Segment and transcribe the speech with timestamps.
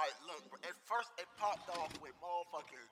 [0.00, 0.42] right, look.
[0.64, 2.88] At first, it popped off with motherfucking.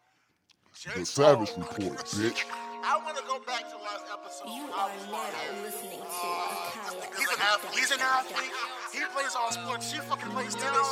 [0.76, 1.00] J.
[1.00, 1.64] The Savage Cole.
[1.64, 2.44] Report, bitch.
[2.84, 4.48] I want to go back to last episode.
[4.52, 7.78] You I are was now like, listening to uh, He's an athlete.
[7.78, 8.52] He's an athlete.
[8.92, 9.90] He plays all sports.
[9.90, 10.88] She fucking plays tennis.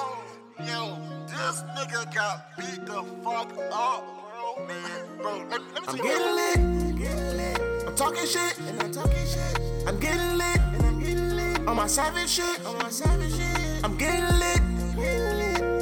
[0.66, 0.96] Yo,
[1.28, 4.02] this nigga got beat the fuck up,
[4.32, 4.66] bro.
[4.66, 7.86] Man, bro, let, let me I'm see getting lit, getting lit.
[7.86, 9.60] I'm talking shit, and I'm talking shit.
[9.86, 11.68] I'm getting lit, and I'm getting lit.
[11.68, 13.84] On my savage shit, on my savage shit.
[13.84, 14.60] I'm getting lit,
[14.96, 15.25] getting lit.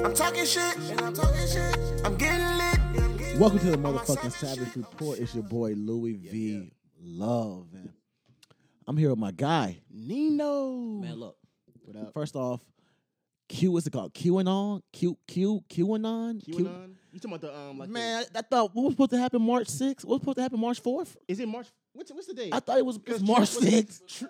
[0.05, 1.77] I'm talking shit, and I'm talking shit.
[2.05, 2.79] I'm getting lit.
[2.79, 3.87] and I'm getting Welcome to the lit.
[3.87, 4.77] On my motherfucking Savage.
[4.77, 5.19] Report.
[5.19, 6.71] It's your boy Louis V.
[7.03, 7.91] Love, and
[8.87, 10.73] I'm here with my guy Nino.
[11.01, 11.37] Man, look.
[11.85, 12.13] What up?
[12.15, 12.61] First off,
[13.49, 13.73] Q.
[13.73, 14.13] What's it called?
[14.15, 14.83] QAnon.
[14.93, 16.45] Q Q QAnon.
[16.45, 16.95] Q- QAnon?
[17.13, 19.19] You talking about the um like the- Man, I, I thought what was supposed to
[19.19, 20.05] happen March 6th?
[20.05, 21.17] What was supposed to happen March 4th?
[21.29, 21.69] is it March?
[21.93, 22.53] What's what's the date?
[22.53, 24.29] I thought it was, it was Trump March was- 6th.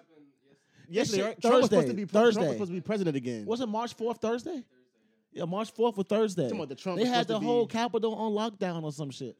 [0.89, 1.41] Yesterday, shit- right?
[1.41, 2.53] Trump was supposed Thursday, to be Trump was Thursday.
[2.53, 3.47] supposed to be president again.
[3.47, 4.65] Was it March 4th Thursday?
[5.35, 6.45] Yeah, March 4th was Thursday.
[6.45, 8.83] Talking about the Trump they was had supposed the to whole be- Capitol on lockdown
[8.85, 9.37] or some shit.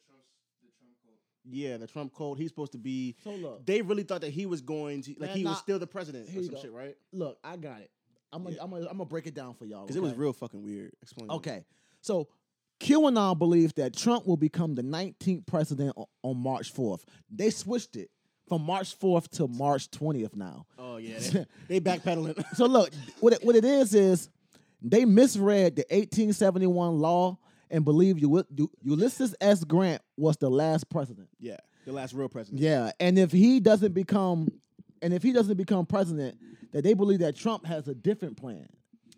[1.47, 2.39] Yeah, the Trump code.
[2.39, 3.17] He's supposed to be.
[3.23, 5.79] So look, They really thought that he was going to, like, Man, he was still
[5.79, 6.63] the president Here or you some go.
[6.63, 6.97] shit, right?
[7.13, 7.91] look, I got it.
[8.33, 9.83] I'm gonna, I'm gonna, I'm gonna break it down for y'all.
[9.83, 10.21] Because it was okay?
[10.21, 10.93] real fucking weird.
[11.03, 11.31] Explain.
[11.31, 11.65] Okay,
[12.01, 12.27] so
[12.81, 17.03] QAnon believes that Trump will become the 19th president on, on March 4th.
[17.31, 18.11] They switched it
[18.49, 20.67] from March 4th to March 20th now.
[20.79, 22.43] Oh yeah, they, they backpedaling.
[22.57, 22.91] So look,
[23.21, 24.31] what it, what it is is
[24.91, 27.39] they misread the 1871 law
[27.71, 29.65] and believe Uli- U- Ulysses S.
[29.65, 31.29] Grant was the last president.
[31.41, 32.63] yeah, the last real president.
[32.63, 34.49] Yeah, and if he doesn't become,
[35.03, 36.37] and if he doesn't become president,
[36.73, 38.69] that they believe that Trump has a different plan.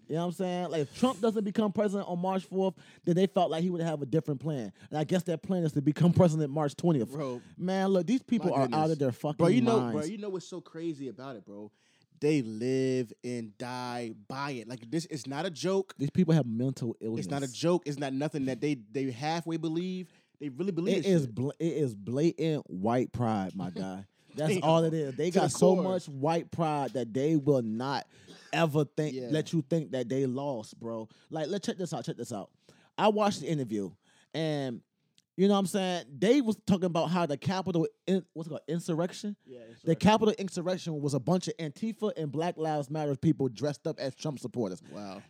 [0.09, 0.71] You know what I'm saying?
[0.71, 3.81] Like if Trump doesn't become president on March 4th, then they felt like he would
[3.81, 4.73] have a different plan.
[4.91, 7.11] And I guess that plan is to become president March 20th.
[7.11, 9.93] Bro, Man, look, these people are out of their fucking bro, you know, minds.
[9.97, 11.73] bro, you know what's so crazy about it, bro?
[12.21, 14.69] They live and die by it.
[14.69, 15.95] Like this is not a joke.
[15.99, 17.27] these people have mental illness.
[17.27, 17.83] It's not a joke.
[17.87, 20.09] It's not nothing that they they halfway believe.
[20.41, 24.05] They really believe It is bla- it is blatant white pride, my guy.
[24.37, 24.63] That's Damn.
[24.65, 25.15] all it is.
[25.17, 25.83] They To the got so core.
[25.83, 28.07] much white pride that they will not
[28.53, 29.29] ever think Yeah.
[29.31, 31.09] let you think that they lost, bro.
[31.31, 32.05] Like, let's check this out.
[32.05, 32.51] Check this out.
[32.99, 33.91] I watched the interview,
[34.35, 34.83] and
[35.37, 36.05] you know what I'm saying.
[36.19, 39.37] They was talking about how the capital in, what's it called, insurrection.
[39.45, 43.49] Yeah, it's The capital insurrection was a bunch of Antifa and Black Lives Matter people
[43.49, 44.83] dressed up as Trump supporters.
[44.93, 45.23] wow.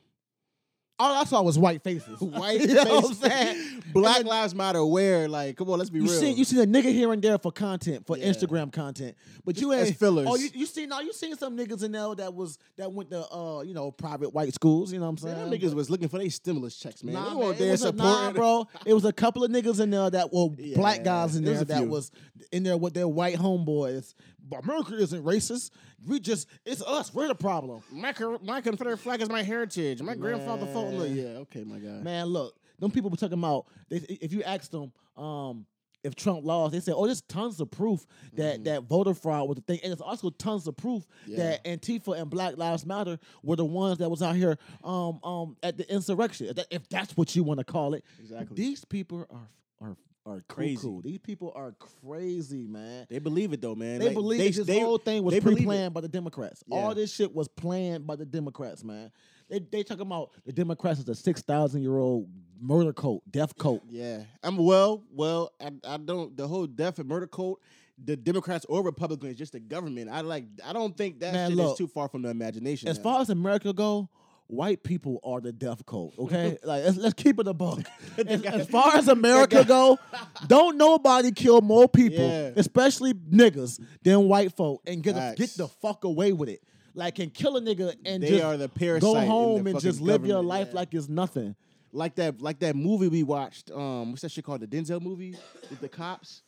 [0.99, 2.19] All I saw was white faces.
[2.21, 3.83] White you know what I'm saying?
[3.93, 4.85] Black then- Lives Matter.
[4.85, 6.13] Where like, come on, let's be You real.
[6.21, 8.27] see, you see a nigga here and there for content, for Yeah.
[8.29, 9.15] Instagram content,
[9.45, 10.27] but you ain't fillers.
[10.29, 10.89] Oh, you, you seen?
[10.89, 13.91] Now you seen some niggas in there that was that went to uh you know
[13.91, 14.93] private white schools.
[14.93, 15.51] You know what I'm saying?
[15.51, 17.15] niggas was looking for their stimulus checks, man.
[17.15, 18.67] Nah, man, it was a, nah, bro.
[18.87, 21.79] It was a couple of niggas in there that were black guys in there that
[21.79, 21.87] few.
[21.89, 22.11] was
[22.53, 24.15] in there with their white homeboys.
[24.63, 25.71] America isn't racist.
[26.07, 27.13] We just it's us.
[27.15, 27.83] We're the problem.
[27.91, 30.03] My, my Confederate flag is my heritage.
[30.03, 30.89] My grandfather fought.
[30.93, 32.01] in the- Yeah, okay, my guy.
[32.03, 33.67] Man, look, them people were talking about.
[33.89, 35.67] They, if you ask them, um,
[36.05, 39.57] if Trump lost, they said, "Oh, there's tons of proof that that voter fraud was
[39.57, 41.05] the thing, and there's also tons of proof
[41.39, 45.57] that Antifa and Black Lives Matter were the ones that was out here, um, um,
[45.65, 46.55] at the insurrection.
[46.71, 48.55] If that's what you want to call it, Exactly.
[48.55, 49.49] These people are
[49.81, 49.97] are
[50.27, 51.01] are Crazy.
[51.03, 51.73] These people are
[52.05, 53.07] crazy, man.
[53.09, 54.01] They believe it though, man.
[54.01, 56.63] They Like, believe they, this they- whole thing was pre-planned by the Democrats.
[56.67, 56.77] Yeah.
[56.79, 59.11] All this shit was planned by the Democrats, man.
[59.49, 62.29] They they talking about the Democrats is a six thousand year old
[62.61, 63.83] murder cult, death cult.
[63.89, 65.05] Yeah, I'm well.
[65.13, 66.37] Well, I, I don't.
[66.37, 67.61] The whole death and murder cult,
[68.05, 70.11] the Democrats or Republicans, just the government.
[70.11, 70.47] I like.
[70.65, 72.89] I don't think that Man, shit look, is too far from the imagination.
[72.89, 73.05] As now.
[73.05, 74.09] far as America go,
[74.49, 76.15] white people are the death cult.
[76.19, 77.81] Okay, like let's, let's keep it a buck.
[78.19, 79.99] as, as far as America go,
[80.47, 82.53] don't nobody kill more people, Yeah.
[82.57, 86.63] especially niggas, than white folk, and get a, get the fuck away with it.
[86.95, 90.01] Like, can kill a nigga and They just are the parasite go home and just
[90.01, 90.77] live your life yeah.
[90.77, 91.55] like it's nothing.
[91.93, 93.71] like that, like that movie we watched.
[93.71, 94.61] Um, what's that shit called?
[94.63, 95.37] The Denzel movie
[95.69, 96.43] with the cops,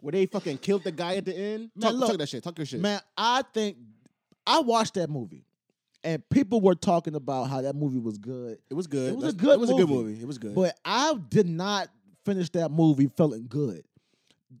[0.00, 1.70] where they fucking killed the guy at the end.
[1.76, 2.42] Man, Talk, look, talk that shit.
[2.42, 2.80] Talk your shit.
[2.80, 3.76] Man, I think
[4.46, 5.44] I watched that movie,
[6.04, 8.58] and people were talking about how that movie was good.
[8.70, 9.12] it was good.
[9.12, 10.10] It was a good It was a good movie.
[10.10, 10.20] movie.
[10.22, 10.54] It was good.
[10.54, 11.88] But I did not
[12.24, 13.84] finish that movie feeling good.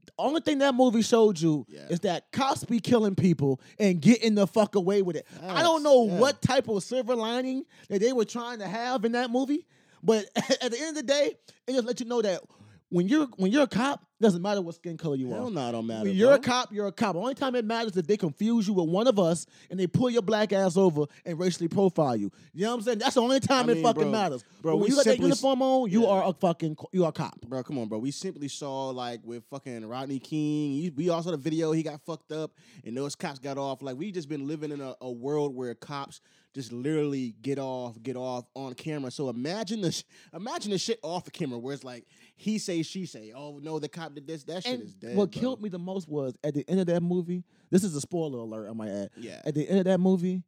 [0.06, 1.86] The only thing that movie showed you Yeah.
[1.88, 5.26] is that cops be killing people and getting the fuck away with it.
[5.42, 6.18] I don't know yeah.
[6.18, 9.66] what type of silver lining that they were trying to have in that movie,
[10.02, 11.32] but at the end of the day,
[11.66, 12.42] it just let you know that
[12.90, 15.50] when you're when you're a cop, doesn't matter what skin color you Hell are.
[15.50, 16.04] no, it don't matter.
[16.04, 17.14] When you're a cop, you're a cop.
[17.14, 19.80] The only time it matters is if they confuse you with one of us and
[19.80, 22.30] they pull your black ass over and racially profile you.
[22.52, 22.98] You know what I'm saying?
[22.98, 24.44] That's the only time I it mean, fucking bro, matters.
[24.60, 26.08] bro, when you got that uniform on, you yeah.
[26.08, 27.40] are a fucking you are a cop.
[27.42, 27.98] Bro, come on, bro.
[27.98, 30.92] We simply saw like with fucking Rodney King.
[30.96, 31.72] We all saw the video.
[31.72, 32.50] He got fucked up,
[32.84, 33.82] and those cops got off.
[33.82, 36.20] Like we just been living in a, a world where cops
[36.54, 39.10] just literally get off, get off on camera.
[39.10, 40.02] So imagine the sh-
[40.34, 42.06] imagine the shit off the camera where it's like
[42.36, 43.32] he say, she say.
[43.34, 44.44] Oh no, the cop did this.
[44.44, 45.16] That shit And is dead.
[45.16, 45.40] what bro.
[45.40, 47.44] killed me the most was at the end of that movie.
[47.70, 49.10] This is a spoiler alert, I might add.
[49.16, 49.40] Yeah.
[49.44, 50.42] At the end of that movie,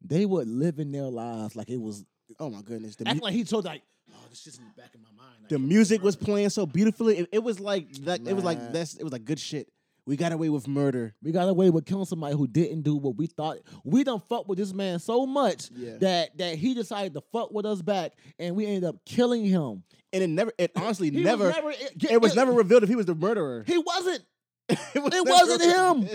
[0.00, 2.04] they were living their lives like it was
[2.40, 2.96] Oh my goodness.
[2.96, 3.82] The, acting mu- like he told like,
[4.12, 5.36] oh, this shit's in the back of my mind.
[5.44, 7.18] I the music was playing so beautifully.
[7.18, 8.26] It, it was like that.
[8.26, 8.94] It was like that's.
[8.96, 9.68] It was like good shit.
[10.06, 11.14] We got away with murder.
[11.22, 13.58] We got away with killing somebody who didn't do what we thought.
[13.84, 15.96] We done fuck with this man so much Yeah.
[15.98, 19.82] that that he decided to fuck with us back, and we ended up killing him.
[20.12, 20.52] And it never.
[20.58, 21.50] It honestly never.
[21.50, 23.64] never- it- it was it- never revealed if he was the murderer.
[23.66, 24.22] He wasn't.
[24.68, 26.08] it was it wasn't him.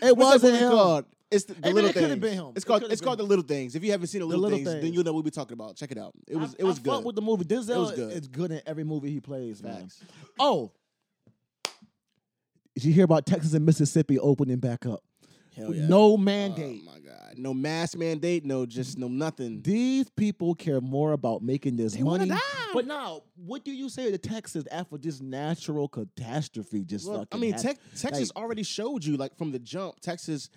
[0.00, 0.70] It What's wasn't him.
[0.70, 1.04] Called?
[1.30, 2.16] It's the, the little it things.
[2.20, 2.52] been him.
[2.56, 2.80] It's called.
[2.82, 3.74] could've It's called been the little things.
[3.74, 5.76] If you haven't seen the little, Little things, then you'll know what we're talking about.
[5.76, 6.12] Check it out.
[6.26, 6.54] It was.
[6.54, 7.04] I- it was I good.
[7.04, 7.44] With the movie.
[7.44, 8.12] Denzel was good.
[8.12, 9.88] is good in every movie he plays, man.
[10.40, 10.72] Oh,
[12.78, 15.02] did you hear about Texas and Mississippi opening back up?
[15.56, 15.88] Hell yeah.
[15.88, 16.84] No Oh mandate.
[16.84, 17.34] my god.
[17.36, 18.44] No mask mandate.
[18.44, 19.60] No, just no nothing.
[19.62, 22.28] These people care more about making this They money.
[22.28, 22.38] die.
[22.72, 27.36] But now, what do you say to Texas after this natural catastrophe just Look, I
[27.36, 27.54] mean?
[27.54, 30.48] Tex Texas Like- already showed you, like from the jump, Texas.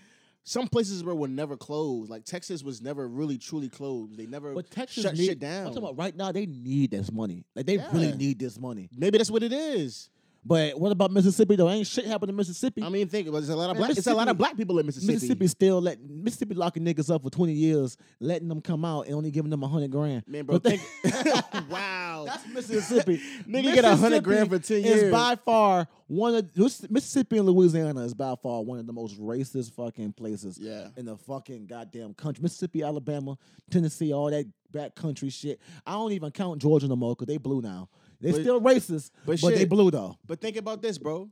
[0.43, 2.09] Some places were, were never closed.
[2.09, 4.17] Like Texas was never really truly closed.
[4.17, 5.67] They never But Texas shut need, shit down.
[5.67, 6.31] I'm talking about right now.
[6.31, 7.45] They need this money.
[7.55, 8.89] Like they really need this money.
[8.95, 10.09] Maybe that's what it is.
[10.43, 11.69] But what about Mississippi though?
[11.69, 12.81] Ain't shit happened in Mississippi.
[12.81, 13.41] I mean, think about it.
[13.41, 13.91] There's a lot of black.
[13.91, 15.13] It's a lot of black people in Mississippi.
[15.13, 19.13] Mississippi still let Mississippi locking niggas up for 20 years, letting them come out and
[19.15, 20.23] only giving them a hundred grand.
[20.27, 20.81] Man, bro, But think,
[21.69, 22.23] wow.
[22.25, 23.21] That's Mississippi.
[23.47, 25.11] Nigga get a hundred grand for 10 Is years.
[25.11, 26.49] by far one of
[26.89, 30.87] Mississippi and Louisiana is by far one of the most racist fucking places Yeah.
[30.97, 32.41] in the fucking goddamn country.
[32.41, 33.37] Mississippi, Alabama,
[33.69, 35.61] Tennessee, all that back country shit.
[35.85, 37.89] I don't even count Georgia no more because they blue now.
[38.21, 40.17] They But- still racist, but but, they blue though.
[40.25, 41.29] But think about this, bro.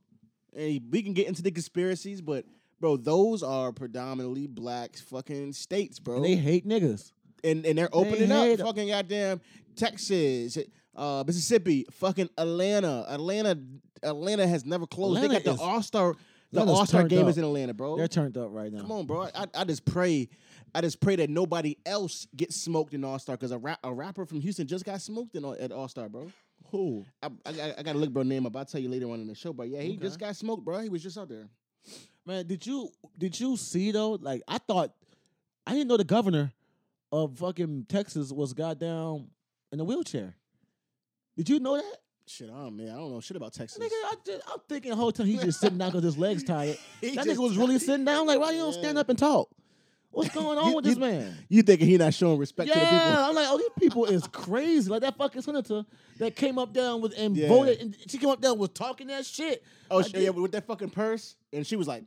[0.56, 2.46] Hey, we can get into the conspiracies, but
[2.80, 6.16] bro, those are predominantly black fucking states, bro.
[6.18, 7.12] And they hate niggas.
[7.44, 9.42] and and they're opening hate up fucking goddamn
[9.76, 10.58] Texas,
[10.96, 13.06] uh, Mississippi, fucking Atlanta.
[13.08, 13.58] Atlanta,
[14.04, 15.18] Atlanta has never closed.
[15.18, 16.16] Atlanta they got the All Star.
[16.52, 17.30] The All Star game up.
[17.30, 17.96] is in Atlanta, bro.
[17.96, 18.82] They're turned up right now.
[18.82, 19.28] Come on, bro.
[19.36, 20.28] I, I just pray.
[20.74, 23.94] I just pray that nobody else gets smoked in All Star because a, rap, a
[23.94, 26.32] rapper from Houston just got smoked in, uh, at All Star, bro.
[26.72, 27.06] Who?
[27.24, 28.56] I, I, got- I gotta look bro name up.
[28.56, 29.54] I'll tell you later on in the show.
[29.54, 30.02] But yeah, he Okay.
[30.02, 30.80] just got smoked, bro.
[30.80, 31.48] He was just out there.
[32.26, 34.12] Man, did you did you see though?
[34.12, 34.92] Like I thought
[35.66, 36.52] I didn't know the governor
[37.12, 39.30] of fucking Texas was goddamn
[39.72, 40.36] in a wheelchair.
[41.38, 41.98] Did you know that?
[42.28, 43.80] Shit, oh man, I don't know shit about Texas.
[43.84, 46.44] Nigga, I just, I'm thinking the whole time he's just sitting down because his legs
[46.44, 46.78] tired.
[47.02, 48.28] That nigga was really sitting down.
[48.28, 49.50] Like, why you don't stand up and talk?
[50.12, 51.38] What's going on You- with you- this man?
[51.50, 52.98] You thinking he not showing respect to the people?
[52.98, 54.90] Yeah, I'm like, oh, these people is crazy.
[54.90, 55.86] Like that fucking senator
[56.18, 57.48] that came up down with and Yeah.
[57.48, 59.64] voted, and she came up down was talking that shit.
[59.92, 62.04] Oh, Like, yeah, with that fucking purse, and she was like,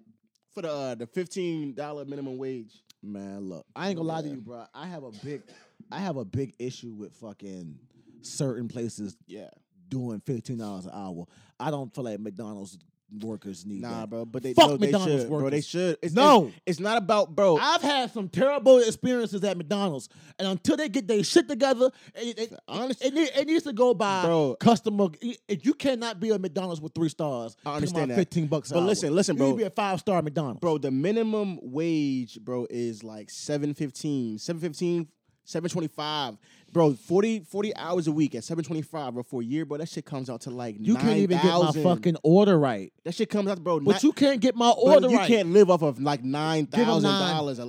[0.53, 2.83] for the uh, the fifteen dollar minimum wage.
[3.03, 4.65] Man, look, I ain't gonna lie to you, bro.
[4.75, 5.43] I have a big,
[5.91, 7.79] I have a big issue with fucking
[8.21, 9.49] certain places Yeah,
[9.89, 11.27] doing fifteen dollars an hour.
[11.59, 12.79] I don't feel like McDonald's
[13.21, 14.11] workers need nah, that.
[14.11, 14.25] bro.
[14.25, 15.51] But they Fuck no, they McDonald's should, bro.
[15.51, 15.99] They should.
[16.03, 16.47] It's, No.
[16.47, 17.57] it's, it's not about, bro.
[17.57, 22.39] I've had some terrible experiences at McDonald's, and until they get their shit together, it,
[22.39, 24.57] it, Honest- it, it needs to go by Bro.
[24.61, 25.09] customer.
[25.21, 28.17] If you cannot be a McDonald's with three stars, I understand that.
[28.17, 28.71] Fifteen bucks.
[28.71, 28.87] But hour.
[28.87, 29.47] listen, listen, You bro.
[29.49, 34.39] need to be a five star McDonald's, bro, the minimum wage, bro, is like 715,
[34.39, 35.09] 715,
[35.45, 36.37] 725.
[36.73, 40.07] Bro, 40, 40 hours a week at 725, bro, for a year, bro, that shit
[40.07, 42.93] comes out to like You can't even get my fucking order right.
[43.05, 43.81] That shit comes out, bro.
[43.81, 45.29] But not- you can't get my bro, order you right.
[45.29, 47.37] can't live off of like nine Give 'em thousand nine.
[47.37, 47.61] dollars.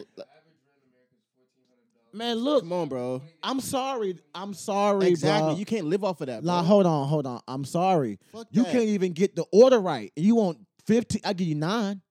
[2.16, 3.22] Man, look, Come on, bro.
[3.42, 4.20] I'm sorry.
[4.36, 5.50] I'm sorry, Exactly.
[5.54, 5.58] bro.
[5.58, 6.44] You can't live off of that.
[6.44, 7.42] Nah, hold on, hold on.
[7.48, 8.20] I'm sorry.
[8.32, 8.72] Fuck you that.
[8.72, 10.12] can't even get the order right.
[10.16, 12.02] You want 15, I give you nine.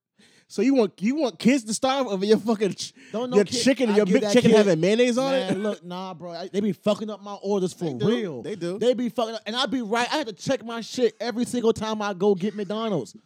[0.53, 3.47] So you want you want kids to starve over your fucking ch- Don't know your
[3.47, 5.59] kid- chicken, I your big that chicken kid- having mayonnaise on Man, it?
[5.59, 6.33] look, nah, bro.
[6.33, 8.07] I- They be fucking up my orders for do.
[8.07, 8.43] real.
[8.43, 8.79] They do.
[8.79, 9.41] They be fucking up.
[9.47, 10.07] And I be right.
[10.13, 13.17] I have to check my shit every single time I go get McDonald's.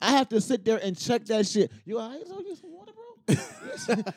[0.00, 1.72] I have to sit there and check that shit.
[1.84, 2.24] You all right?
[2.24, 3.02] So you some water, bro?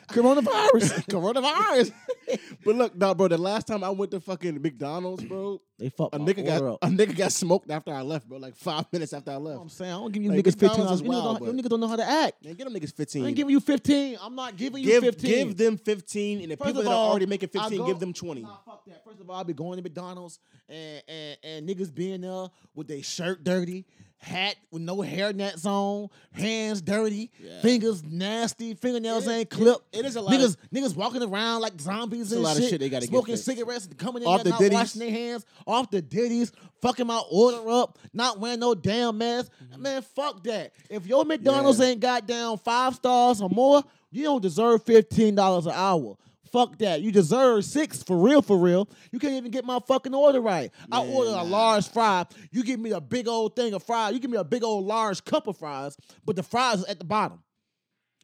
[0.08, 1.06] Coronavirus.
[1.06, 1.92] Coronavirus.
[2.64, 3.28] but look, nah, bro.
[3.28, 6.78] The last time I went to fucking McDonald's, bro, They fucked a nigga got up.
[6.82, 8.38] a nigga got smoked after I left, bro.
[8.38, 10.58] Like five minutes after I You know I'm saying I don't give you Like, niggas
[10.58, 11.00] fifteen McDonald's dollars.
[11.00, 12.44] is You niggas, wild, don't- you but- niggas don't know how to act.
[12.44, 13.24] Man, get them niggas fifteen.
[13.24, 14.18] I ain't giving you fifteen.
[14.20, 15.30] I'm not giving you fifteen.
[15.48, 18.12] give them fifteen, and the First people that are already making fifteen, go- give them
[18.12, 18.42] twenty.
[18.42, 19.04] Nah, fuck that.
[19.04, 20.38] First of all, I'll be going to McDonald's
[20.68, 23.84] and and, and niggas being there with their shirt dirty,
[24.22, 27.60] hat with no hair nets on, hands dirty, Yeah.
[27.62, 29.96] fingers nasty, fingernails It- ain't it- clipped.
[29.96, 32.56] it is a lot Niggas of- niggas walking around like zombies It's a and lot
[32.56, 32.70] of shit.
[32.70, 33.44] shit they gotta get smoking fixed.
[33.46, 34.74] cigarettes, coming in Off there, the not ditties.
[34.74, 39.50] washing their hands, off the ditties, fucking my order up, not wearing no damn mask.
[39.78, 40.72] Man, fuck that.
[40.90, 41.82] If your McDonald's Mm-hmm.
[41.84, 41.88] Yeah.
[41.92, 46.16] ain't got down five stars or more, you don't deserve fifteen dollars an hour.
[46.52, 47.00] Fuck that.
[47.00, 48.88] You deserve six for real, for real.
[49.12, 50.72] You can't even get my fucking order right.
[50.90, 52.26] I Man, order a large fry.
[52.50, 54.14] You give me a big old thing of fries.
[54.14, 56.98] You give me a big old large cup of fries, but the fries is at
[56.98, 57.42] the bottom.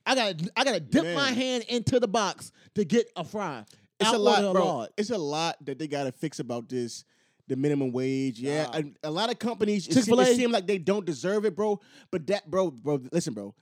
[0.05, 3.65] I gotta I gotta dip my hand into the box to get a fry.
[3.99, 4.87] It's I a lot, bro.
[4.97, 7.05] It's a lot that they gotta fix about this.
[7.49, 8.65] The minimum wage, yeah.
[8.65, 8.79] Nah.
[8.79, 10.23] A, a lot of companies, it seem, Chick-fil-A?
[10.25, 11.81] it seem like they don't deserve it, bro.
[12.11, 13.55] But that, bro, bro, listen, bro.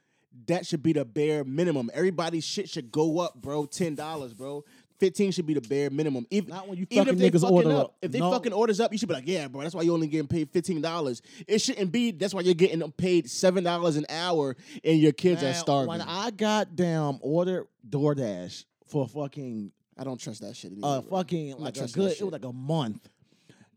[0.46, 1.90] That should be the bare minimum.
[1.94, 3.66] Everybody's shit should go up, bro.
[3.66, 4.64] Ten dollars, bro.
[4.98, 6.26] Fifteen should be the bare minimum.
[6.30, 7.96] Even, Not when you even if they niggas fucking order up, up.
[8.00, 8.30] if they No.
[8.30, 9.62] fucking orders up, you should be like, yeah, bro.
[9.62, 11.20] That's why you only getting paid fifteen dollars.
[11.48, 12.10] It shouldn't be.
[12.12, 15.88] That's why you're getting paid seven dollars an hour, and your kids are starving.
[15.88, 20.72] When I got damn ordered DoorDash for fucking I don't trust that shit.
[20.72, 21.18] Anymore, uh bro.
[21.18, 23.08] fucking like a good it was like a month.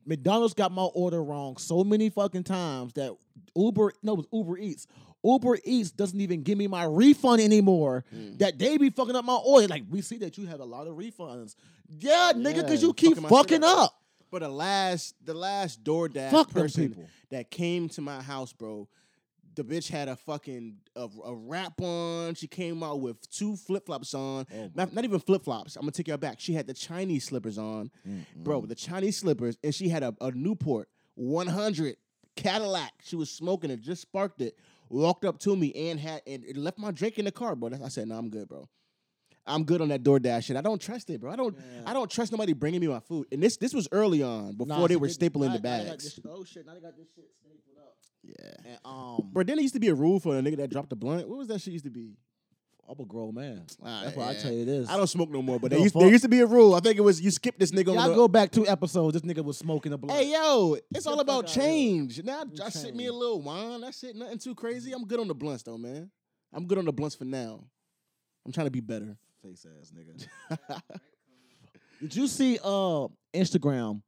[0.06, 3.16] McDonald's got my order wrong so many fucking times that
[3.56, 4.88] Uber no it was Uber Eats.
[5.28, 8.06] Uber Eats doesn't even give me my refund anymore.
[8.16, 8.40] Mm.
[8.40, 9.68] That they be fucking up my order.
[9.68, 11.56] Like we see that you have a lot of refunds.
[11.90, 13.94] Yeah, nigga, because you keep fucking fucking up.
[14.30, 18.90] But the last, the last DoorDash Fuck person that came to my house, bro,
[19.56, 22.36] the bitch had a fucking a, a wrap on.
[22.36, 24.46] She came out with two flip flops on.
[24.54, 25.76] Oh, not, not even flip flops.
[25.76, 26.40] I'm gonna take y'all back.
[26.40, 27.92] She had the Chinese slippers on,
[28.36, 28.62] bro.
[28.62, 31.96] The Chinese slippers, and she had a, a Newport 100
[32.38, 32.94] Cadillac.
[33.04, 34.58] She was smoking it, just sparked it.
[34.90, 37.72] Walked up to me and had and it left my drink in the car, bro.
[37.84, 38.68] I said, "No, I'm good, bro."
[39.50, 40.58] I'm good on that DoorDash shit.
[40.58, 41.32] I don't trust it, bro.
[41.32, 41.58] I don't.
[41.86, 43.28] I don't trust nobody bringing me my food.
[43.32, 45.84] And this this was early on before Nah, they were stapling now- the now they
[45.86, 46.04] got bags.
[46.04, 46.66] this- oh shit!
[46.66, 47.96] Now they got this shit stapled up.
[48.24, 48.72] Yeah.
[48.72, 50.90] And um, Bro, then it used to be a rule for a nigga that dropped
[50.90, 51.30] the blunt.
[51.30, 52.18] What was that shit used to be?
[52.90, 53.64] I'm a grown man.
[53.84, 54.40] Ah, That's why I yeah.
[54.42, 54.90] tell you this.
[54.90, 56.02] I don't smoke no more, but The there used, fuck?
[56.04, 56.74] there used to be a rule.
[56.74, 59.20] I think it was you skip this nigga on Y'all the, go back two episodes.
[59.20, 60.18] This nigga was smoking a blunt.
[60.18, 61.70] Hey yo, it's the all fuck about outta here.
[61.70, 62.24] change.
[62.24, 63.20] Now I sit me a change.
[63.20, 63.82] little wine.
[63.82, 64.16] That's it.
[64.16, 64.94] Nothing too crazy.
[64.94, 66.10] I'm good on the blunts though, man.
[66.54, 67.64] I'm good on the blunts for now.
[68.46, 69.18] I'm trying to be better.
[69.44, 70.82] Face ass nigga.
[72.02, 74.02] Did you see uh Instagram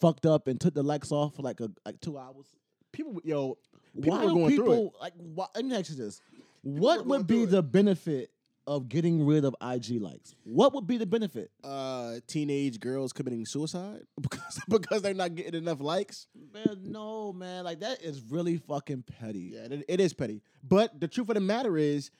[0.00, 2.46] fucked up and took the likes off for like a like two hours?
[2.92, 3.58] People, yo,
[3.94, 4.92] people why were do going people through it.
[5.00, 5.12] like?
[5.18, 6.20] Why, let me ask you this:
[6.66, 8.32] What would be the benefit
[8.66, 10.34] of getting rid of IG likes?
[10.42, 11.52] What would be the benefit?
[11.62, 16.26] Uh, teenage girls committing suicide because because they're not getting enough likes.
[16.52, 17.62] Man, no, man.
[17.62, 19.52] Like that is really fucking petty.
[19.54, 20.42] Yeah, it, it is petty.
[20.64, 22.10] But the truth of the matter is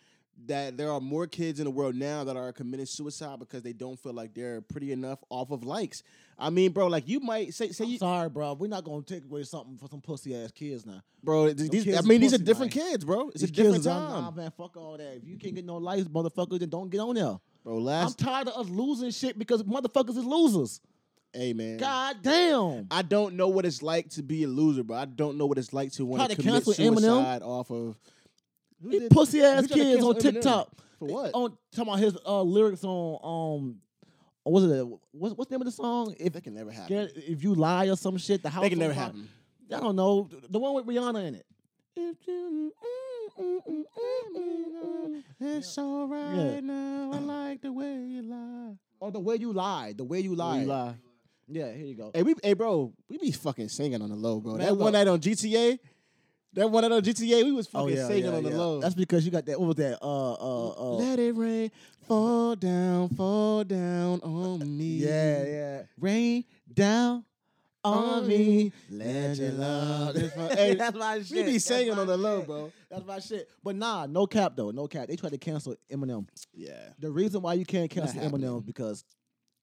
[0.47, 3.73] that there are more kids in the world now that are committing suicide because they
[3.73, 6.05] don't feel like they're pretty enough off of likes.
[6.39, 8.53] I mean, bro, like you might say say I'm you, sorry, bro.
[8.55, 11.01] We're not gonna take away something for some pussy ass kids now.
[11.23, 11.53] bro.
[11.53, 13.29] These, kids I mean, these are different kids, bro.
[13.31, 15.17] It's These a different time, Nah, man, fuck all that.
[15.17, 17.39] If you can't get no likes, motherfuckers, then don't get on there.
[17.65, 17.89] bro.
[17.89, 20.81] I'm tired of us losing shit because motherfuckers is losers.
[21.33, 22.87] hey man, God damn.
[22.91, 24.99] I don't know what it's like to be a loser, bro.
[24.99, 27.01] I don't know what it's like to want Try to to commit cancel Eminem?
[27.01, 27.97] suicide off of.
[28.83, 30.21] Who These did- pussy ass who tried to kids on Eminem?
[30.21, 30.71] TikTok.
[30.99, 31.31] For what?
[31.35, 33.19] On talking about his uh, lyrics on
[33.63, 33.77] um
[34.53, 34.87] was it?
[35.13, 36.15] What's, what's the name of the song?
[36.19, 37.09] If that can never happen.
[37.17, 38.63] if you lie or some shit, the house.
[38.63, 39.05] That can never fire.
[39.05, 39.29] happen.
[39.75, 40.29] I don't know.
[40.49, 41.47] The one with Rihanna in it.
[41.97, 42.73] If you-
[45.41, 46.61] It's all right Yeah.
[46.61, 47.11] now.
[47.13, 48.77] I like the way you lie.
[49.01, 49.93] Or the way you lie.
[49.97, 50.61] The way you lie.
[50.61, 50.95] You lie.
[51.49, 52.11] Yeah, here you go.
[52.15, 54.55] Hey, we, hey, bro, we be fucking singing on the low, bro.
[54.57, 55.79] Man, that one night on GTA,
[56.55, 58.57] that one night on GTA, we was Oh fucking yeah, singing yeah, on the yeah.
[58.57, 58.81] low.
[58.81, 59.61] That's because you got that.
[59.61, 59.99] What was that?
[60.03, 60.95] Uh, uh, uh.
[60.97, 61.71] Let it rain,
[62.07, 64.97] fall down, fall down on me.
[64.99, 65.83] Yeah, yeah.
[66.01, 67.25] Rain down
[67.85, 68.73] on me.
[68.91, 70.15] Let your love.
[70.15, 71.31] That's my- hey, that's my shit.
[71.47, 72.47] We be singing on the low, shit.
[72.49, 72.73] bro.
[72.91, 73.49] That's my shit.
[73.63, 74.71] But nah, no cap though.
[74.71, 75.09] No cap.
[75.09, 76.27] They tried to cancel Eminem.
[76.55, 76.73] Yeah.
[76.99, 78.21] The reason why you can't cancel.
[78.21, 79.05] Eminem is because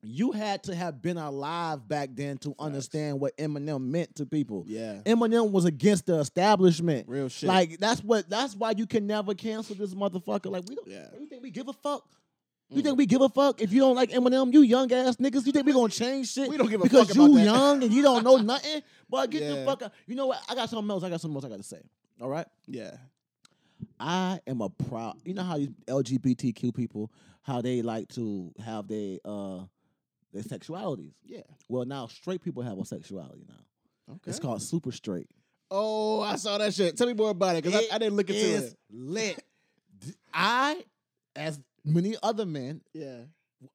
[0.06, 4.66] you had to have been alive back then to understand what Eminem meant to people.
[4.68, 5.00] Yeah.
[5.06, 7.08] Eminem was against the establishment.
[7.08, 7.48] Real shit.
[7.48, 10.52] Like that's what that's why you can never cancel this motherfucker.
[10.52, 11.08] Like we don't Yeah.
[11.20, 12.06] you think we give a fuck?
[12.76, 14.52] You think we give a fuck if you don't like Eminem?
[14.54, 15.46] You young ass niggas.
[15.46, 16.50] You think we gonna change shit?
[16.50, 18.82] We don't give a because fuck you young and you don't know nothing.
[19.10, 19.92] But get the fuck out.
[20.08, 20.42] You know what?
[20.50, 21.04] I got something else.
[21.04, 21.82] I got something else I got to say.
[22.22, 22.48] All right.
[22.68, 22.96] Yeah.
[24.00, 25.18] I am a proud.
[25.26, 27.12] You know how these LGBTQ people,
[27.42, 29.60] how they like to have their uh
[30.32, 31.14] their sexualities.
[31.24, 31.42] Yeah.
[31.70, 34.14] Well, now straight people have a sexuality now.
[34.16, 34.30] Okay.
[34.30, 35.30] It's called super straight.
[35.70, 36.98] Oh, I saw that shit.
[36.98, 38.76] Tell me more about it, because I, I didn't look into it.
[38.92, 39.44] lit.
[40.34, 40.84] I,
[41.36, 43.24] as many other men, Yeah.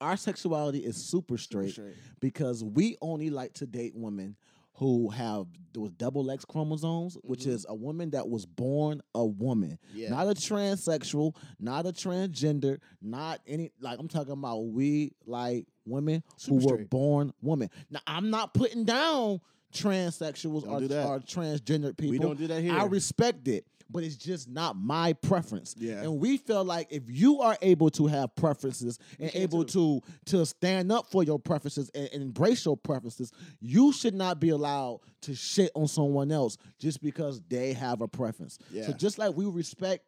[0.00, 1.94] our sexuality is super straight, straight.
[2.20, 4.36] because we only like to date women
[4.74, 7.48] who have those double X chromosomes, which Mhm.
[7.48, 10.10] is a woman that was born a woman, Yeah.
[10.10, 16.22] not a transsexual, not a transgender, not any like I'm talking about we like women
[16.36, 17.70] Super who were born women.
[17.90, 19.40] Now I'm not putting down
[19.72, 22.12] transsexuals Don't or, do or transgender people.
[22.12, 22.72] We don't do that here.
[22.72, 25.74] I respect it, but it's just not my preference.
[25.78, 26.02] Yeah.
[26.02, 30.44] And we feel like if you are able to have preferences and able to to
[30.44, 35.00] stand up for your preferences and, and embrace your preferences, you should not be allowed
[35.22, 38.58] to shit on someone else just because they have a preference.
[38.70, 38.86] Yeah.
[38.86, 40.04] So just like we respect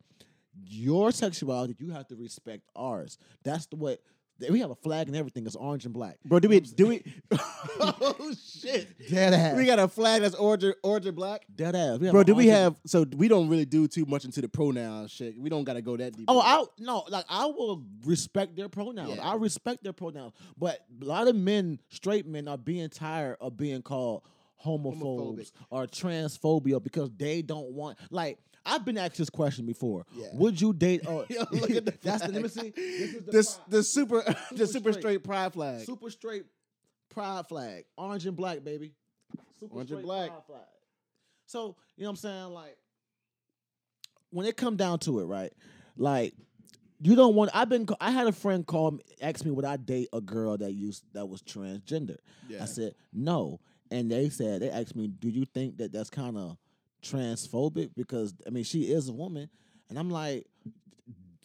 [0.62, 3.18] your sexuality, you have to respect ours.
[3.44, 3.98] That's the way.
[4.48, 5.46] We have a flag and everything.
[5.46, 6.18] It's orange and black.
[6.24, 7.02] Bro, do we do we?
[7.80, 8.88] oh shit!
[9.08, 9.56] Dead ass.
[9.56, 11.44] We got a flag that's orange, orange and black.
[11.54, 11.98] dead ass.
[11.98, 12.76] Bro, do we have?
[12.86, 15.38] So we don't really do too much into the pronoun shit.
[15.38, 16.26] We don't got to go that deep.
[16.28, 16.40] Oh.
[16.40, 19.16] I no, like I will respect their pronouns.
[19.16, 19.28] Yeah.
[19.28, 23.56] I respect their pronouns, but a lot of men, straight men, are being tired of
[23.56, 24.22] being called
[24.64, 25.52] homophobes Homophobic.
[25.70, 27.98] or transphobia because they don't want.
[28.10, 30.04] Like I've been asked this question before.
[30.14, 30.28] Yeah.
[30.34, 31.06] Would you date?
[31.06, 32.70] Uh, Yo, look at the that's the let me see.
[32.70, 33.70] This is the this pride.
[33.70, 35.02] the super the super straight.
[35.02, 35.86] straight pride flag.
[35.86, 36.44] super straight
[37.08, 38.92] pride flag, orange and black, baby.
[39.58, 40.28] Super Orange and black.
[40.30, 40.60] pride flag.
[41.46, 42.44] So you know what I'm saying?
[42.54, 42.76] Like
[44.30, 45.52] when it come down to it, right?
[45.96, 46.34] Like
[47.02, 47.50] you don't want.
[47.54, 47.86] I've been.
[48.00, 51.04] I had a friend call me, ask me would I date a girl that used
[51.14, 52.16] that was transgender.
[52.48, 52.62] Yeah.
[52.62, 56.36] I said no, and they said they asked me, do you think that that's kind
[56.36, 56.56] of
[57.02, 57.90] transphobic?
[57.96, 59.48] Because I mean, she is a woman,
[59.88, 60.46] and I'm like.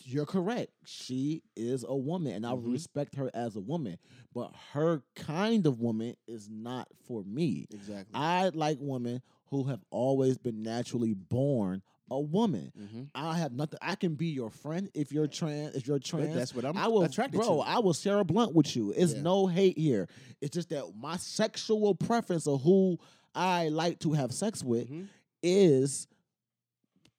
[0.08, 0.72] You're correct.
[0.86, 2.72] She is a woman, and I Mhm.
[2.72, 3.98] respect her as a woman.
[4.36, 7.66] But her kind of woman is not for me.
[7.72, 8.14] Exactly.
[8.14, 11.82] I like women who have always been naturally born
[12.12, 12.72] a woman.
[12.80, 13.04] mm-hmm.
[13.16, 13.80] I have nothing.
[13.82, 15.76] I can be your friend if you're trans.
[15.76, 17.56] If you're trans, that's what I'm I will, attracted bro.
[17.56, 17.62] to.
[17.62, 18.92] I will share a blunt with you.
[18.92, 19.24] It's Yeah.
[19.24, 20.08] no hate here.
[20.40, 23.00] It's just that my sexual preference of who
[23.34, 25.08] I like to have sex with Mhm.
[25.46, 26.08] Is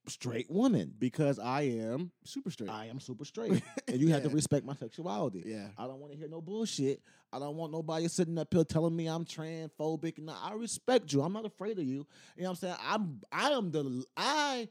[0.08, 0.92] straight woman.
[0.98, 2.70] Because I am super straight.
[2.70, 5.42] I am super straight, and you have to respect my sexuality.
[5.46, 5.68] yeah.
[5.78, 7.00] I don't want to hear no bullshit.
[7.32, 10.18] I don't want nobody sitting up here telling me I'm transphobic.
[10.18, 11.22] No, I respect you.
[11.22, 12.06] I'm not afraid of you.
[12.36, 12.76] You know what I'm saying?
[12.86, 14.68] I'm I am the I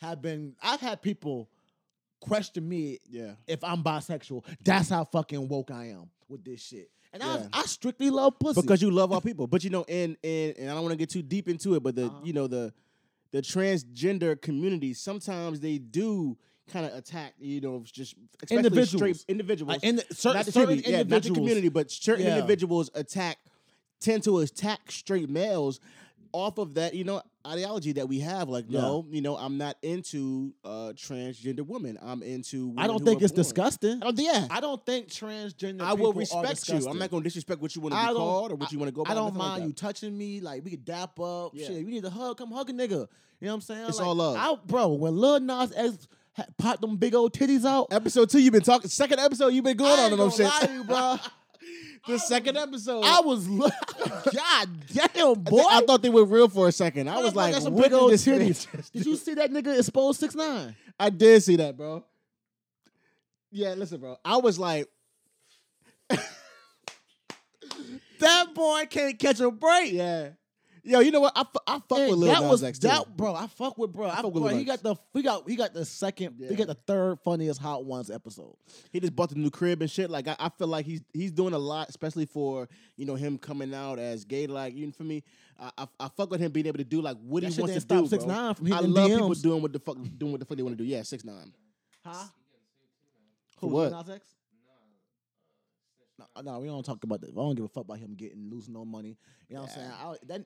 [0.00, 1.48] have been I've had people
[2.20, 3.32] question me Yeah.
[3.46, 4.44] if I'm bisexual.
[4.64, 6.90] That's how fucking woke I am with this shit.
[7.12, 7.46] And Yeah.
[7.52, 8.60] I I strictly love pussy.
[8.60, 9.46] Because you love all people.
[9.46, 11.82] But you know, and and and I don't want to get too deep into it,
[11.84, 12.20] but the Uh-huh.
[12.24, 12.74] you know the
[13.32, 16.36] the transgender community sometimes they do
[16.70, 18.90] kind of attack you know just especially Individuals.
[18.90, 19.76] straight individuals.
[19.76, 22.36] Uh, in the, certain, not the certain community, yeah, not the community, but certain Yeah.
[22.36, 23.38] individuals attack
[24.00, 25.80] tend to attack straight males
[26.32, 28.48] off of that, you know, ideology that we have.
[28.48, 28.80] Like, Yeah.
[28.80, 31.98] no, you know, I'm not into uh transgender women.
[32.00, 32.74] I'm into.
[32.78, 33.42] I don't who think are it's born.
[33.42, 34.02] disgusting.
[34.02, 34.20] I don't.
[34.20, 35.82] Yeah, I don't think transgender.
[35.82, 36.88] I will people are respect you.
[36.88, 38.88] I'm not going to disrespect what you want to be called or what you want
[38.88, 39.10] to go by.
[39.10, 39.66] I don't nothing like mind that.
[39.66, 40.40] you touching me.
[40.40, 41.52] Like we could dap up.
[41.54, 41.66] Yeah.
[41.68, 42.38] Shit, we need a hug.
[42.38, 42.90] Come hug a nigga.
[42.90, 43.08] You know
[43.48, 43.86] what I'm saying?
[43.88, 44.36] It's Like, all love.
[44.38, 48.40] I, bro, when Lil Nas X ha- popped them big old titties out, Episode two,
[48.40, 48.88] you've been talking.
[48.88, 50.70] Second episode, you've been going I on ain't and them gonna shit.
[50.70, 51.16] lie you, bro.
[52.06, 53.68] the second episode, I was, lo-
[54.34, 55.62] God damn, boy.
[55.70, 57.08] I thought they were real for a second.
[57.08, 58.24] I was like, what did this.
[58.92, 60.74] Did you see that nigga expose six nine?
[60.98, 62.04] I did see that, bro.
[63.50, 64.16] Yeah, listen, bro.
[64.24, 64.88] I was like,
[68.20, 69.92] That boy can't catch a break.
[69.92, 70.30] yeah,
[70.82, 71.32] yo, you know what?
[71.36, 72.88] I, I fuck And with Lil that Nas was X too.
[72.88, 73.34] that, bro.
[73.34, 74.08] I fuck with bro.
[74.08, 74.80] I, fuck with bro Lil he Nas.
[74.80, 76.54] got the he got he got the second he Yeah.
[76.54, 78.54] got the third funniest hot ones episode.
[78.90, 80.10] He just bought the new crib and shit.
[80.10, 83.38] Like I, I feel like he's he's doing a lot, especially for you know him
[83.38, 84.46] coming out as gay.
[84.46, 85.22] Like even for me,
[85.58, 87.62] I, I, I fuck with him being able to do like what That he shit
[87.62, 88.16] wants to didn't do.
[88.18, 88.34] stop bro.
[88.34, 89.14] 6ix9ine from I hitting love DMs.
[89.18, 90.88] people doing what the fuck doing what the fuck they want to do.
[90.88, 91.52] Yeah, six nine.
[92.04, 92.24] Huh?
[93.60, 93.92] For Who, what?
[93.92, 94.26] Nas X?
[96.18, 97.30] No, no, we don't talk about that.
[97.30, 99.16] I don't give a fuck about him getting losing no money.
[99.48, 99.90] You know what I'm saying?
[99.90, 100.44] I, that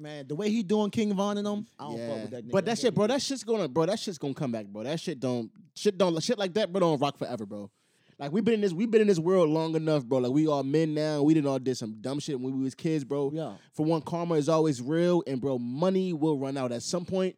[0.00, 2.46] man, the way he doing King Von and them, I don't fuck with that.
[2.46, 2.50] Nigga.
[2.50, 4.82] But that shit, bro, that shit's gonna, bro, that shit's gonna come back, bro.
[4.84, 7.70] That shit don't, shit don't, shit like that, bro, don't rock forever, bro.
[8.18, 10.18] Like we've been in this, we've been in this world long enough, bro.
[10.18, 11.22] Like we all men now.
[11.22, 13.30] We didn't all did some dumb shit when we was kids, bro.
[13.32, 13.54] Yeah.
[13.72, 17.36] For one, karma is always real, and bro, money will run out at some point.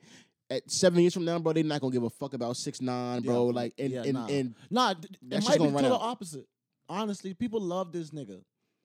[0.50, 3.22] At seven years from now, bro, they're not gonna give a fuck about six nine,
[3.22, 3.46] bro.
[3.46, 4.26] Yeah, like and yeah, and, nah.
[4.26, 6.46] and Nah, That it shit's might be total opposite.
[6.88, 8.42] Honestly, people love this nigga.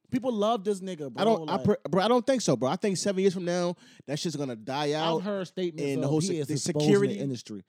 [0.10, 1.22] People love this nigga, bro.
[1.22, 2.70] I don't, I Like, per, bro, I don't think so, bro.
[2.70, 5.18] I think seven years from now, that shit's gonna die out.
[5.18, 7.64] I've heard statements of the whole se- the security- the industry.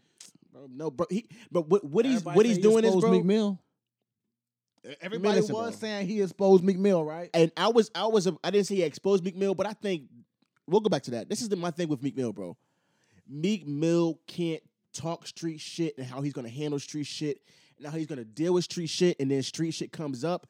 [0.53, 1.07] Bro, no, bro.
[1.11, 3.11] He, but what, what he's what he's he doing is, bro.
[3.11, 3.59] Meek Mill.
[5.01, 5.79] Everybody listen, was bro.
[5.81, 7.29] saying he exposed Meek Mill, right?
[7.35, 10.05] and I was I was I didn't say he exposed Meek Mill, but I think
[10.67, 11.29] we'll go back to that.
[11.29, 12.57] This is the, my thing with Meek Mill, bro.
[13.29, 17.43] Meek Mill can't talk street shit and how he's gonna handle street shit
[17.77, 20.47] and how he's gonna deal with street shit, and then street shit comes up.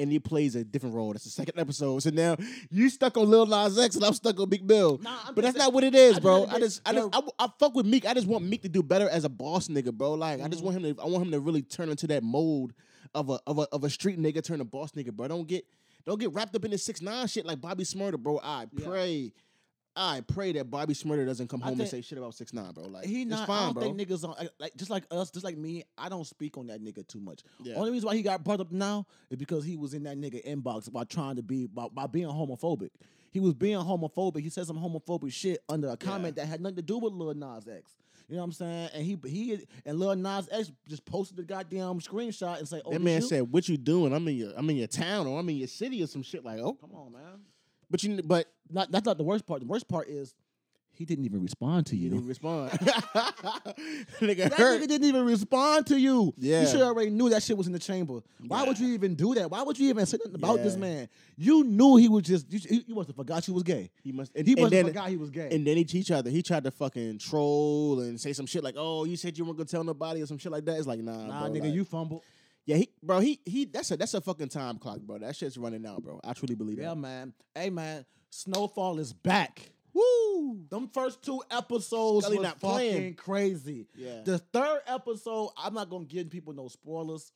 [0.00, 1.12] And he plays a different role.
[1.12, 2.02] That's the second episode.
[2.02, 2.36] So now
[2.70, 4.98] you stuck on Lil Nas X, and I'm stuck on Meek Mill.
[5.02, 6.46] Nah, but that's not what it is, I bro.
[6.46, 8.06] just I just, I just, I, I fuck with Meek.
[8.06, 10.14] I just want Meek to do better as a boss nigga, bro.
[10.14, 10.72] Like, I just mm-hmm.
[10.72, 12.72] want him to, I want him to really turn into that mold
[13.14, 15.28] of a, of a, of a street nigga, turn a boss nigga, bro.
[15.28, 15.64] Don't get,
[16.06, 18.40] don't get wrapped up in this six nine shit like Bobby Shmurda, bro.
[18.42, 18.86] I Yeah.
[18.86, 19.32] pray,
[19.96, 22.52] I pray that Bobby Shmurda doesn't come I home and think- say shit about six
[22.52, 22.84] nine, bro.
[22.84, 23.46] Like he it's not.
[23.46, 23.82] fine, I don't bro.
[23.82, 25.84] think niggas on like- like just like us, just like me.
[25.98, 27.42] I don't speak on that nigga too much.
[27.62, 27.74] Yeah.
[27.74, 30.44] Only reason why he got brought up now is because he was in that nigga
[30.46, 32.90] inbox by trying to be by, by being homophobic.
[33.32, 34.40] He was being homophobic.
[34.42, 37.34] He said some homophobic shit under a comment that had nothing to do with Lil
[37.34, 37.92] Nas X.
[38.28, 38.90] You know what I'm saying?
[38.94, 42.90] And he he and Lil Nas X just posted the goddamn screenshot and say, "Oh,
[42.92, 44.12] that this man you?" said, "What you doing?
[44.12, 46.44] I'm in your, I'm in your town, or I'm in your city, or some shit
[46.44, 47.40] like." Oh, "Come on, man."
[47.90, 49.60] But you, but Not, that's not the worst part.
[49.60, 50.34] The worst part is
[50.92, 52.10] he didn't even respond to you.
[52.10, 52.70] he didn't respond.
[54.20, 54.80] nigga That hurt.
[54.82, 56.34] nigga didn't even respond to you.
[56.36, 56.62] Yeah.
[56.62, 58.20] You should already knew that shit was in the chamber.
[58.46, 59.50] Why would you even do that?
[59.50, 61.08] Why would you even say nothing about this man?
[61.36, 63.90] You knew he was just, you, you must have forgot you was gay.
[64.02, 64.32] He must.
[64.34, 65.48] And, He must have then, forgot he was gay.
[65.50, 68.62] And then he, he tried to he tried to fucking troll and say some shit
[68.62, 70.76] like, "Oh, you said you weren't gonna tell nobody" or some shit like that.
[70.76, 72.22] It's like, nah, nah, bro, nigga, like- you fumbled.
[72.66, 75.18] Yeah, he, bro, he, he, that's a that's a fucking time clock, bro.
[75.18, 76.20] That shit's running out, bro.
[76.24, 76.82] I truly believe it.
[76.82, 76.96] Yeah, that.
[76.96, 77.32] man.
[77.54, 79.72] Hey, man, Snowfall is back.
[79.92, 80.60] Woo!
[80.70, 83.14] Them first two episodes Scully was not fucking playing.
[83.14, 83.86] crazy.
[83.96, 84.20] Yeah.
[84.24, 87.32] The third episode, I'm not gonna give people no spoilers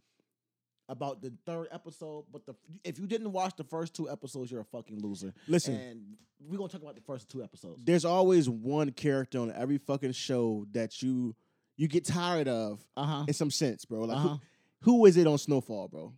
[0.88, 4.60] about the third episode, but the if you didn't watch the first two episodes, you're
[4.60, 5.32] a fucking loser.
[5.48, 5.74] Listen.
[5.74, 6.00] and
[6.46, 7.80] we're gonna talk about the first two episodes.
[7.82, 11.34] There's always one character on every fucking show that you
[11.76, 13.24] you get tired of Uh huh.
[13.26, 14.00] in some sense, bro.
[14.02, 14.37] Like, Uh-huh.
[14.85, 16.12] Who, is it on Snowfall, bro?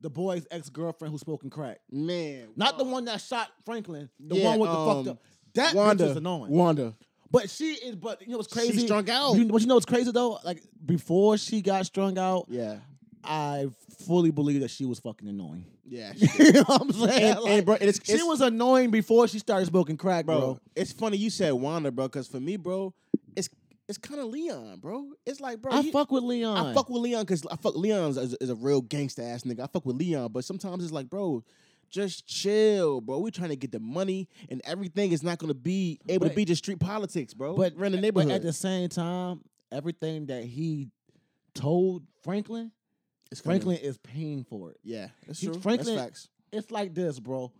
[0.00, 4.36] The boy's ex girlfriend who's smoking crack, Man, not the one that shot Franklin, the
[4.36, 5.22] Yeah, one with the um, fucked up.
[5.54, 6.04] That Wanda.
[6.04, 6.52] bitch is annoying.
[6.52, 6.94] Wanda.
[7.32, 7.96] But she is.
[7.96, 8.72] But you know what's crazy?
[8.74, 9.34] She's strung out.
[9.34, 10.38] You, but you know what's crazy though?
[10.44, 12.76] Like before she got strung out, Yeah,
[13.24, 13.68] I
[14.06, 15.66] fully believe that she was fucking annoying.
[15.84, 16.12] yeah.
[16.16, 17.24] you know what I'm saying?
[17.32, 20.38] and, Like, and bro, it's, she it's- was annoying before she started smoking crack, bro,
[20.38, 20.60] bro.
[20.76, 22.94] It's funny you said Wanda, bro, because for me, bro,
[23.88, 25.08] it's kind of Leon, bro.
[25.26, 26.56] It's like, bro, I he- fuck with Leon.
[26.66, 29.60] I fuck with Leon because I fuck Leon is, is a real gangster ass nigga.
[29.60, 31.42] I fuck with Leon, but sometimes it's like, bro,
[31.90, 33.18] just chill, bro.
[33.18, 36.36] We're trying to get the money, and everything is not gonna be able But- to
[36.36, 37.56] be just street politics, bro.
[37.56, 38.32] but run the but neighborhood.
[38.32, 39.40] at the same time,
[39.72, 40.90] everything that he
[41.54, 42.70] told Franklin,
[43.30, 43.40] It's.
[43.40, 44.78] Franklin is paying for it.
[44.82, 45.58] yeah, that's He- true.
[45.60, 46.28] Franklin- that's facts.
[46.52, 47.52] It's like this, bro.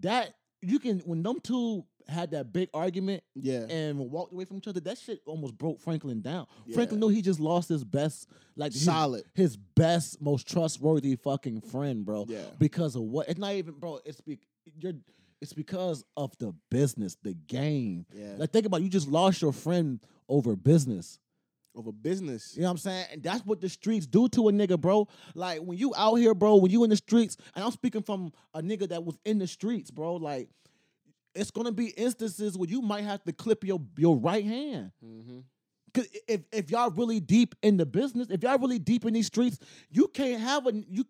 [0.00, 4.58] That you can when them two had that big argument Yeah, and walked away from
[4.58, 6.46] each other, that shit almost broke Franklin down.
[6.66, 6.74] Yeah.
[6.74, 9.24] Franklin knew he just lost his best, like his, Solid.
[9.34, 12.26] his best, most trustworthy fucking friend, bro.
[12.28, 12.42] Yeah.
[12.58, 13.28] Because of what?
[13.28, 14.00] It's not even, bro.
[14.04, 14.38] It's be,
[14.78, 14.92] you're.
[15.40, 18.06] It's because of the business, the game.
[18.14, 18.34] Yeah.
[18.36, 21.18] Like think about it, you just lost your friend over business.
[21.74, 22.54] over business.
[22.54, 23.06] You know what I'm saying?
[23.12, 25.08] And that's what the streets do to a nigga, bro.
[25.34, 28.32] Like when you out here, bro, when you in the streets, and I'm speaking from
[28.54, 30.14] a nigga that was in the streets, bro.
[30.14, 30.48] Like
[31.34, 34.92] it's gonna be instances where you might have to clip your your right hand.
[35.04, 35.40] Mm-hmm.
[35.94, 39.26] Cause if if y'all really deep in the business, if y'all really deep in these
[39.26, 39.58] streets,
[39.90, 41.04] you can't have a you.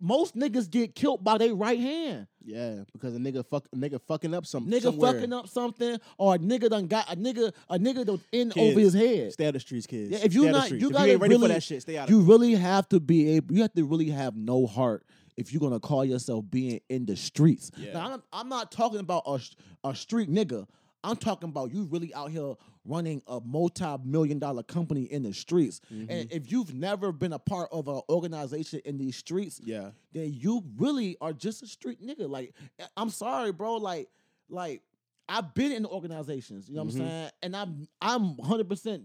[0.00, 2.26] Most niggas get killed by their right hand.
[2.42, 5.12] Yeah, because a nigga fuck a nigga fucking up some Nigga somewhere.
[5.12, 8.70] fucking up something, or a nigga done got a nigga a nigga that's in Kids,
[8.70, 9.34] over his head.
[9.34, 10.10] Stay out of the streets, kids.
[10.10, 11.82] Yeah, if you're the not, you if gotta you ain't ready really, for that shit.
[11.82, 13.54] Stay out You really have to be able.
[13.54, 15.04] You have to really have no heart
[15.38, 17.70] if you're gonna call yourself being in the streets.
[17.76, 17.92] Yeah.
[17.94, 19.40] Now, I'm, I'm not talking about a,
[19.88, 20.66] a street nigga.
[21.04, 25.80] I'm talking about you really out here running a multi-million dollar company in the streets.
[25.92, 26.10] Mm-hmm.
[26.10, 29.90] And if you've never been a part of an organization in these streets, Yeah.
[30.12, 32.28] then you really are just a street nigga.
[32.28, 32.52] Like,
[32.96, 33.76] I'm sorry, bro.
[33.76, 34.08] Like,
[34.48, 34.82] like
[35.28, 37.00] I've been in organizations, you know what Mhm.
[37.00, 37.30] I'm saying?
[37.42, 39.02] And I'm I'm 100 percent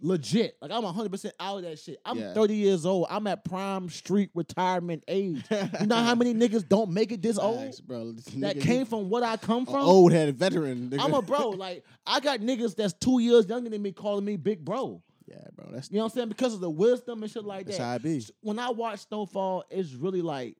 [0.00, 0.56] legit.
[0.60, 1.98] Like I'm 100 percent out of that shit.
[2.04, 2.32] I'm Yeah.
[2.34, 3.06] 30 years old.
[3.10, 5.42] I'm at prime street retirement age.
[5.80, 7.58] you know how many niggas don't make it this old?
[7.60, 8.12] Facts, bro.
[8.12, 9.76] This That came from what I come from.
[9.76, 10.90] old head veteran.
[10.90, 11.00] nigga.
[11.00, 11.50] I'm a bro.
[11.58, 15.02] Like I got niggas that's two years younger than me calling me big bro.
[15.26, 15.66] yeah, bro.
[15.72, 16.28] That's You know what I'm saying?
[16.28, 18.24] Because of the wisdom and shit like that how I be.
[18.40, 20.56] when I watch Snowfall, it's really like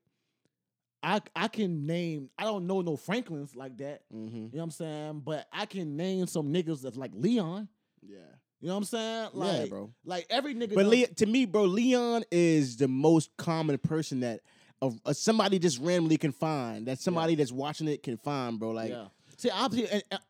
[1.03, 4.03] I I can name I don't know no Franklins like that.
[4.13, 4.35] Mm-hmm.
[4.37, 5.23] You know what I'm saying?
[5.25, 7.69] But I can name some niggas that's like Leon.
[8.03, 8.19] Yeah.
[8.61, 9.29] You know what I'm saying?
[9.35, 9.91] Yeah, Like, bro.
[10.05, 10.75] Like every nigga.
[10.75, 14.41] But Le- to me, bro, Leon is the most common person that
[14.83, 16.87] of uh, somebody just randomly can find.
[16.87, 18.71] That somebody that's watching it can find, bro.
[18.71, 19.07] Like, yeah.
[19.37, 20.21] See, obviously, and, and-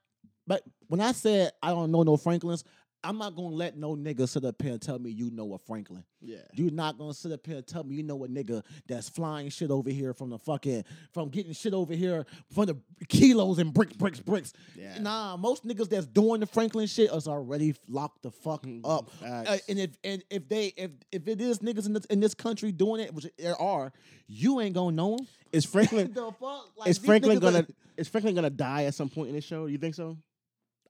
[0.47, 2.65] but when I said I don't know no Franklins,
[3.05, 5.59] I'm not gonna let no nigga sit up here and tell me you know a
[5.59, 6.03] Franklin.
[6.21, 9.09] yeah, You're not gonna sit up here and tell me you know a nigga that's
[9.09, 12.77] flying shit over here from the fucking from getting shit over here from the
[13.09, 14.53] kilos and bricks, bricks, bricks.
[14.77, 14.99] Yeah.
[14.99, 19.11] Nah, most niggas that's doing the Franklin shit is already locked the fuck up.
[19.25, 22.35] Uh, and if and if they if if it is niggas in this in this
[22.35, 23.93] country doing it, which there are,
[24.27, 25.27] you ain't gonna know them.
[25.53, 26.69] is Franklin the fuck?
[26.77, 29.67] Like, is Franklin gonna are- is Franklin gonna die at some point in this show?
[29.67, 30.17] You think so?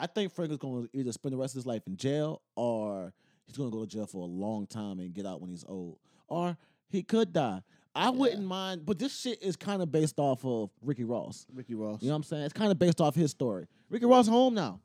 [0.00, 3.12] I think Franklin's gonna either spend the rest of his life in jail or
[3.46, 5.98] he's gonna go to jail for a long time and get out when he's old.
[6.28, 6.56] Or
[6.88, 7.62] he could die.
[7.94, 11.46] I wouldn't mind, but this shit is kind of based off of Ricky Ross.
[11.52, 12.00] Ricky Ross.
[12.00, 12.42] You know what I'm saying?
[12.44, 13.66] It's kind of based off his story.
[13.90, 14.80] Ricky Ross home now,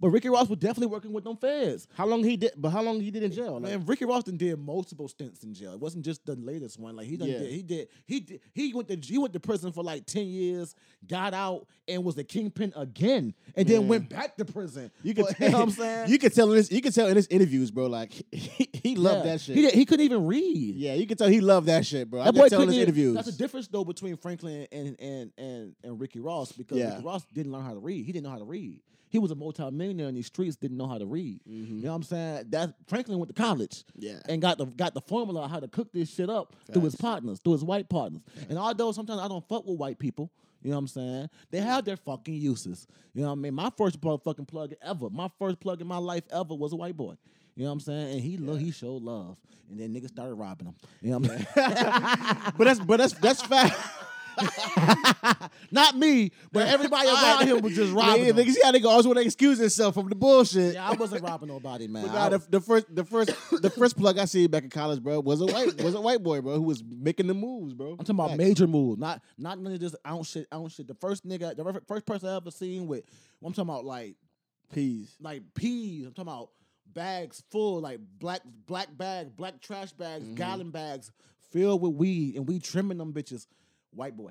[0.00, 1.88] but Ricky Ross was definitely working with them feds.
[1.94, 2.52] How long he did?
[2.56, 3.54] But how long he did in jail?
[3.54, 5.72] Like, Man, Ricky Ross did multiple stints in jail.
[5.72, 6.96] It wasn't just the latest one.
[6.96, 7.38] Like he done Yeah.
[7.38, 10.26] did, he did, he did, he went to he went to prison for like ten
[10.26, 10.74] years,
[11.06, 13.88] got out, and was the kingpin again, and then Man.
[13.88, 14.90] went back to prison.
[15.02, 16.08] you can But, you know what I'm saying?
[16.10, 16.70] You can tell in his.
[16.70, 17.86] You can tell in his interviews, bro.
[17.86, 19.32] Like he, he loved Yeah.
[19.32, 19.56] that shit.
[19.56, 20.76] He did, he couldn't even read.
[20.76, 22.20] yeah, you can tell he loved that shit, bro.
[22.20, 23.14] I That can boy tell in his even- interviews.
[23.14, 26.92] That's the difference though between Franklin and and and and Ricky Ross because Yeah.
[26.94, 28.04] Ricky Ross didn't learn how to read.
[28.06, 28.80] He didn't know how to read.
[29.10, 31.40] He was a multimillionaire in these streets, didn't know how to read.
[31.46, 32.44] You know what I'm saying?
[32.50, 33.84] That Franklin went to college.
[33.98, 34.06] Mm-hmm.
[34.06, 34.20] Yeah.
[34.28, 37.40] And got the got the formula how to cook this shit up through his partners,
[37.42, 38.22] through his white partners.
[38.48, 40.30] And although sometimes I don't fuck with white people,
[40.62, 41.30] you know what I'm saying?
[41.50, 42.86] They have their fucking uses.
[43.14, 43.54] You know what I mean?
[43.54, 46.96] My first fucking plug ever, my first plug in my life ever was a white
[46.96, 47.14] boy.
[47.54, 48.12] You know what I'm saying?
[48.12, 49.36] And he lo- he showed love.
[49.70, 50.74] And then niggas started robbing him.
[51.02, 51.46] You know what I'm saying?
[52.56, 53.76] but that's but that's that's fact.
[55.70, 58.24] Not me, but everybody around him was just robbing.
[58.24, 58.36] Yeah, him.
[58.36, 60.74] niggas, yeah, nigga always want to excuse himself from the bullshit.
[60.74, 62.06] Yeah, I wasn't robbing nobody, man.
[62.06, 63.30] But nah, the, the first, the first,
[63.62, 66.22] the first plug I see back in college, bro, was a white, was a white
[66.22, 67.90] boy, bro, who was making the moves, bro.
[67.92, 70.88] I'm talking about major moves, not not none of this ounce shit, ounce shit.
[70.88, 73.04] The first nigga, the first person I ever seen with,
[73.44, 74.16] I'm talking about like
[74.72, 75.16] peas.
[75.20, 76.06] like peas.
[76.06, 76.50] I'm talking about
[76.94, 80.34] bags full, like black black bag, black trash bags, Mm-hmm.
[80.34, 81.10] gallon bags
[81.52, 83.46] filled with weed, and we trimming them bitches.
[83.92, 84.30] White boy.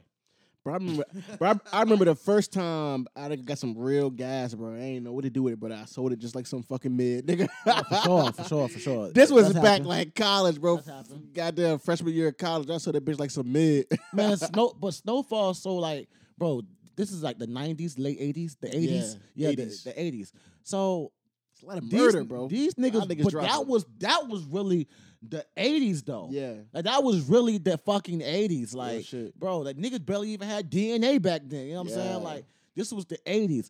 [0.64, 1.04] Bro, I remember,
[1.38, 4.74] bro, I, I remember the first time I got some real gas, bro.
[4.74, 6.62] I ain't know what to do with it, but I sold it just like some
[6.62, 7.48] fucking mid, nigga.
[7.66, 9.12] Oh, for sure, for sure, for sure.
[9.14, 9.88] This was That's back happened.
[9.88, 10.78] like college, bro.
[10.78, 11.10] That's.
[11.34, 12.70] Goddamn freshman year of college.
[12.70, 13.86] I sold that bitch like some mid.
[14.14, 14.36] man.
[14.36, 15.54] Snow, but Snowfall.
[15.54, 16.64] So like, bro,
[16.98, 20.32] this is like the '90s, late '80s, the '80s, Yeah, yeah, the, the '80s.
[20.64, 21.14] So
[21.58, 22.48] It's a lot of these, murder, bro.
[22.48, 24.88] These niggas, niggas but that was that was really
[25.28, 26.28] the '80s though.
[26.32, 26.54] Yeah.
[26.72, 28.76] like that was really the fucking '80s.
[28.76, 29.38] Like, shit.
[29.40, 31.66] bro, like niggas barely even had DNA back then.
[31.66, 32.12] You know what I'm Yeah.
[32.12, 32.24] saying?
[32.24, 33.70] Like, this was the '80s.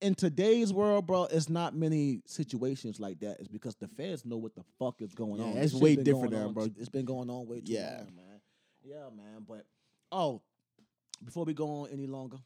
[0.00, 3.38] In today's world, bro, it's not many situations like that.
[3.38, 5.58] It's because the feds know what the fuck is going Yeah, on.
[5.58, 6.64] it's way different now, bro.
[6.76, 7.98] It's been going on way too Yeah.
[8.04, 8.40] long, man.
[8.82, 9.44] Yeah, man.
[9.46, 9.64] But
[10.10, 10.42] oh,
[11.24, 12.36] before we go on any longer,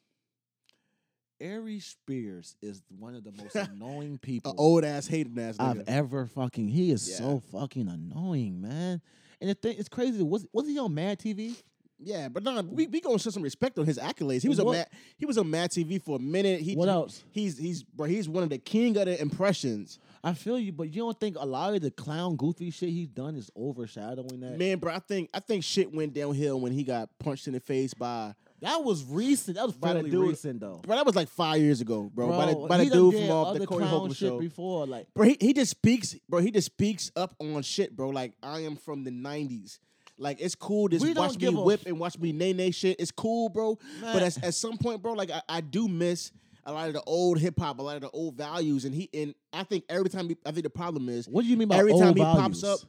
[1.42, 5.82] Ari Spears is one of the most annoying people An old ass, hated ass I've
[5.88, 6.68] ever fucking.
[6.68, 7.16] He is Yeah.
[7.16, 9.00] so fucking annoying, man.
[9.40, 10.22] And the thing, it's crazy.
[10.22, 11.54] Was was he on Mad TV?
[12.02, 14.42] Yeah, but no, we we gonna show some respect on his accolades.
[14.42, 16.60] He was What- on Mad, he was on Mad TV for a minute.
[16.60, 17.22] He What else?
[17.30, 18.06] He's he's bro.
[18.06, 19.98] He's one of the king of the impressions.
[20.22, 23.08] I feel you, but you don't think a lot of the clown goofy shit he's
[23.08, 24.58] done is overshadowing that?
[24.58, 27.60] Man, bro, I think I think shit went downhill when he got punched in the
[27.60, 28.34] face by.
[28.60, 29.56] That was recent.
[29.56, 30.80] That was By the dude- recent though.
[30.86, 32.28] Bro, that was like five years ago, bro.
[32.28, 34.38] by uh, the, by the dude from off the Corey Holcomb show.
[34.38, 34.86] before.
[34.86, 36.40] Like, Bro, he, he just speaks, bro.
[36.40, 38.10] He just speaks up on shit, bro.
[38.10, 39.78] Like I am from the '90s.
[40.18, 40.88] Like it's cool.
[40.88, 42.96] Just We watch me whip f- and watch me nay nay shit.
[43.00, 43.78] It's cool, bro.
[44.02, 44.12] Man.
[44.12, 46.30] But at, at some point, bro, like I, I do miss
[46.66, 49.08] a lot of the old hip hop, a lot of the old values, and he
[49.14, 51.68] and I think every time he, I think the problem is what do you mean
[51.68, 52.60] by every time he values?
[52.60, 52.80] pops up,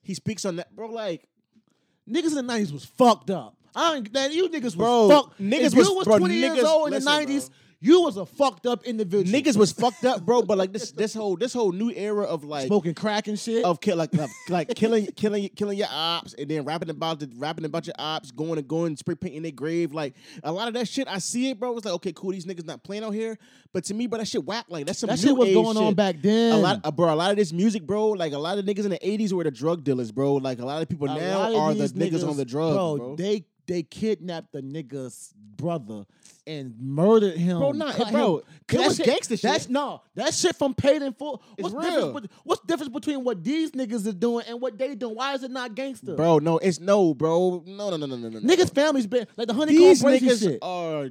[0.00, 0.88] he speaks on that, bro.
[0.88, 1.28] Like
[2.08, 3.54] Niggas in the nineties was fucked up.
[3.78, 5.40] I ain't, man, you niggas bro, was fucked.
[5.40, 7.56] niggas if was- you was bro, twenty years niggas- old in listen, the nineties, bro.
[7.80, 9.24] you was a fucked up individual.
[9.40, 10.42] niggas was fucked up, bro.
[10.42, 13.64] But like this this whole this whole new era of like smoking crack and shit.
[13.64, 17.30] of kill like of, like killing killing killing your ops and then rapping about the
[17.36, 19.92] rapping about your ops, going and going spray painting their grave.
[19.92, 21.76] Like a lot of that shit, I see it, bro.
[21.76, 23.38] It's like okay, cool, these niggas not playing out here.
[23.72, 24.64] But to me, bro, that shit whack.
[24.68, 26.54] Like that's some that shit was going on back then.
[26.54, 27.12] A lot, uh, bro.
[27.12, 28.08] A lot of this music, bro.
[28.08, 30.34] Like a lot of niggas in the '80s were the drug dealers, bro.
[30.34, 32.74] Like a lot of people A now of are the these niggas, on the drugs,
[32.74, 33.14] bro.
[33.16, 36.06] They they kidnapped the nigga's brother
[36.46, 37.58] and murdered him.
[37.58, 39.42] Bro, nah, bro, him- that's that gangster shit.
[39.42, 41.42] That's no, that shit from paid in full.
[41.58, 41.90] What's the real.
[41.90, 42.26] difference?
[42.26, 45.14] bet- What's the difference between what these niggas are doing and what they doing?
[45.14, 46.16] Why is it not gangster?
[46.16, 47.62] Bro, no, it's no, bro.
[47.66, 48.40] No, no, no, no, no, no.
[48.40, 50.58] Niggas' families been like the honeycomb these niggas shit.
[50.62, 51.10] are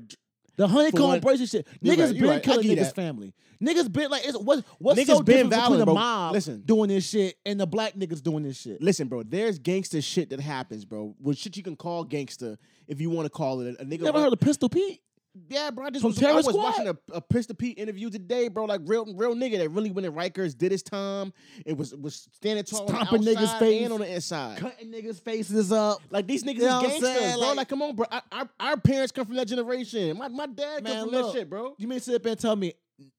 [0.57, 1.67] The honeycomb one- brazy shit.
[1.83, 2.43] Niggas right, been right.
[2.43, 2.95] Killing niggas' that.
[2.95, 3.33] family.
[3.63, 5.93] Niggas been like, it's, what, what's Niggas so been different between the bro.
[5.95, 6.61] mob Listen.
[6.65, 8.81] doing this shit and the black niggas doing this shit?
[8.81, 11.15] Listen, bro, there's gangster shit that happens, bro.
[11.19, 13.75] With shit you can call gangster if you want to call it.
[13.79, 14.01] A, a nigga.
[14.01, 15.01] You ever heard of Pistol Pete?
[15.49, 15.85] Yeah, bro.
[15.85, 16.63] I just From was, I was Squad?
[16.63, 18.65] watching a, a Pistol Pete interview today, bro.
[18.65, 21.33] Like real, real nigga that really went in Rikers, did his time.
[21.65, 23.83] It was was standing tall Stomping niggas' face.
[23.83, 24.57] and on the inside.
[24.59, 26.01] Cutting niggas' faces up.
[26.09, 27.37] Like these niggas You know is gangsters, saying?
[27.37, 27.47] bro.
[27.47, 28.05] Like- Like, come on, bro.
[28.11, 30.17] Our, our, our parents come from that generation.
[30.17, 31.75] My my dad Man, come from look, that shit, bro.
[31.77, 32.73] You mean sit up and tell me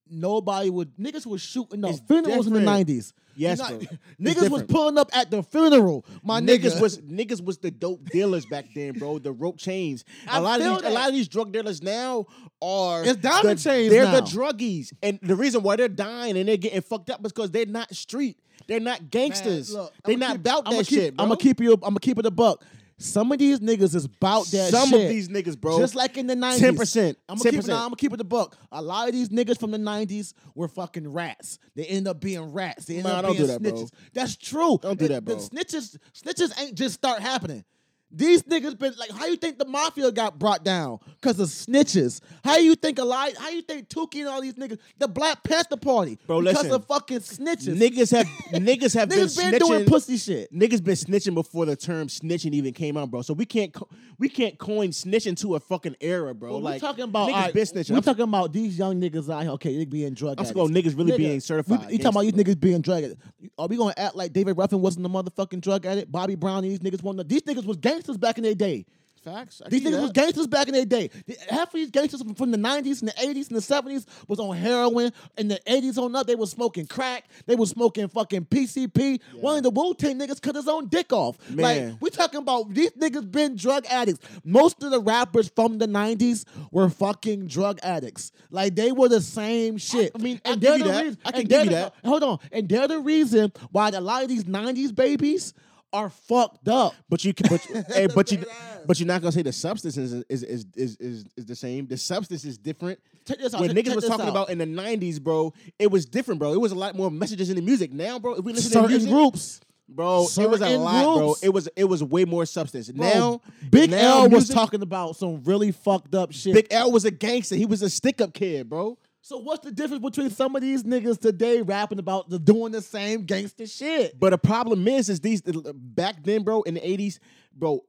[0.09, 3.13] nobody would niggas was shooting up It's funerals in the nineties?
[3.35, 3.79] Yes, bro.
[4.21, 6.05] Niggas was pulling up at the funeral.
[6.23, 9.17] My niggas nigga was niggas was the dope dealers back then, bro.
[9.19, 10.03] The rope chains.
[10.27, 12.25] I A lot of these, a lot of these drug dealers now
[12.61, 14.19] are It's diamond the- chains They're now.
[14.19, 17.51] the druggies, and the reason why they're dying and they're getting fucked up is because
[17.51, 18.37] they're not street.
[18.67, 19.73] They're not gangsters.
[19.73, 21.23] Man, look, they're not keep- about that keep, shit, bro.
[21.23, 21.73] I'm gonna keep you.
[21.73, 22.63] I'm gonna keep it a buck.
[23.01, 25.03] Some of these niggas is about that Some shit.
[25.03, 25.79] of these niggas, bro.
[25.79, 26.59] Just like in the 90s.
[26.59, 27.67] 10%, I'm gonna keep it 10%.
[27.69, 28.57] nah, I'm gonna keep it the book.
[28.73, 31.59] A lot of these niggas from the 90s were fucking rats.
[31.75, 32.85] They end up being rats.
[32.85, 33.71] They end up being do that, bro.
[33.71, 33.89] snitches.
[34.13, 34.79] That's true.
[34.81, 35.35] Don't do The- that, bro.
[35.35, 37.63] The snitches snitches ain't just start happening.
[38.11, 40.97] These niggas been like, how you think the mafia got brought down?
[41.21, 42.21] Cause of snitches.
[42.43, 43.31] How you think a lot?
[43.37, 46.71] How you think Tookie and all these niggas, the Black Panther Party, Bro, because listen.
[46.71, 47.77] of fucking snitches.
[47.77, 48.25] niggas have
[48.61, 49.59] niggas have been Niggas been snitching.
[49.59, 50.51] doing pussy shit.
[50.51, 53.21] Niggas been snitching before the term snitching even came out, bro.
[53.21, 56.51] So we can't co- we can't coin snitching to a fucking era, bro.
[56.53, 57.89] Well, like we talking about niggas alright, been snitching.
[57.89, 59.51] We I'm- talking about these young niggas out here.
[59.51, 62.27] Okay, they being drug I'm talking about niggas really Nigga, being certified We, you talking
[62.27, 63.23] about these niggas being drug addicts?
[63.57, 66.11] Are we gonna act like David Ruffin wasn't a motherfucking drug addict?
[66.11, 68.85] Bobby Brown, and these niggas want These niggas was gangsters back in their day.
[69.21, 69.61] Facts.
[69.63, 71.09] I These give niggas was gangsters back in their day.
[71.49, 74.55] Half of these gangsters from- the 90s and the 80s and the 70s was on
[74.55, 75.11] heroin.
[75.37, 77.25] In the 80s on up, they was smoking crack.
[77.45, 79.19] They was smoking fucking PCP.
[79.41, 81.37] One of the Wu Tang niggas cut his own dick off.
[81.49, 81.89] Man.
[81.89, 84.25] Like, we talking about these niggas been drug addicts.
[84.45, 88.31] Most of the rappers from the 90s were fucking drug addicts.
[88.51, 90.13] Like, they were the same shit.
[90.15, 91.03] I mean, I and give they're you the that.
[91.03, 91.93] reason- I can give you the- that.
[92.05, 92.39] Hold on.
[92.53, 95.53] And they're the reason why a lot of these 90s babies
[95.93, 96.93] are fucked up.
[97.09, 97.61] But you, can, but
[97.93, 98.43] hey, but you,
[98.85, 101.87] but you're not gonna say the substance is is is is, is, is the same.
[101.87, 102.99] The substance is different.
[103.27, 104.31] Check this out, When check- niggas check was talking out.
[104.31, 106.53] about in the '90s, bro, it was different, bro.
[106.53, 107.91] It was a lot more messages in the music.
[107.91, 109.59] Now, bro, if we listen to Certain music, groups.
[109.87, 111.17] bro, it was a certain lot, bro.
[111.27, 111.43] groups.
[111.43, 112.89] It was it was way more substance.
[112.91, 116.53] Bro, now, Big now L was music- talking about some really fucked up shit.
[116.53, 117.55] Big L was a gangster.
[117.55, 118.97] He was a stick up kid, bro.
[119.29, 122.81] So what's the difference between some of these niggas today rapping about the doing the
[122.81, 124.19] same gangster shit?
[124.19, 127.19] But the problem is, is these back then, bro, in the '80s,
[127.55, 127.83] bro.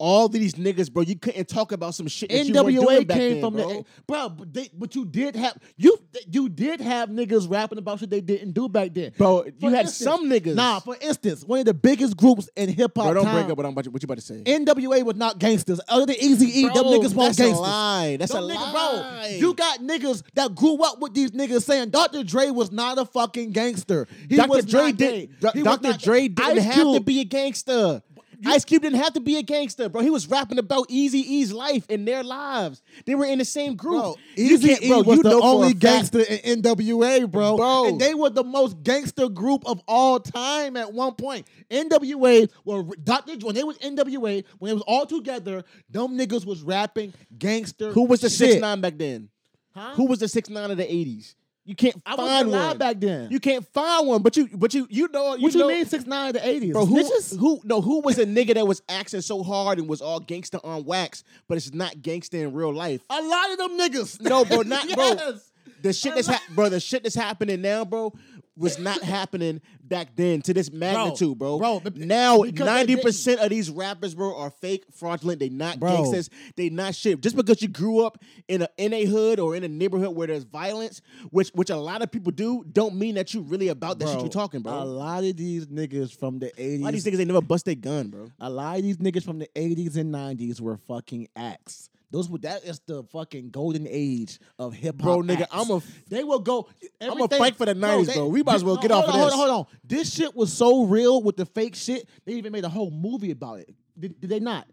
[0.00, 3.04] All these niggas, bro, you couldn't talk about some shit that you weren't NWA doing
[3.06, 3.68] back came then, from bro.
[3.68, 5.98] the bro, but, they, but you did have you
[6.30, 9.86] you did have niggas rapping about shit they didn't do back then, Bro, you had
[9.86, 10.54] instance- some niggas.
[10.54, 13.06] Nah, for instance, one of the biggest groups in hip hop.
[13.06, 13.84] bro, don't time, break up what I'm about.
[13.86, 14.40] to- What you about to say?
[14.44, 15.80] NWA was not gangsters.
[15.88, 17.58] Other than Eazy E, them niggas weren't that's a gangsters.
[17.60, 18.16] lie.
[18.18, 19.18] That's Them a niggas, lie.
[19.30, 22.22] Bro, you got niggas that grew up with these niggas saying Dr.
[22.22, 24.06] Dre was not a fucking gangster.
[24.28, 24.48] He Dr.
[24.48, 25.40] was Dre did.
[25.40, 25.62] Dr.
[25.64, 28.00] not- Dre didn't have to be a gangster.
[28.46, 30.00] Ice Cube didn't have to be a gangster, bro.
[30.02, 32.82] He was rapping about Eazy E's life and their lives.
[33.04, 34.00] They were in the same group.
[34.02, 37.56] Bro, You Eazy E bro, was you the only gangster in NWA, bro.
[37.56, 37.88] Bro.
[37.88, 41.46] And they were the most gangster group of all time at one point.
[41.70, 43.34] NWA were Dr.
[43.44, 47.92] When they was NWA, when it was all together, them niggas was rapping gangster.
[47.92, 48.50] Who was the shit.
[48.50, 49.28] six nine back then?
[49.74, 49.94] Huh?
[49.94, 51.34] Who was the six nine of the eighties?
[51.68, 53.30] You can't I find one back then.
[53.30, 55.84] You can't find one, but you, but you, you know, you what you know, mean
[55.84, 56.72] six nine to eighties?
[56.72, 57.38] Bro, who, Snitches?
[57.38, 60.58] who, no, who was a nigga that was acting so hard and was all gangster
[60.64, 63.02] on wax, but it's not gangster in real life?
[63.10, 64.18] A lot of them niggas.
[64.18, 65.14] No, bro, not bro.
[65.82, 68.12] The shit that's hap bro, the shit that's happening now, bro,
[68.58, 71.58] was not happening back then to this magnitude, bro.
[71.58, 75.38] bro, but- now ninety percent of these rappers, bro, are fake, fraudulent.
[75.40, 75.94] They not Bro.
[75.96, 76.28] gangsters.
[76.56, 77.20] They not shit.
[77.20, 78.18] Just because you grew up
[78.48, 81.76] in a in a hood or in a neighborhood where there's violence, which which a
[81.76, 84.60] lot of people do, don't mean that you really about that shit Bro, you talking,
[84.60, 84.82] bro.
[84.82, 86.80] A lot of these niggas from the A eighties.
[86.80, 88.30] lot of these niggas they never bust their gun, bro.
[88.40, 91.90] A lot of these niggas from the 80s and 90s were fucking acts.
[92.10, 95.04] Those were that is the fucking golden age of hip hop.
[95.04, 95.52] Bro, nigga, acts.
[95.52, 96.68] I'm a- they will go.
[97.00, 98.28] I'm a fight for the 90s, bro.
[98.28, 99.34] We might as well no, get off hold of on, this.
[99.34, 99.78] Hold on, hold on.
[99.84, 102.08] This shit was so real with the fake shit.
[102.24, 103.74] They even made a whole movie about it.
[103.98, 104.66] Did, did they not?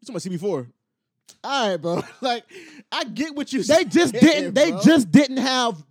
[0.00, 0.66] You talking about CB4?
[1.44, 2.02] All right, bro.
[2.20, 2.44] Like,
[2.90, 3.62] I get what you.
[3.62, 4.54] They just didn't.
[4.54, 4.80] They bro.
[4.82, 5.82] just didn't have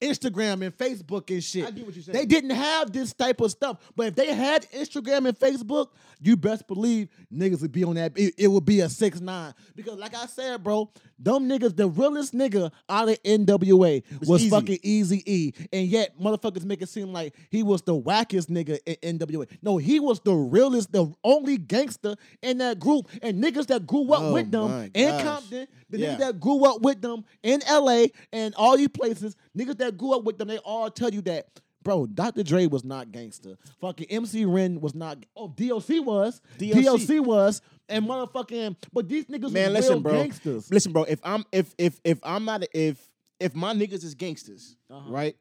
[0.00, 1.66] Instagram and Facebook and shit.
[1.66, 2.16] I get what you're saying.
[2.16, 3.78] They didn't have this type of stuff.
[3.96, 5.88] But if they had Instagram and Facebook,
[6.20, 8.16] you best believe niggas would be on that.
[8.16, 11.88] It, it would be a six nine because, like I said, bro, them niggas, the
[11.88, 14.50] realest nigga out of NWA was, Eazy.
[14.50, 18.78] fucking Eazy E, and yet motherfuckers make it seem like he was the wackest nigga
[19.02, 19.46] in NWA.
[19.62, 24.12] No, he was the realest, the only gangster in that group, and niggas that grew
[24.12, 25.22] up Oh with them in gosh.
[25.24, 26.14] Compton, the Yeah.
[26.14, 30.12] niggas that grew up with them in LA and all these places, niggas that grew
[30.16, 31.46] up with them, they all tell you that,
[31.82, 32.42] bro, Dr.
[32.42, 33.56] Dre was not gangster.
[33.80, 35.24] Fucking MC Ren was not.
[35.36, 36.40] Oh, DLC was.
[36.58, 36.72] DLC.
[36.84, 37.62] DLC, was.
[37.88, 40.12] And motherfucking, but these niggas Man, listen, real bro.
[40.22, 40.70] gangsters.
[40.70, 41.04] Listen, bro.
[41.04, 42.98] If I'm if if if I'm not if
[43.40, 45.10] if my niggas is gangsters, Uh-huh.
[45.10, 45.36] right?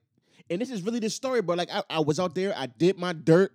[0.50, 1.56] And this is really the story, bro.
[1.56, 3.52] Like I, I was out there, I did my dirt,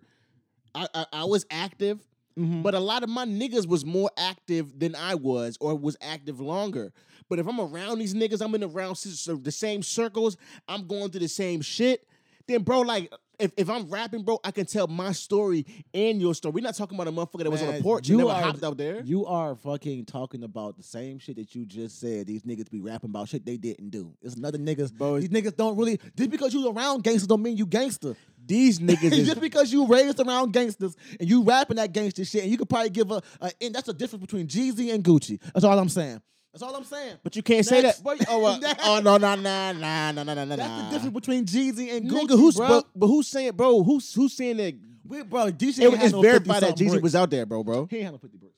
[0.74, 2.00] I I, I was active,
[2.38, 2.62] Mm-hmm.
[2.62, 6.40] but a lot of my niggas was more active than I was, or was active
[6.40, 6.90] longer.
[7.28, 11.20] But if I'm around these niggas, I'm in around the same circles, I'm going through
[11.20, 12.06] the same shit.
[12.46, 16.34] Then, bro, like if, if I'm rapping, bro, I can tell my story and your
[16.34, 16.52] story.
[16.52, 18.38] We're not talking about a motherfucker that was on a Man, porch you and never
[18.38, 19.02] are- hopped out there.
[19.02, 22.26] You are fucking talking about the same shit that you just said.
[22.26, 24.14] These niggas be rapping about shit they didn't do.
[24.22, 24.92] It's another niggas.
[24.92, 25.98] Bro, these niggas don't really.
[26.16, 28.14] Just because you around gangsters don't mean you gangster.
[28.44, 32.42] These niggas is just because you raised around gangsters and you rapping that gangster shit,
[32.42, 35.40] and you could probably give a, a and that's the difference between Jeezy and Gucci.
[35.52, 36.20] That's all I'm saying.
[36.52, 37.16] That's all I'm saying.
[37.22, 38.00] But you can't say that.
[38.04, 38.86] But, oh, uh, Next.
[38.86, 40.56] oh no, no, no, no, no, no, no, no.
[40.56, 42.68] That's the difference between Jeezy and Gucci, Nigga, who's bro.
[42.68, 43.82] but, but who's saying, bro?
[43.82, 44.74] Who's who's saying that?
[45.06, 47.02] We, bro, DJ It, it's no verified that Jeezy bricks.
[47.02, 47.86] was out there, bro, bro.
[47.86, 48.54] He ain't had no 50 bricks.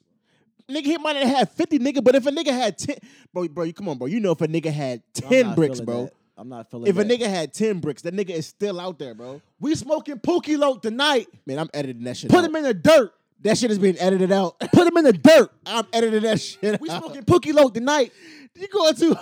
[0.69, 2.03] Nigga, he might have had fifty, nigga.
[2.03, 2.97] But if a nigga had ten,
[3.33, 4.07] bro, bro, you come on, bro.
[4.07, 6.05] You know if a nigga had ten bricks, bro.
[6.05, 6.15] that.
[6.37, 9.15] I'm not feeling If a nigga had ten bricks, that nigga is still out there,
[9.15, 9.41] bro.
[9.61, 11.29] we smoking Pookie Loc tonight.
[11.47, 12.31] Man, I'm editing that shit.
[12.31, 12.47] Put out.
[12.47, 13.13] him in the dirt.
[13.43, 14.59] That shit is being edited out.
[14.73, 15.51] Put him in the dirt.
[15.67, 16.81] I'm editing that shit.
[16.81, 17.03] We out.
[17.03, 18.13] smoking Pookie Loc tonight.
[18.55, 19.15] You going too?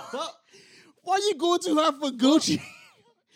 [1.03, 2.61] Why you going too hard for Gucci?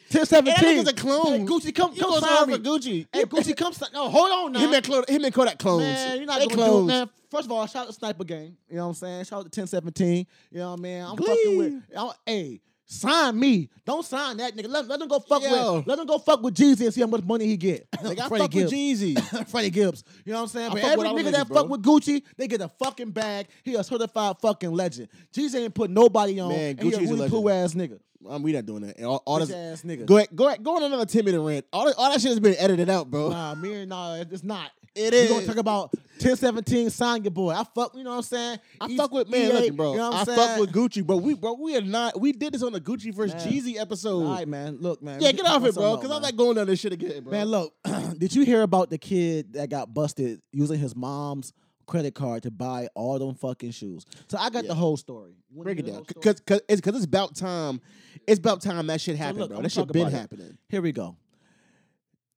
[0.09, 0.45] 1017.
[0.45, 1.39] That nigga's a clone.
[1.41, 2.53] Hey, Gucci, come, You come sign me.
[2.55, 3.07] for Gucci?
[3.11, 3.89] Hey, Gucci, come sign.
[3.93, 4.59] No, hold on now.
[4.61, 5.81] Him and Clo- him and Kodak clones.
[5.83, 6.87] Man, you're not they gonna clones.
[6.87, 7.09] do it, man.
[7.29, 8.55] First of all, shout out to Sniper Gang.
[8.69, 9.23] You know what I'm saying?
[9.25, 10.25] Shout out to 1017.
[10.51, 11.01] You know what I mean?
[11.03, 11.27] I'm Glee.
[11.27, 11.83] fucking with.
[11.97, 13.69] I'm, hey, sign me.
[13.85, 14.67] Don't sign that nigga.
[14.67, 15.75] Let, let him go fuck Yo.
[15.77, 15.87] with.
[15.87, 17.87] Let him go fuck with Jeezy and see how much money he get.
[18.01, 19.47] Like, I Freddie fuck with Jeezy.
[19.49, 20.03] Freddie Gibbs.
[20.25, 20.71] You know what I'm saying?
[20.71, 23.47] I But every nigga them that niggas, fuck with Gucci, they get a fucking bag.
[23.63, 25.09] He a certified fucking legend.
[25.31, 26.49] Jeezy ain't put nobody on.
[26.49, 27.99] Man, and he a really cool ass nigga.
[28.27, 29.01] Um, we not doing that.
[29.03, 30.05] All, all this, ass nigga.
[30.05, 31.65] Go ahead, go ahead, go on another ten minute rant.
[31.71, 33.29] All that, all that shit has been edited out, bro.
[33.29, 34.71] Nah, me and nah, it's not.
[34.97, 37.51] It We gonna talk about 1017 sign your boy.
[37.51, 38.59] I fuck, you know what I'm saying?
[38.81, 39.91] I East fuck with man, EA, listen, bro.
[39.91, 40.37] You know what I'm I saying?
[40.47, 41.17] fuck with Gucci, bro.
[41.17, 42.19] We, bro, we are not.
[42.19, 43.53] We did this on the Gucci versus Man.
[43.53, 44.23] Jeezy episode.
[44.25, 44.77] All right, man.
[44.81, 45.21] Look, man.
[45.21, 45.95] yeah, get can off talk it, bro.
[45.97, 47.31] Because something I'm else, not going down this shit again, bro.
[47.31, 47.41] man.
[47.41, 47.73] Man, look.
[48.17, 51.53] did you hear about the kid that got busted using his mom's
[51.85, 54.05] credit card to buy all them fucking shoes?
[54.27, 54.69] So I got Yeah.
[54.69, 55.33] the whole story.
[55.51, 57.79] You wanna break it down, because because it's because it's about time.
[58.25, 59.57] It's about time that shit happened, look, bro.
[59.59, 60.17] I'ma That shit been about it.
[60.17, 60.57] happening.
[60.67, 61.15] Here we go.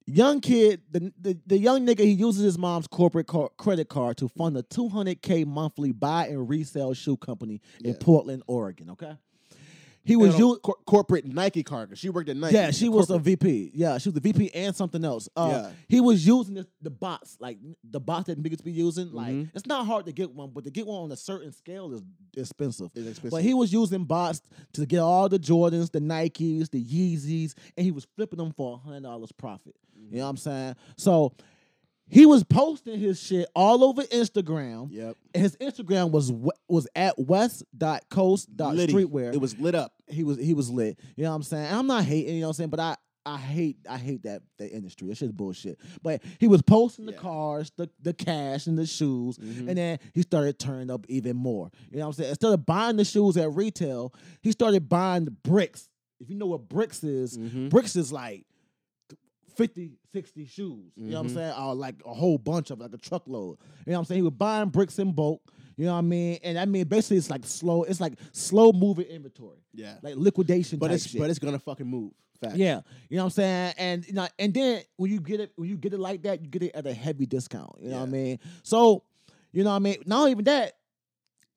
[0.07, 4.17] Young kid, the, the the young nigga, he uses his mom's corporate car, credit card
[4.17, 7.97] to fund a 200k monthly buy and resell shoe company in Yeah.
[7.99, 8.89] Portland, Oregon.
[8.91, 9.15] Okay,
[10.03, 10.59] he was you.
[10.63, 11.95] cor- corporate Nike card.
[11.97, 12.55] she worked at Nike.
[12.55, 13.71] Yeah, she the was a VP.
[13.75, 15.29] Yeah, she was the VP and something else.
[15.35, 15.71] Uh, Yeah.
[15.87, 19.13] He was using the, the bots, like the bots that niggas be using.
[19.13, 19.51] Like Mhm.
[19.53, 22.01] it's not hard to get one, but to get one on a certain scale is
[22.35, 22.89] expensive.
[22.95, 23.31] It's expensive.
[23.31, 24.41] But he was using bots
[24.73, 28.73] to get all the Jordans, the Nikes, the Yeezys, and he was flipping them for
[28.73, 29.75] a hundred dollars profit.
[30.09, 30.75] You know what I'm saying?
[30.97, 31.33] So
[32.07, 34.91] he was posting his shit all over Instagram.
[34.91, 35.15] Yep.
[35.33, 36.31] And his Instagram was
[36.67, 39.93] was at west.coast.streetwear It was lit up.
[40.07, 40.99] he was he was lit.
[41.15, 41.67] You know what I'm saying?
[41.67, 44.23] And I'm not hating, you know what I'm saying, but I I hate I hate
[44.23, 45.07] that that industry.
[45.07, 45.79] That shit's bullshit.
[46.01, 47.19] But he was posting the Yeah.
[47.19, 49.69] cars, the the cash and the shoes, Mhm.
[49.69, 51.69] and then he started turning up even more.
[51.91, 52.29] You know what I'm saying?
[52.31, 55.87] Instead of buying the shoes at retail, he started buying the bricks.
[56.19, 57.69] If you know what bricks is, Mhm.
[57.69, 58.45] bricks is like
[59.61, 60.91] 50, 60 shoes.
[60.95, 61.35] You know what I'm Mhm.
[61.35, 61.53] saying?
[61.57, 63.57] Or like a whole bunch of like a truckload.
[63.85, 64.19] You know what I'm saying?
[64.19, 65.41] He was buying bricks in bulk.
[65.77, 66.39] You know what I mean?
[66.43, 69.59] And I mean basically it's like slow, it's like slow moving inventory.
[69.73, 69.97] Yeah.
[70.01, 71.19] Like liquidation But it's shit.
[71.19, 72.11] but it's gonna fucking move.
[72.41, 72.55] Fact.
[72.57, 75.51] yeah, you know what I'm saying, and you know, and then when you get it,
[75.57, 77.75] when you get it like that, you get it at a heavy discount.
[77.79, 78.39] You know what I mean?
[78.63, 79.03] So,
[79.51, 79.97] you know what I mean.
[80.07, 80.73] Not even that,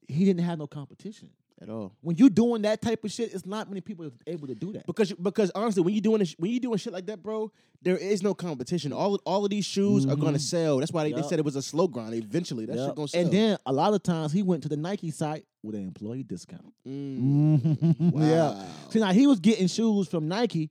[0.08, 1.30] he didn't have no competition.
[1.62, 1.92] At all.
[2.00, 4.86] When you're doing that type of shit, it's not many people able to do that.
[4.86, 7.96] Because because honestly, when you doing this, when you doing shit like that, bro, there
[7.96, 8.92] is no competition.
[8.92, 10.40] All all of these shoes are gonna Mhm.
[10.40, 10.78] sell.
[10.78, 12.12] That's why they, they said it was a slow grind.
[12.14, 12.86] Eventually, that Yep.
[12.88, 13.20] shit gonna sell.
[13.20, 16.24] And then a lot of times he went to the Nike site with an employee
[16.24, 16.74] discount.
[16.86, 17.94] Mm.
[18.20, 18.50] Yeah.
[18.54, 18.66] Wow.
[18.90, 20.70] See now he was getting shoes from Nike.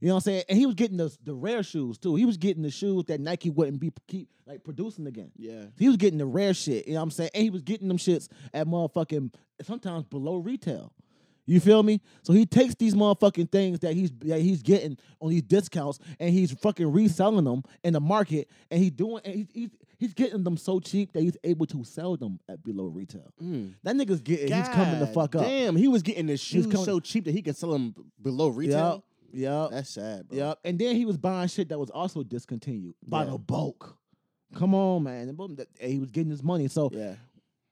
[0.00, 0.44] You know what I'm saying?
[0.48, 2.14] And he was getting the the rare shoes too.
[2.16, 5.30] He was getting the shoes that Nike wouldn't be keep like producing again.
[5.36, 5.64] yeah.
[5.78, 7.30] He was getting the rare shit, you know what I'm saying?
[7.34, 9.32] And he was getting them shits at motherfucking
[9.62, 10.92] sometimes below retail.
[11.46, 12.00] You feel me?
[12.22, 16.30] So he takes these motherfucking things that he's that he's getting on these discounts and
[16.30, 20.44] he's fucking reselling them in the market and he's doing and he's, he's he's getting
[20.44, 23.32] them so cheap that he's able to sell them at below retail.
[23.42, 23.74] Mm.
[23.82, 25.42] That nigga's getting he's coming the fuck up.
[25.42, 29.04] Damn, he was getting the shoes so cheap that he could sell them below retail.
[29.32, 29.70] Yep.
[29.70, 30.38] That's sad, bro.
[30.38, 30.58] Yep.
[30.64, 33.30] And then he was buying shit that was also discontinued by Yeah.
[33.32, 33.96] the bulk.
[34.54, 35.28] Come on, man.
[35.28, 36.66] And that- he was getting his money.
[36.68, 37.14] So Yeah.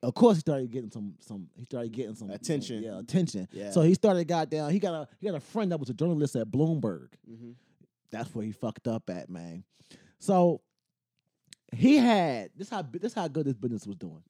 [0.02, 2.82] of course he started getting some some he started getting some Attention.
[2.84, 3.48] yeah, attention.
[3.52, 3.70] Yeah.
[3.72, 4.70] So he started got down.
[4.72, 7.09] He got a he got a friend that was a journalist at Bloomberg.
[7.28, 7.54] Mhm.
[8.11, 9.64] That's where he fucked up at, man.
[10.20, 10.61] So
[11.74, 14.22] he had this how this how good his business was doing.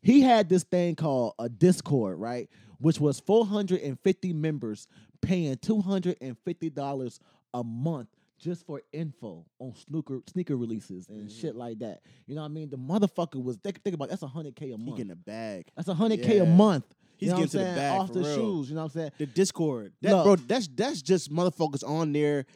[0.00, 2.48] He had this thing called a Discord, right?
[2.78, 4.86] Which was 450 members
[5.20, 7.18] paying $250
[7.54, 8.08] a month
[8.38, 11.40] just for info on snooker sneaker releases and mm-hmm.
[11.40, 12.00] shit like that.
[12.26, 12.70] You know what I mean?
[12.70, 14.84] The motherfucker was think, think about it, that's 100k a month.
[14.84, 15.66] He getting a bag.
[15.76, 16.44] That's 100k a Yeah.
[16.44, 16.84] month.
[17.16, 18.34] He's you know getting to the bag off the real.
[18.34, 18.68] shoes.
[18.68, 19.10] You know what I'm saying?
[19.18, 19.92] The Discord.
[20.02, 22.46] That bro, that's that's just motherfuckers on there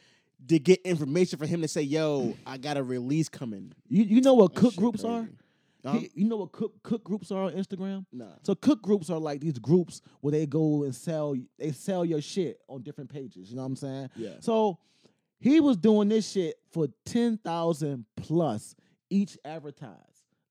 [0.47, 3.73] to get information for him to say, yo, I got a release coming.
[3.89, 5.13] You you know what cook groups crazy.
[5.13, 5.29] are?
[5.85, 5.93] Huh?
[5.93, 8.05] He- you know what cook cook groups are on Instagram?
[8.11, 8.35] Nah.
[8.43, 12.21] So cook groups are like these groups where they go and sell they sell your
[12.21, 13.49] shit on different pages.
[13.49, 14.09] You know what I'm saying?
[14.15, 14.35] Yeah.
[14.39, 14.79] So
[15.39, 18.75] He was doing this shit for ten thousand plus
[19.09, 19.97] each advertise.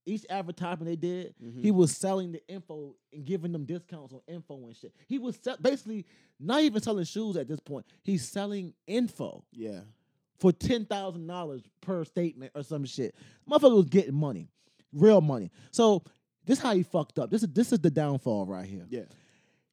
[0.05, 1.79] Each advertisement they did, he mm-hmm.
[1.79, 4.93] was selling the info and giving them discounts on info and shit.
[5.07, 6.05] He was sell- basically
[6.41, 7.87] not even selling shoes at this point.
[8.03, 9.81] He's selling info Yeah.
[10.41, 13.15] for ten thousand dollars per statement or some shit.
[13.49, 14.49] Motherfucker was getting money,
[14.93, 15.51] real money.
[15.71, 16.05] So
[16.45, 17.31] this how he fucked up.
[17.31, 18.87] This is this is the downfall right here.
[18.89, 19.05] Yeah.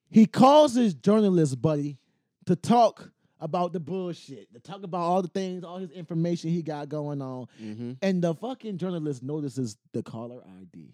[0.09, 1.97] He calls his journalist buddy
[2.45, 6.61] to talk about the bullshit, to talk about all the things, all his information he
[6.61, 7.47] got going on.
[7.61, 7.93] Mm-hmm.
[8.01, 10.93] And the fucking journalist notices the caller ID.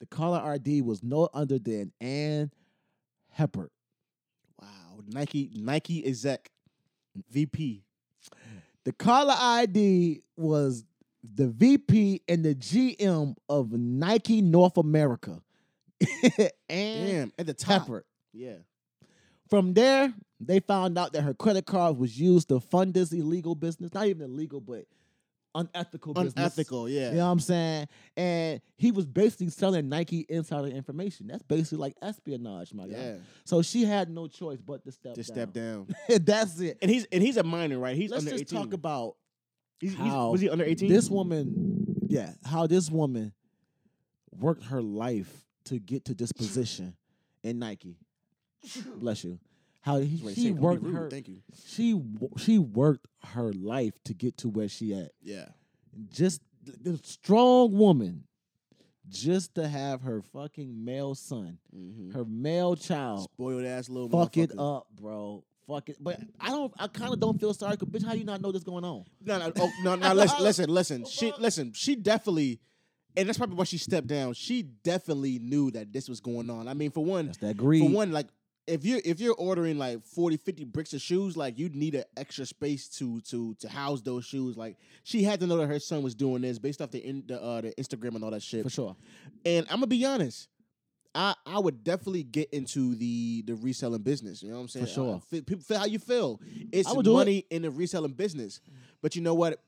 [0.00, 2.52] The caller ID was no other than Ann
[3.30, 3.72] Hebert.
[4.60, 5.00] Wow.
[5.08, 6.50] Nike Nike exec
[7.30, 7.82] VP.
[8.84, 10.84] The caller ID was
[11.22, 15.40] the VP and the GM of Nike North America.
[16.28, 17.32] and Damn.
[17.38, 17.82] At the top.
[17.82, 18.06] Hebert.
[18.32, 18.56] Yeah.
[19.50, 23.54] From there, they found out that her credit card was used to fund this illegal
[23.54, 23.92] business.
[23.94, 24.84] Not even illegal, but
[25.54, 26.34] unethical business.
[26.36, 26.88] Unethical.
[26.88, 27.10] Yeah.
[27.10, 27.88] You know what I'm saying?
[28.16, 31.26] And he was basically selling Nike insider information.
[31.28, 33.12] That's basically like espionage, my Yeah.
[33.14, 33.20] guy.
[33.44, 35.50] So she had no choice but to step Just down.
[35.50, 35.86] step down.
[36.24, 36.78] That's it.
[36.82, 37.96] And he's and he's a minor, right?
[37.96, 38.64] He's Let's under just 18.
[38.64, 39.16] talk about
[39.80, 40.88] He's- he's- was he under 18?
[40.88, 43.32] This woman, yeah, how this woman
[44.30, 46.96] worked her life to get to this position
[47.42, 47.96] in Nike.
[48.96, 49.38] Bless you.
[49.80, 51.42] How he, to she "Don't worked her Thank you.
[51.66, 52.00] she
[52.36, 55.12] she worked her life to get to where she at.
[55.22, 55.48] Yeah.
[56.10, 58.24] Just the strong woman,
[59.08, 62.10] just to have her fucking male son, Mm-hmm.
[62.10, 65.44] her male child, Spoiled ass little fuck it up, bro.
[65.68, 65.96] Fuck it.
[66.00, 66.72] But I don't.
[66.78, 67.76] I kind of don't feel sorry.
[67.76, 69.04] Cause bitch, how do you not know this going on?
[69.24, 70.14] No, no, oh, no, no.
[70.14, 71.04] Listen, listen, listen.
[71.04, 71.72] She, listen.
[71.74, 72.58] She definitely,
[73.16, 74.32] and that's probably why she stepped down.
[74.32, 76.68] She definitely knew that this was going on.
[76.68, 77.82] I mean, for one, That's that greed.
[77.82, 78.28] for one, like
[78.66, 82.04] if you're if you're ordering like 40, 50 bricks of shoes, like you'd need an
[82.16, 84.56] extra space to to to house those shoes.
[84.56, 87.24] Like she had to know that her son was doing this based off the in,
[87.26, 88.62] the uh, the Instagram and all that shit.
[88.62, 88.96] for sure.
[89.44, 90.48] And I'm gonna be honest.
[91.14, 94.42] I, I would definitely get into the the reselling business.
[94.42, 94.86] You know what I'm saying?
[94.86, 95.14] For sure.
[95.16, 96.40] Uh, fe- people feel how you feel.
[96.72, 97.04] It's do it.
[97.12, 98.60] money in the reselling business.
[99.02, 99.60] But you know what?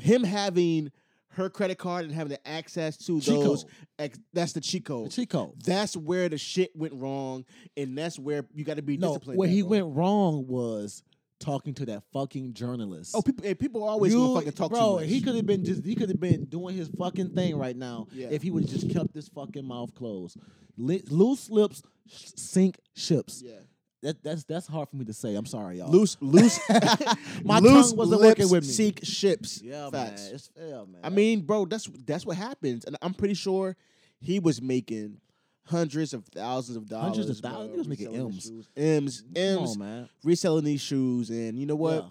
[0.00, 0.90] Him having
[1.34, 3.64] her credit card and having the access to Cheat those
[3.98, 5.02] ex, that's the Chico.
[5.02, 5.06] code.
[5.06, 5.52] The cheat code.
[5.64, 7.44] That's where the shit went wrong,
[7.76, 9.38] and that's where you got to be No, disciplined.
[9.38, 11.02] where he went wrong was
[11.40, 13.12] talking to that fucking journalist.
[13.16, 15.08] Oh, people, eh, people always You- fucking talk bro, too much.
[15.08, 18.06] he could have been just he could have been doing his fucking thing right now
[18.12, 18.28] Yeah.
[18.30, 20.36] if he would have just kept his fucking mouth closed.
[20.76, 23.42] Loose lips sink ships.
[23.44, 23.52] yeah.
[24.02, 25.34] That, that's that's hard for me to say.
[25.34, 25.90] I'm sorry, y'all.
[25.90, 26.58] Loose, loose,
[27.44, 28.72] My loose tongue wasn't lips working with me.
[28.72, 29.60] Seek ships.
[29.62, 30.24] yeah, Facts.
[30.24, 30.34] man.
[30.34, 31.00] It's, yeah, man.
[31.04, 33.76] I mean, bro, that's that's what happens, and I'm pretty sure
[34.18, 35.18] he was making
[35.64, 37.16] hundreds of thousands of dollars.
[37.16, 37.78] Hundreds of thousands?
[37.78, 38.42] Was making M's.
[38.42, 38.68] shoes.
[38.76, 40.08] M's, come M's, on, man.
[40.24, 42.04] reselling these shoes, and you know what?
[42.04, 42.10] Yeah.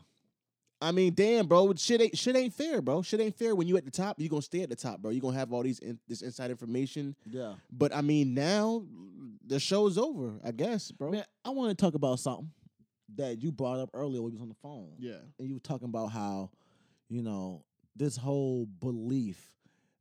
[0.81, 3.01] I mean, damn, bro, shit ain't shit ain't fair, bro.
[3.01, 4.19] Shit ain't fair when you at the top.
[4.19, 5.11] You gonna stay at the top, bro.
[5.11, 7.15] You gonna have all these in, this inside information.
[7.25, 7.55] Yeah.
[7.69, 8.85] But I mean, now
[9.45, 10.39] the show's over.
[10.43, 11.11] I guess, bro.
[11.11, 12.49] Man, I want to talk about something
[13.15, 14.91] that you brought up earlier when we was on the phone.
[14.97, 15.17] Yeah.
[15.37, 16.51] and you were talking about how,
[17.09, 17.63] you know,
[17.95, 19.51] this whole belief,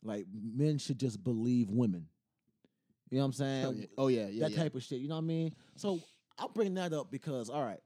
[0.05, 2.07] like men should just believe women.
[3.11, 3.67] You know what I'm saying?
[3.67, 3.87] Oh yeah.
[3.97, 4.29] Oh yeah.
[4.29, 4.45] Yeah.
[4.45, 4.63] that yeah.
[4.63, 5.01] type of shit.
[5.01, 5.55] You know what I mean?
[5.77, 6.01] So
[6.39, 7.81] I'll bring that up because, all right,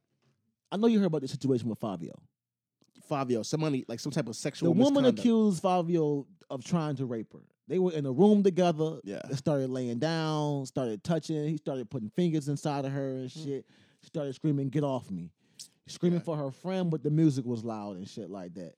[0.71, 2.13] I know you heard about the situation with Fabio.
[3.09, 4.73] Fabio, somebody like some type of sexual.
[4.73, 5.19] The woman misconduct.
[5.19, 7.41] accused Fabio of trying to rape her.
[7.69, 8.99] They were in a room together.
[9.05, 9.23] Yeah.
[9.29, 11.49] They started laying down, started touching.
[11.49, 13.45] He started putting fingers inside of her and hmm.
[13.45, 13.67] shit.
[14.03, 15.31] She started screaming, "Get off me!"
[15.87, 16.25] Screaming Yeah.
[16.25, 18.75] for her friend, but the music was loud and shit like that.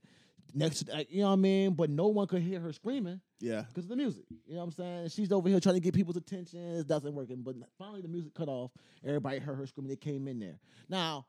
[0.54, 1.74] Next, uh, you know what I mean?
[1.74, 3.64] But no one could hear her screaming Yeah.
[3.68, 4.24] because of the music.
[4.46, 5.08] You know what I'm saying?
[5.10, 6.60] She's over here trying to get people's attention.
[6.76, 7.28] It doesn't work.
[7.30, 8.70] But finally, the music cut off.
[9.04, 9.90] Everybody heard her screaming.
[9.90, 10.58] They came in there.
[10.88, 11.26] Now,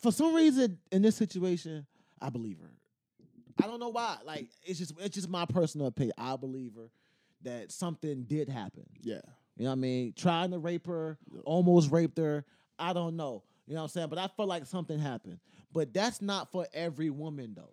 [0.00, 1.86] for some reason, in this situation,
[2.20, 2.70] I believe her.
[3.62, 4.18] I don't know why.
[4.24, 6.14] Like it's just it's just my personal opinion.
[6.18, 6.90] I believe her
[7.42, 8.84] that something did happen.
[9.00, 9.20] Yeah.
[9.56, 10.12] You know what I mean?
[10.14, 12.44] Trying to rape her, almost raped her.
[12.78, 13.42] I don't know.
[13.66, 14.08] You know what I'm saying?
[14.10, 15.38] But I feel like something happened.
[15.72, 17.72] But that's not for every woman though.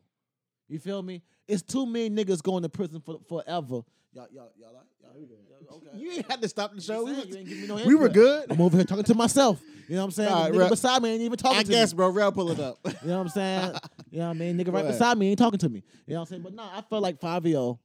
[0.74, 1.22] You feel me?
[1.48, 3.82] It's too many niggas going to prison for forever.
[4.12, 5.98] Y'all, y'all, y'all, like- y'all, y'all okay.
[6.00, 7.04] You ain't had to stop the show.
[7.04, 8.52] We, Saying, was- you ain't give me no we were good.
[8.52, 9.62] I'm over here talking to myself.
[9.88, 10.32] You know what I'm saying?
[10.34, 10.70] All right, nigga rep.
[10.72, 11.98] beside me ain't even talking I to guess, me.
[11.98, 12.10] bro.
[12.10, 12.80] Rail, pull it up.
[12.86, 13.74] You know what I'm saying?
[14.10, 14.58] you know what I mean?
[14.58, 15.84] Nigga right beside me ain't talking to me.
[16.08, 16.42] You know what I'm saying?
[16.42, 17.80] But no, I feel like Fabio,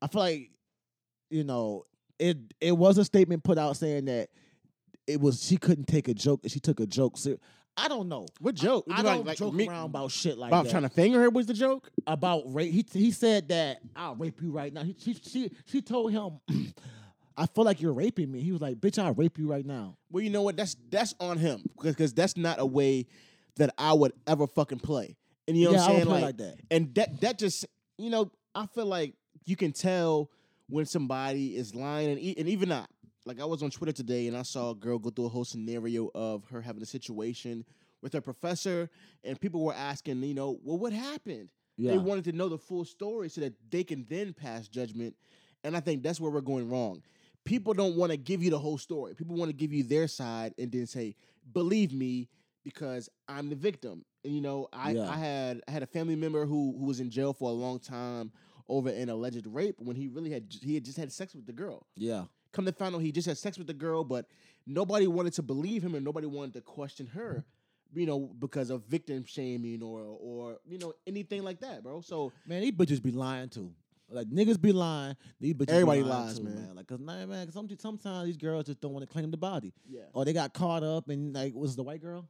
[0.00, 0.50] I feel like,
[1.30, 1.84] you know,
[2.18, 4.30] it it was a statement put out saying that
[5.06, 7.38] it was she couldn't take a joke and she took a joke ser-
[7.76, 8.26] I don't know.
[8.40, 8.84] what joke?
[8.90, 10.70] I Like- don't like joke me- around about shit like about that.
[10.70, 11.90] trying to finger her was the joke.
[12.06, 12.72] about rape.
[12.72, 14.82] He he said that I'll rape you right now.
[14.84, 16.38] He, she she she told him
[17.36, 18.40] I feel like you're raping me.
[18.42, 19.96] He was like, bitch, I'll rape you right now.
[20.10, 20.56] Well, you know what?
[20.56, 23.06] That's that's on him because that's not a way
[23.56, 25.16] that I would ever fucking play.
[25.48, 26.06] And you know Yeah, what I I'm saying?
[26.08, 26.56] play like that.
[26.70, 27.64] And that that just
[27.96, 29.14] you know I feel like
[29.46, 30.30] you can tell
[30.68, 32.88] when somebody is lying and, and even not.
[33.24, 35.44] Like I was on Twitter today and I saw a girl go through a whole
[35.44, 37.64] scenario of her having a situation
[38.02, 38.90] with her professor
[39.22, 41.48] and people were asking, you know, well, what happened?
[41.76, 41.92] Yeah.
[41.92, 45.14] They wanted to know the full story so that they can then pass judgment.
[45.64, 47.02] And I think that's where we're going wrong.
[47.44, 49.14] People don't want to give you the whole story.
[49.14, 51.16] People want to give you their side and then say,
[51.52, 52.28] "Believe me,
[52.62, 55.08] because I'm the victim." And you know, I, Yeah.
[55.08, 57.80] I had I had a family member who who was in jail for a long
[57.80, 58.30] time
[58.68, 61.52] over an alleged rape when he really had he had just had sex with the
[61.52, 61.86] girl.
[61.96, 62.24] Yeah.
[62.52, 64.26] Come to find out, he just had sex with the girl, but
[64.66, 67.44] nobody wanted to believe him and nobody wanted to question her.
[67.94, 72.00] You know, because of victim shaming or or you know anything like that, bro.
[72.00, 73.70] So Man, these bitches be lying too.
[74.08, 75.14] Like niggas be lying.
[75.40, 76.70] These bitches Everybody lies, too, man.
[76.74, 79.74] Like, cause nah, man, cause sometimes these girls just don't want to claim the body,
[79.86, 82.26] yeah, or they got caught up and like was the white girl?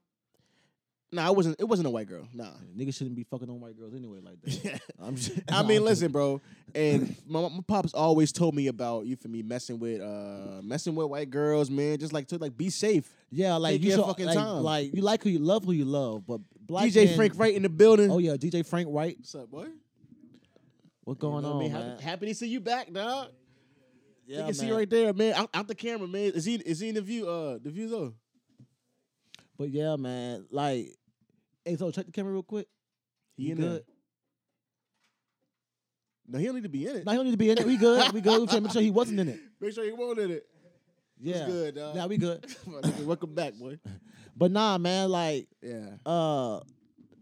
[1.13, 1.57] No, it wasn't.
[1.61, 2.27] It wasn't a white girl.
[2.33, 2.49] Nah.
[2.77, 4.65] Niggas shouldn't be fucking on white girls anyway like that.
[4.65, 4.79] Yeah.
[4.99, 6.41] I'm just, I mean, listen, bro.
[6.75, 10.95] And my, my pops always told me about you for me messing with uh messing
[10.95, 11.99] with white girls, man.
[11.99, 13.09] Just like to like be safe.
[13.31, 14.63] Yeah, like Take you your fucking like, time.
[14.63, 17.63] like you like who you love, who you love, but black DJ Frank Wright in
[17.63, 18.11] the building.
[18.11, 19.17] Oh yeah, DJ Frank Wright.
[19.19, 19.67] What's up, boy?
[21.05, 21.91] What's going You know on, what man?
[21.91, 23.29] Happy, happy to see you back, dog.
[24.27, 24.77] yeah, you can see man.
[24.77, 25.35] right there, man.
[25.35, 26.33] Out, out the camera, man.
[26.33, 27.29] Is he is he in the view?
[27.29, 28.15] Uh, the view though.
[29.59, 30.97] But yeah, man, like,
[31.65, 32.67] hey, so check the camera real quick.
[33.37, 33.71] He You in there.
[33.71, 33.85] good?
[36.29, 37.05] No, he don't need to be in it.
[37.05, 37.67] Now he don't need to be in it.
[37.67, 38.13] We good.
[38.13, 38.41] We good.
[38.41, 39.41] We trying to make sure he wasn't in it.
[39.61, 40.47] Make sure he won't in it.
[41.21, 41.95] Yeah, good, dog?
[41.95, 42.45] Now we good.
[42.67, 43.79] My nigga, Welcome back, boy.
[44.35, 45.91] But nah, man, like, Yeah.
[46.07, 46.61] uh,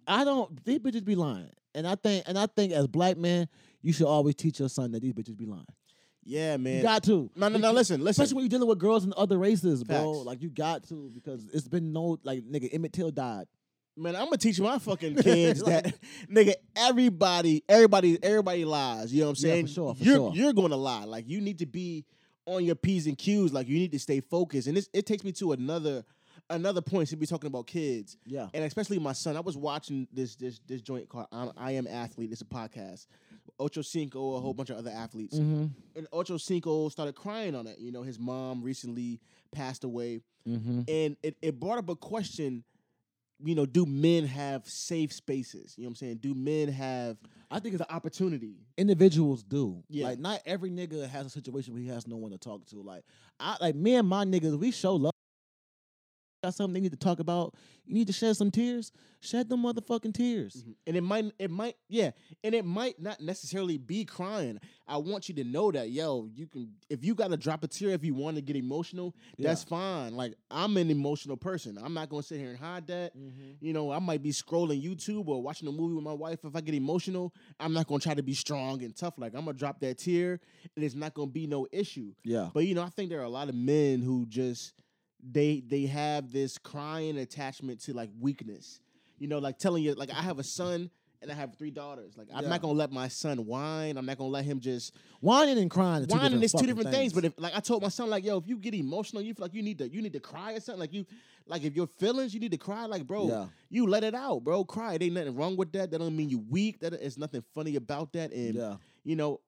[0.06, 0.64] I don't.
[0.64, 3.48] These bitches be lying, and I think, and I think as black men,
[3.82, 5.66] you should always teach your son that these bitches be lying.
[6.24, 6.76] Yeah, man.
[6.76, 7.28] You got to.
[7.34, 7.72] no, no, no.
[7.72, 8.10] Listen, listen.
[8.22, 10.14] Especially when you're dealing with girls and other races, bro.
[10.14, 10.26] Facts.
[10.26, 13.46] Like you got to because it's been no like nigga Emmett Till died.
[14.00, 15.94] Man, I'm gonna teach my fucking kids that
[16.30, 19.12] nigga, everybody, everybody, everybody lies.
[19.12, 19.66] You know what I'm Yeah, for saying?
[19.66, 20.32] sure, for you're sure.
[20.34, 21.04] you're gonna lie.
[21.04, 22.04] Like you need to be
[22.46, 23.52] on your P's and Q's.
[23.52, 24.66] Like you need to stay focused.
[24.68, 26.04] And this it takes me to another
[26.48, 27.08] another point.
[27.08, 28.48] Since be talking about kids, Yeah.
[28.54, 29.36] and especially my son.
[29.36, 32.32] I was watching this this this joint called I'm, I Am Athlete.
[32.32, 33.06] It's a podcast.
[33.58, 35.36] Ocho Cinco, a whole bunch of other athletes.
[35.36, 35.66] Mm-hmm.
[35.96, 37.78] And Ocho Cinco started crying on it.
[37.78, 39.20] You know, his mom recently
[39.52, 40.80] passed away Mm-hmm.
[40.88, 42.64] and it, it brought up a question
[43.42, 47.16] you know do men have safe spaces you know what i'm saying do men have
[47.50, 49.82] I think it's an opportunity individuals do.
[49.88, 50.06] Yeah.
[50.06, 52.80] Like not every nigga has a situation where he has no one to talk to.
[52.80, 53.02] Like
[53.40, 55.09] I like me and my niggas, we show love.
[56.42, 57.54] Got something they need to talk about.
[57.84, 58.92] You need to shed some tears.
[59.20, 60.56] Shed them motherfucking tears.
[60.56, 60.70] Mm-hmm.
[60.86, 62.10] and it might it might yeah
[62.42, 66.46] and it might not necessarily be crying i want you to know that yo you
[66.46, 70.14] can if you gotta drop a tear if you want to get emotional that's fine
[70.16, 73.52] like i'm an emotional person i'm not gonna sit here and hide that mm-hmm.
[73.60, 76.56] you know i might be scrolling youtube or watching a movie with my wife if
[76.56, 79.56] i get emotional i'm not gonna try to be strong and tough like i'm gonna
[79.56, 80.40] drop that tear
[80.76, 82.48] and it's not gonna be no issue Yeah.
[82.52, 84.72] But you know, I think there are a lot of men who just
[85.22, 88.80] they they have this crying attachment to like weakness.
[89.18, 90.90] You know, like telling you like I have a son
[91.22, 92.16] and I have three daughters.
[92.16, 92.48] Like I'm Yeah.
[92.50, 93.98] not gonna let my son whine.
[93.98, 96.06] I'm not gonna let him just Whining and crying.
[96.06, 96.42] Whining.
[96.42, 97.12] is two different things.
[97.12, 99.44] But if like I told my son, like yo, if you get emotional, you feel
[99.44, 100.80] like you need to you need to cry or something.
[100.80, 101.04] Like you
[101.46, 102.86] like if your feelings, you need to cry.
[102.86, 103.46] Like bro, Yeah.
[103.68, 104.64] you let it out, bro.
[104.64, 104.96] Cry.
[104.96, 105.90] There ain't nothing wrong with that.
[105.90, 106.80] That don't mean you weak.
[106.80, 108.32] That is nothing funny about that.
[108.32, 108.76] And yeah.
[109.04, 109.40] you know,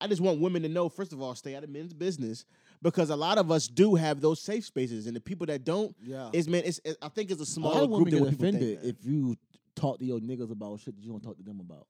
[0.00, 2.46] I just want women to know, first of all, stay out of men's business
[2.84, 5.96] because a lot of us do have those safe spaces, and the people that don't,
[6.04, 6.30] Yeah.
[6.32, 8.22] is man, it's it, I think it's a A lot smaller of group women than
[8.24, 8.96] what offended think.
[8.98, 9.36] if you
[9.74, 11.88] talk to your niggas about shit that you don't talk to them about.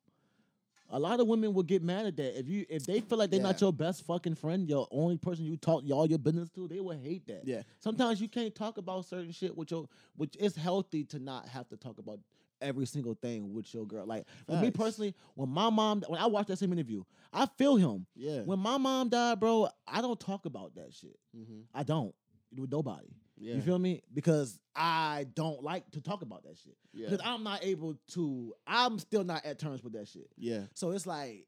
[0.91, 2.39] A lot of women will get mad at that.
[2.39, 5.45] If you if they feel like they're not your best fucking friend, your only person
[5.45, 7.43] you talk all your business to, they will hate that.
[7.45, 7.63] Yeah.
[7.81, 11.69] Sometimes you can't talk about certain shit with your which it's healthy to not have
[11.71, 12.21] to talk about
[12.61, 14.07] every single thing with your girl.
[14.07, 14.77] Like for me Facts.
[14.77, 17.03] personally, when my mom when I watched that same interview,
[17.33, 18.07] I feel him.
[18.15, 21.19] yeah, When my mom died, bro, I don't talk about that shit.
[21.37, 21.65] Mhm.
[21.75, 22.15] I don't.
[22.57, 23.09] With nobody.
[23.37, 24.03] yeah, You feel me?
[24.13, 26.77] Because I don't like to talk about that shit.
[26.93, 30.31] yeah, Because I'm not able to, I'm still not at terms with that shit.
[30.37, 31.47] yeah, So it's like,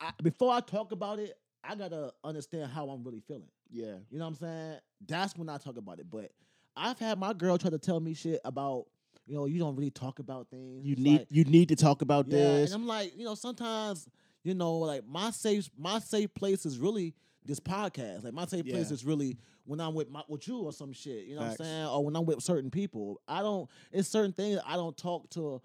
[0.00, 3.50] I, before I talk about it, I gotta understand how I'm really feeling.
[3.70, 4.78] yeah, You know what I'm saying?
[5.06, 6.10] That's when I talk about it.
[6.10, 6.32] But
[6.76, 8.86] I've had my girl try to tell me shit about,
[9.28, 10.84] you know, you don't really talk about things.
[10.84, 12.72] You It's need like- you need to talk about yeah, this.
[12.72, 14.08] and I'm like, you know, sometimes,
[14.42, 17.14] you know, like my safe my safe place is really
[17.44, 18.24] this podcast.
[18.24, 21.26] Like my safe place is really when I'm with my with you or some shit.
[21.26, 21.58] You know Facts.
[21.58, 21.86] what I'm saying?
[21.86, 23.20] Or when I'm with certain people.
[23.28, 23.68] I don't.
[23.92, 25.60] It's certain things I don't talk to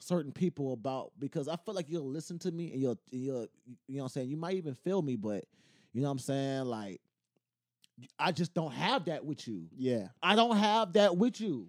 [0.00, 3.46] certain people about because I feel like you'll listen to me and you'll you'll
[3.88, 4.28] you know what I'm saying.
[4.28, 5.44] You might even feel me, but
[5.92, 6.64] you know what I'm saying.
[6.66, 7.00] Like
[8.18, 9.68] I just don't have that with you.
[9.76, 10.08] Yeah.
[10.22, 11.68] I don't have that with you.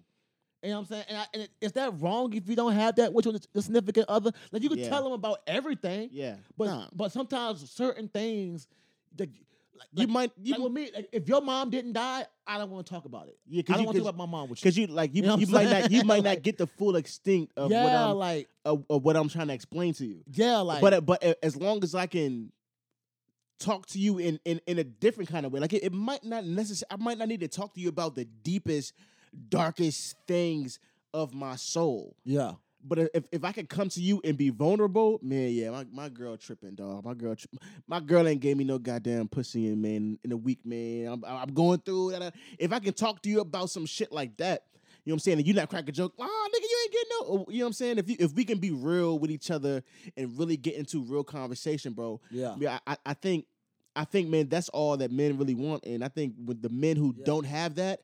[0.62, 1.04] You know what I'm saying?
[1.08, 4.08] And, I, and is that wrong if you don't have that with your the significant
[4.08, 4.32] other?
[4.50, 4.88] Like you can Yeah.
[4.88, 6.36] tell them about everything, Yeah.
[6.56, 6.86] but Nah.
[6.94, 8.66] but sometimes certain things
[9.16, 12.24] that like, you like- might you like with me, like, if your mom didn't die,
[12.46, 13.38] I don't want to talk about it.
[13.46, 14.62] Yeah, I don't want to talk about my mom with you.
[14.62, 16.96] because you like you, You know you might not you might not get the full
[16.96, 20.22] extent of what yeah, I'm like of, of what I'm trying to explain to you.
[20.32, 22.50] yeah, like but uh, but uh, as long as I can
[23.58, 26.24] talk to you in in, in a different kind of way, like it, it might
[26.24, 28.94] not necessarily, I might not need to talk to you about the deepest,
[29.48, 30.78] darkest things
[31.14, 32.16] of my soul.
[32.24, 32.52] yeah,
[32.84, 36.08] But if if I could come to you and be vulnerable, man, yeah, my, my
[36.08, 37.04] girl tripping, dog.
[37.04, 40.36] My girl, tri- my girl ain't gave me no goddamn pussy in man in a
[40.36, 41.06] week, man.
[41.06, 42.34] I'm I'm going through that.
[42.58, 44.64] If I can talk to you about some shit like that,
[45.04, 46.92] you know what I'm saying, and you not crack a joke, oh nigga, you ain't
[46.92, 47.98] getting no, oh, you know what I'm saying.
[47.98, 49.82] If you if we can be real with each other
[50.16, 53.46] and really get into real conversation, bro, yeah, yeah, I, I think
[53.94, 55.86] I think man, that's all that men really want.
[55.86, 57.24] And I think with the men who Yeah.
[57.24, 58.00] don't have that,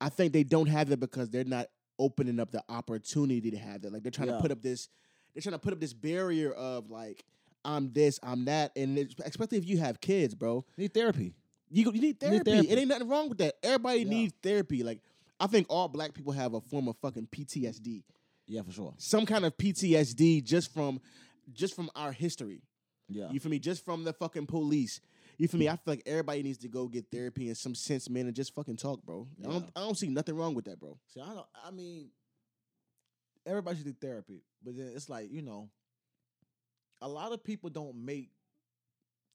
[0.00, 1.66] I think they don't have it because they're not
[1.98, 3.92] opening up the opportunity to have that.
[3.92, 4.36] Like they're trying Yeah.
[4.36, 4.88] to put up this,
[5.34, 7.24] they're trying to put up this barrier of like,
[7.64, 10.64] I'm this, I'm that, and it's, especially if you have kids, bro.
[10.76, 11.34] need therapy.
[11.70, 12.36] You you need therapy.
[12.38, 12.68] need therapy.
[12.70, 13.56] It ain't nothing wrong with that.
[13.62, 14.08] Everybody Yeah.
[14.08, 14.82] needs therapy.
[14.82, 15.00] Like
[15.40, 18.02] I think all black people have a form of fucking PTSD,
[18.46, 18.94] Yeah, for sure.
[18.98, 21.00] some kind of PTSD just from
[21.52, 22.62] just from our history.
[23.08, 23.58] Yeah, You feel me?
[23.58, 25.00] Just from the fucking police.
[25.38, 25.68] You feel me?
[25.68, 28.54] I feel like everybody needs to go get therapy in some sense, man, and just
[28.54, 29.28] fucking talk, bro.
[29.44, 30.98] I don't I don't see nothing wrong with that, bro.
[31.06, 31.46] See, I don't.
[31.64, 32.10] I mean,
[33.46, 35.70] everybody should do therapy, but then it's like you know,
[37.00, 38.30] a lot of people don't make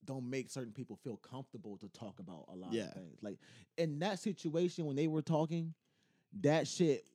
[0.05, 2.87] don't make certain people feel comfortable to talk about a lot Yeah.
[2.87, 3.19] of things.
[3.21, 3.37] Like
[3.77, 5.73] in that situation when they were talking,
[6.41, 7.05] that shit,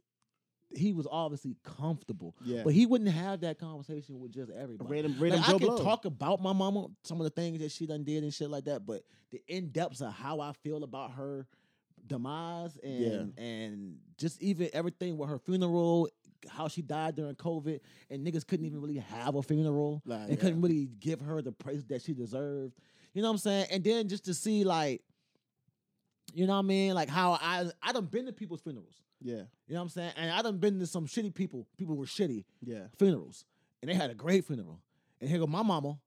[0.77, 2.63] he was obviously comfortable, Yeah.
[2.65, 4.91] but he wouldn't have that conversation with just everybody.
[4.91, 5.83] Random Like, random I Joe can Blow.
[5.83, 8.65] talk about my mama, some of the things that she done did and shit like
[8.65, 11.47] that, but the in depths of how I feel about her
[12.07, 16.09] demise and and just even everything with her funeral,
[16.49, 20.31] how she died during COVID, and niggas couldn't even really have a funeral Nah, and
[20.31, 20.37] yeah.
[20.37, 22.75] couldn't really give her the praise that she deserved.
[23.15, 23.67] You know what I'm saying?
[23.73, 25.03] And then just to see like,
[26.35, 26.95] you know what I mean?
[26.95, 29.01] Like how I I done been to people's funerals.
[29.21, 29.35] Yeah.
[29.67, 30.13] You know what I'm saying?
[30.17, 31.67] And I done been to some shitty people.
[31.77, 32.87] People were shitty Yeah.
[32.99, 33.45] funerals,
[33.83, 34.81] and they had a great funeral.
[35.21, 35.99] And here go my mama,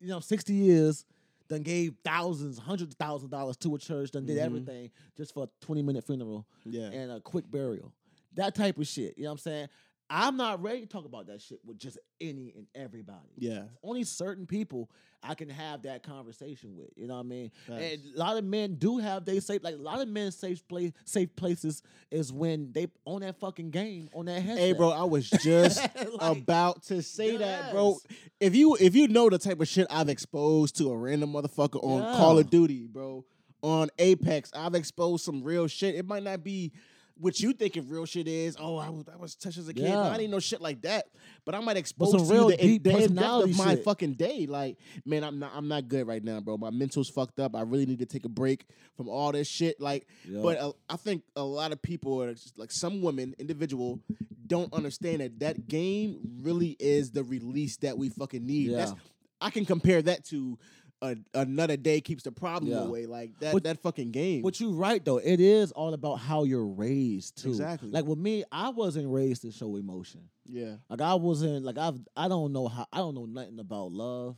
[0.00, 1.04] you know, sixty years,
[1.48, 4.42] done gave thousands, hundreds of thousands of dollars to a church, done did Mhm.
[4.42, 6.90] everything just for a twenty minute funeral Yeah.
[6.90, 7.92] and a quick burial.
[8.34, 9.16] That type of shit.
[9.18, 9.68] You know what I'm saying?
[10.10, 13.18] I'm not ready to talk about that shit with just any and everybody.
[13.38, 13.62] Yeah.
[13.82, 14.90] Only certain people
[15.22, 16.90] I can have that conversation with.
[16.96, 17.50] You know what I mean?
[17.66, 17.82] Facts.
[17.82, 20.66] And a lot of men do have they safe like a lot of men safe
[20.68, 24.58] place safe places is when they on that fucking game on that headset.
[24.58, 25.80] Hey, bro, I was just
[26.20, 27.98] Like, about to say that, bro.
[28.40, 31.82] If you if you know the type of shit I've exposed to a random motherfucker
[31.82, 32.16] on Yeah.
[32.18, 33.24] Call of Duty, bro,
[33.62, 35.94] on Apex, I've exposed some real shit.
[35.94, 36.72] It might not be
[37.16, 38.56] what you think thinking real shit is.
[38.58, 39.84] Oh, I was I was touched as a kid.
[39.84, 41.06] No, I didn't know shit like that.
[41.44, 43.74] But I might expose to real you the, in- deep the in-depth personality of my
[43.74, 43.84] shit.
[43.84, 44.46] fucking day.
[44.46, 46.56] Like, man, I'm not I'm not good right now, bro.
[46.56, 47.54] My mental's fucked up.
[47.54, 49.80] I really need to take a break from all this shit.
[49.80, 50.40] Like, Yeah.
[50.42, 54.00] but uh, I think a lot of people, like some women, individual,
[54.46, 58.70] don't understand that that game really is the release that we fucking need.
[58.70, 58.78] Yeah.
[58.78, 58.94] That's,
[59.40, 60.58] I can compare that to
[61.04, 62.78] a, another day keeps the problem Yeah.
[62.80, 63.06] away.
[63.06, 64.42] Like that But- that fucking game.
[64.42, 65.18] But you right though.
[65.18, 67.50] It is all about how you're raised too.
[67.50, 67.90] Exactly.
[67.90, 70.28] Like with me, I wasn't raised to show emotion.
[70.46, 73.92] yeah, Like I wasn't like I've I don't know how I don't know nothing about
[73.92, 74.36] love.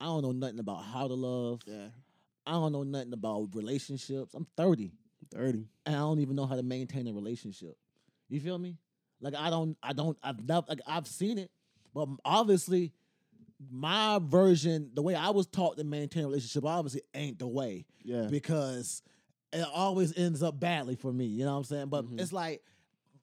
[0.00, 1.60] I don't know nothing about how to love.
[1.66, 1.88] yeah,
[2.46, 4.34] I don't know nothing about relationships.
[4.34, 4.92] I'm 30
[5.30, 5.68] thirty.
[5.86, 7.76] and I don't even know how to maintain a relationship.
[8.28, 8.76] You feel me?
[9.20, 11.50] Like I don't I don't I've never like I've seen it,
[11.94, 12.92] but obviously
[13.70, 17.84] my version, the way I was taught to maintain a relationship, obviously ain't the way
[18.02, 19.02] Yeah, because
[19.52, 21.26] it always ends up badly for me.
[21.26, 21.88] You know what I'm saying?
[21.88, 22.20] But Mhm.
[22.20, 22.62] it's like,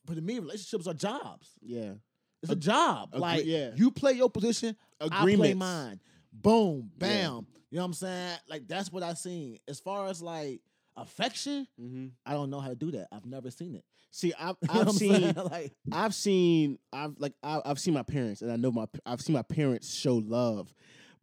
[0.05, 1.49] but to me, relationships are jobs.
[1.61, 1.93] yeah.
[2.41, 3.09] It's a job.
[3.09, 3.71] agree- like yeah.
[3.75, 5.99] you play your position, I play mine.
[6.31, 6.99] Boom, Yeah.
[6.99, 7.47] bam.
[7.69, 8.37] You know what I'm saying?
[8.47, 9.59] Like that's what I seen.
[9.67, 10.61] As far as like
[11.01, 12.07] affection, Mm-hmm.
[12.25, 13.07] I don't know how to do that.
[13.11, 13.83] I've never seen it.
[14.11, 18.51] See, I've I've seen like I've seen I've like I, I've seen my parents and
[18.51, 20.73] I know my I've seen my parents show love,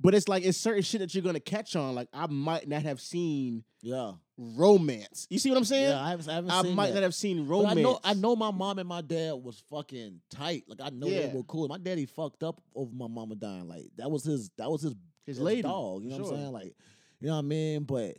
[0.01, 1.95] but it's like it's certain shit that you're gonna catch on.
[1.95, 5.27] Like I might not have seen yeah, romance.
[5.31, 5.91] You see what I'm saying?
[5.91, 6.01] yeah.
[6.03, 6.95] I haven't, I haven't I might that.
[6.95, 7.79] not have seen But romance.
[7.79, 10.65] I know I know my mom and my dad was fucking tight.
[10.69, 11.27] Like I know Yeah.
[11.27, 11.69] they were cool.
[11.69, 13.69] My daddy fucked up over my mama dying.
[13.69, 14.95] Like that was his that was his
[15.27, 16.03] his his lady dog.
[16.05, 16.33] You know what.
[16.33, 16.53] I'm saying?
[16.53, 16.77] Like,
[17.21, 17.83] you know what I mean?
[17.85, 18.17] But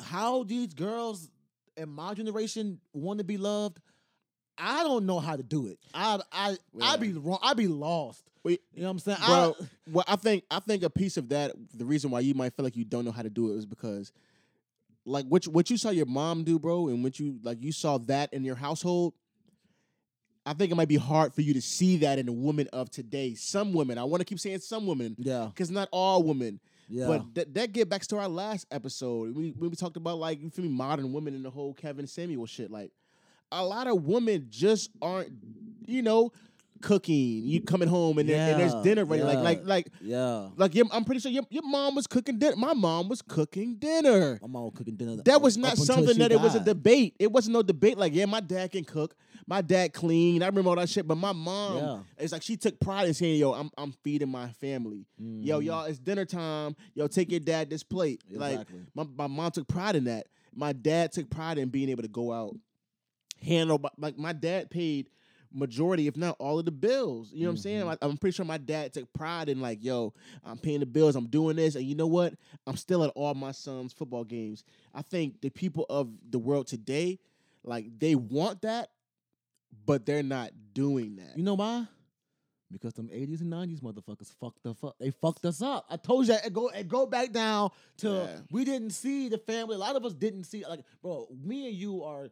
[0.00, 1.30] how these girls
[1.76, 3.78] in my generation want to be loved,
[4.58, 5.78] I don't know how to do it.
[5.94, 6.84] I I Yeah.
[6.84, 7.38] I be wrong.
[7.42, 8.24] I be lost.
[8.44, 9.18] Wait, You know what I'm saying?
[9.24, 9.54] bro.
[9.60, 12.54] I, well, I think I think a piece of that, the reason why you might
[12.54, 14.12] feel like you don't know how to do it is because
[15.04, 17.72] like what you, what you saw your mom do, bro, and what you like you
[17.72, 19.14] saw that in your household.
[20.44, 22.90] I think it might be hard for you to see that in a woman of
[22.90, 23.34] today.
[23.34, 25.46] Some women, I want to keep saying some women, Yeah.
[25.46, 26.58] because not all women.
[26.92, 27.06] Yeah.
[27.06, 29.34] But that that get back to our last episode.
[29.34, 32.06] We when we talked about like you feel me, modern women and the whole Kevin
[32.06, 32.70] Samuel shit.
[32.70, 32.92] Like
[33.50, 35.32] a lot of women just aren't,
[35.86, 36.32] you know,
[36.82, 37.44] cooking.
[37.44, 39.22] You coming home and, there, and there's dinner ready.
[39.22, 39.42] Like yeah.
[39.42, 40.48] like like yeah.
[40.56, 42.56] like your, I'm pretty sure your, your mom was cooking dinner.
[42.56, 44.38] My mom was cooking dinner.
[44.42, 45.22] My mom was cooking dinner.
[45.24, 47.16] That was not something that it was a debate.
[47.18, 47.96] It wasn't no debate.
[47.96, 49.14] Like, yeah, my dad can cook.
[49.46, 50.42] My dad clean.
[50.42, 51.06] I remember all that shit.
[51.06, 51.98] But my mom, Yeah.
[52.18, 55.06] it's like she took pride in saying, "Yo, I'm I'm feeding my family.
[55.18, 55.64] Yo, Mhm.
[55.64, 56.76] y'all, it's dinner time.
[56.94, 60.26] Yo, take your dad this plate." Like, my my mom took pride in that.
[60.54, 62.56] My dad took pride in being able to go out,
[63.42, 63.80] handle.
[63.98, 65.08] Like my dad paid
[65.54, 67.30] majority, if not all of the bills.
[67.32, 67.78] You know what I'm saying?
[67.80, 67.88] Mm-hmm.
[67.88, 71.16] Like, I'm pretty sure my dad took pride in like, yo, I'm paying the bills,
[71.16, 72.34] I'm doing this, and you know what?
[72.66, 74.64] I'm still at all my son's football games.
[74.94, 77.18] I think the people of the world today,
[77.64, 78.90] like, they want that,
[79.86, 81.36] but they're not doing that.
[81.36, 81.86] You know why?
[82.70, 84.96] Because them 80s and 90s motherfuckers fucked the fuck.
[84.98, 85.84] They fucked us up.
[85.90, 88.40] I told you it go it go back down to Yeah.
[88.50, 89.74] we didn't see the family.
[89.74, 92.30] A lot of us didn't see like bro, me and you are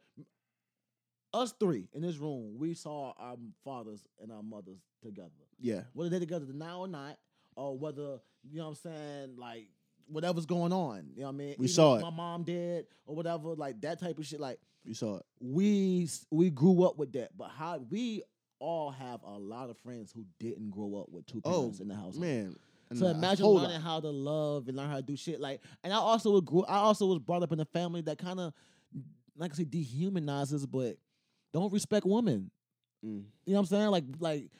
[1.33, 2.57] us three in this room.
[2.59, 5.31] We saw our fathers and our mothers together.
[5.59, 7.18] yeah, Whether they're together now or not,
[7.57, 8.18] or whether,
[8.49, 9.68] you know what I'm saying, like
[10.07, 11.11] whatever's going on.
[11.14, 11.55] You know what I mean?
[11.59, 12.03] We Even saw it.
[12.03, 14.41] My mom did or whatever, like that type of shit.
[14.41, 15.22] Like you saw it.
[15.41, 18.22] we we grew up with that, but how we
[18.59, 21.89] all have a lot of friends who didn't grow up with two oh, parents in
[21.89, 22.16] the house.
[22.16, 22.57] man.
[22.93, 23.83] So a imagine learning lot.
[23.83, 25.61] how to love and learn how to do shit like.
[25.85, 26.64] And I also grew.
[26.64, 28.53] I also was brought up in a family that kind of,
[29.37, 30.97] like I say, dehumanizes, but
[31.53, 32.51] don't respect women.
[33.05, 33.25] Mm.
[33.47, 33.89] You know what I'm saying?
[33.89, 34.51] Like like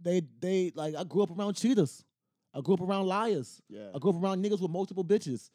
[0.00, 2.04] they they like I grew up around cheaters.
[2.54, 3.60] I grew up around liars.
[3.68, 5.50] Yeah, I grew up around niggas with multiple bitches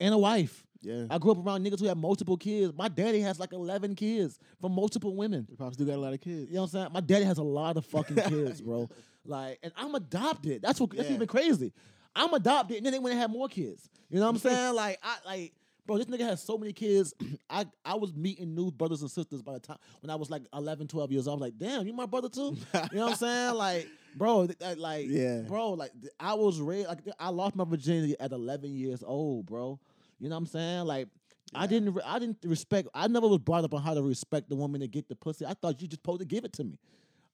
[0.00, 0.66] and a wife.
[0.82, 1.06] yeah.
[1.08, 2.74] I grew up around niggas who had multiple kids.
[2.76, 5.46] My daddy has like 11 kids from multiple women.
[5.48, 6.48] Your pops do got a lot of kids.
[6.50, 6.88] You know what I'm saying?
[6.92, 8.90] My daddy has a lot of fucking kids, bro.
[9.24, 10.60] Like, and I'm adopted.
[10.60, 11.72] That's what that's even crazy.
[12.14, 13.88] I'm adopted, and then they went and had more kids.
[14.10, 14.74] You know what I'm saying?
[14.74, 15.52] Like, I like,
[15.86, 17.14] bro, this nigga has so many kids.
[17.50, 20.42] I I was meeting new brothers and sisters by the time when I was like
[20.54, 21.40] 11, 12 years old.
[21.42, 22.56] I was like, damn, you my brother too?
[22.92, 23.54] You know what I'm saying?
[23.54, 25.40] Like, bro, th- like, Yeah.
[25.42, 29.78] bro, like I was raised like I lost my virginity at 11 years old, bro.
[30.18, 30.84] You know what I'm saying?
[30.86, 31.08] Like.
[31.56, 31.94] I didn't.
[31.94, 32.88] re- I didn't respect.
[32.94, 35.46] I never was brought up on how to respect the woman to get the pussy.
[35.46, 36.78] I thought you just supposed to give it to me.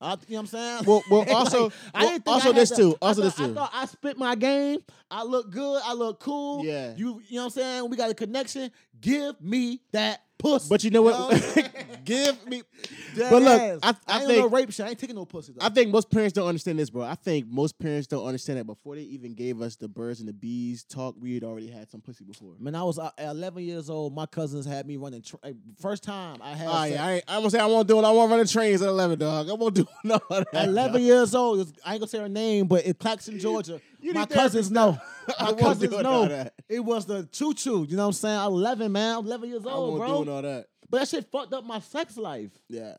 [0.01, 0.84] I, you know what I'm saying?
[0.86, 2.96] Well, well, Like, also, I didn't also I this to- too.
[3.03, 3.44] Also this too.
[3.44, 4.78] I thought I spit my game.
[5.11, 5.82] I look good.
[5.84, 6.64] I look cool.
[6.64, 6.94] Yeah.
[6.96, 7.90] You, you know what I'm saying?
[7.90, 8.70] We got a connection.
[9.01, 10.68] Give me that pussy.
[10.68, 11.14] But you know what?
[11.32, 11.70] what?
[12.05, 12.62] Give me.
[13.14, 13.78] Dead But look, ass.
[13.82, 14.86] I- I ain't think- no rape shit.
[14.86, 15.53] I ain't taking no pussy.
[15.53, 15.64] Though.
[15.64, 17.03] I think most parents don't understand this, bro.
[17.03, 20.28] I think most parents don't understand that before they even gave us the birds and
[20.28, 22.55] the bees talk, we had already had some pussy before.
[22.59, 24.14] Man, I was uh, 11 years old.
[24.14, 25.22] My cousins had me running.
[25.22, 25.38] Tra-
[25.80, 26.68] first time I had.
[26.68, 28.05] Oh sex- yeah, I, ain't, I'm gonna say I won't do it.
[28.05, 29.51] I won't run the trains at 11, dog.
[29.51, 30.55] I won't do no of that.
[30.55, 33.80] At 11 years old, it's- I ain't gonna say her name, but in Claxton, Georgia,
[34.01, 34.99] You my cousins know.
[35.39, 36.28] I My cousins all know.
[36.28, 36.55] that.
[36.68, 37.87] It was the choo choo.
[37.89, 38.41] You know what I'm saying?
[38.41, 39.18] 11, man.
[39.18, 40.24] I'm 11 years old, bro.
[40.24, 40.66] do all that.
[40.89, 42.51] But that shit fucked up my sex life.
[42.68, 42.95] Yeah.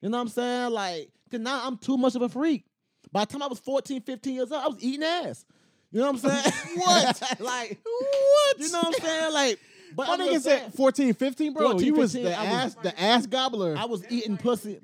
[0.00, 0.70] You know what I'm saying?
[0.72, 2.64] Like, cause now I'm too much of a freak.
[3.10, 5.44] By the time I was 14, 15 years old, I was eating ass.
[5.90, 6.78] You know what I'm saying?
[6.78, 7.22] What?
[7.40, 8.58] like, What?
[8.58, 9.32] you know what I'm saying?
[9.32, 9.58] Like,
[9.94, 11.70] but My I'm nigga said 14, 15, bro.
[11.72, 13.76] 14, you was 15, the I was- ass, the ass gobbler.
[13.76, 14.80] I was eating pussy.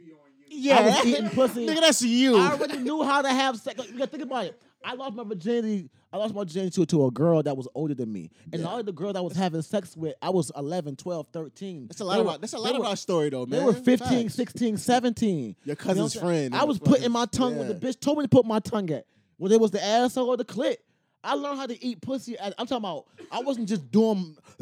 [0.50, 1.66] yeah, I was eating pussy.
[1.66, 2.36] Nigga, that's you.
[2.36, 3.78] I already knew how to have sex.
[3.78, 4.60] Like, you gotta think about it.
[4.84, 5.90] I lost my virginity.
[6.12, 8.30] I lost my virginity to, to a girl that was older than me.
[8.52, 11.86] And all the girl that I was having sex with, I was 11, 12, 13.
[11.88, 13.44] That's a lot They of were- our, that's a lot of were- our story though,
[13.46, 13.60] man.
[13.60, 14.34] They were 15, Facts.
[14.34, 15.56] 16, 17.
[15.64, 16.50] Your cousin's You know what I'm saying?
[16.50, 16.54] friend.
[16.62, 19.06] I was putting my tongue where the bitch told me to put my tongue at.
[19.36, 20.76] Whether it was the asshole or the clit.
[21.22, 22.38] I learned how to eat pussy.
[22.38, 23.06] At, I'm talking about.
[23.32, 24.36] I wasn't just doing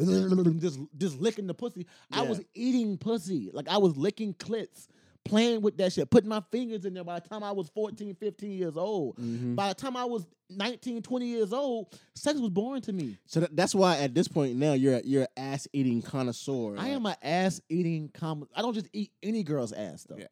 [0.59, 1.85] just just licking the pussy.
[2.11, 3.51] I was eating pussy.
[3.53, 4.87] Like I was licking clits,
[5.29, 7.03] playing with that shit, putting my fingers in there.
[7.03, 9.55] By the time I was 14, 15 years old, Mm-hmm.
[9.55, 13.17] by the time I was 19, 20 years old, sex was boring to me.
[13.25, 16.75] So that, that's why at this point now you're a- you're an ass eating connoisseur.
[16.77, 18.47] I am an ass eating com.
[18.55, 20.15] I don't just eat any girl's ass though.
[20.17, 20.25] Yeah.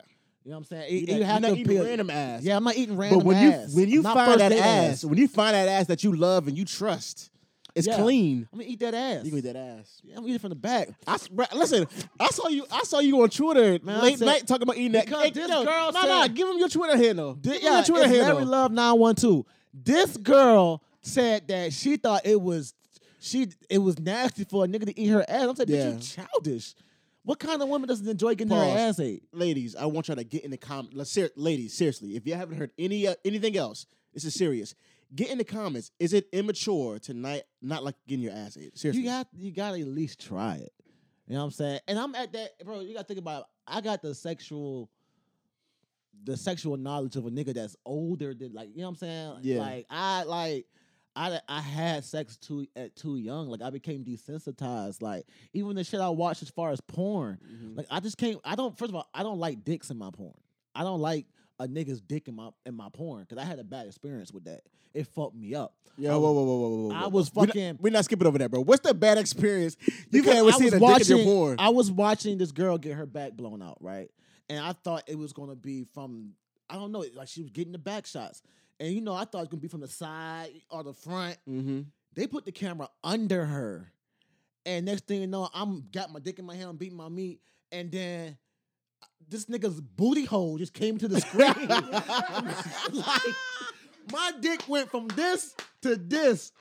[0.44, 1.04] You know what I'm saying?
[1.08, 2.44] It- not, you have to eating random ass.
[2.44, 3.24] Yeah, I'm not eating random ass.
[3.24, 6.04] but when you when you find that date ass, when you find that ass that
[6.04, 7.32] you love and you trust,
[7.76, 7.98] it's Yeah.
[7.98, 8.48] clean.
[8.52, 9.26] I'm gonna eat that ass.
[9.26, 10.02] You can eat that ass.
[10.04, 10.90] Yeah, I'm gonna eat it from the back.
[11.06, 11.18] I
[11.54, 11.88] listen.
[12.20, 12.66] I saw you.
[12.72, 15.08] I saw you on Twitter Man, late said- night talking about eating that.
[15.10, 17.34] Hey, this yo, girl no, no, said- give him your Twitter handle.
[17.36, 18.34] Thi- Give him yeah, your it's Twitter handle.
[18.36, 19.46] Larry Love 912.
[19.74, 22.74] This girl said that she thought it was
[23.20, 25.44] she it was nasty for a nigga to eat her ass.
[25.50, 25.86] I'm saying, Yeah.
[25.92, 26.74] bitch, you childish.
[27.24, 28.72] What kind of woman doesn't enjoy getting Pause.
[28.74, 29.24] her ass ate?
[29.34, 30.94] ladies, I want y'all to get in the comment.
[30.96, 34.76] Let's ser- ladies, seriously, if you haven't heard any uh, anything else, this is serious.
[35.14, 35.92] Get in the comments.
[36.00, 38.78] Is it immature to not not like getting your ass ate?
[38.78, 40.74] Seriously, You got you gotta at least try it.
[41.28, 41.80] You know what I'm saying?
[41.88, 42.82] And I'm at that, bro.
[42.82, 43.42] You gotta think about.
[43.42, 43.46] It.
[43.68, 44.90] I got the sexual,
[46.24, 49.34] the sexual knowledge of a nigga that's older than like you know what I'm saying.
[49.42, 49.60] Yeah.
[49.60, 50.66] Like I like.
[51.18, 53.48] I, I had sex too at too young.
[53.48, 55.02] Like I became desensitized.
[55.02, 57.40] Like even the shit I watched as far as porn.
[57.42, 57.78] Mm-hmm.
[57.78, 58.38] Like I just can't.
[58.44, 58.78] I don't.
[58.78, 60.34] First of all, I don't like dicks in my porn.
[60.76, 61.26] I don't like
[61.60, 64.46] a nigga's dick in my in my porn because I had a bad experience with
[64.46, 64.62] that.
[64.94, 65.74] It fucked me up.
[65.98, 66.96] Yo, whoa, whoa, whoa, whoa, whoa, whoa.
[66.96, 68.62] I was We're not- fucking- We're not, skipping over that, bro.
[68.62, 69.78] What's the bad experience
[70.12, 71.56] you've had with I seeing a dick in watching, your porn?
[71.60, 74.10] I was watching this girl get her back blown out, right?
[74.50, 76.34] And I thought it was gonna be from
[76.70, 78.42] I don't know, like she was getting the back shots.
[78.80, 81.38] And you know, I thought it was gonna be from the side or the front.
[81.50, 81.82] mm-hmm.
[82.14, 83.92] They put the camera under her.
[84.66, 87.10] And next thing you know, I'm got my dick in my hand, I'm beating my
[87.10, 87.40] meat,
[87.72, 88.38] and then
[89.30, 91.68] this nigga's booty hole just came to the screen.
[92.94, 93.22] like
[94.12, 96.52] my dick went from this to this.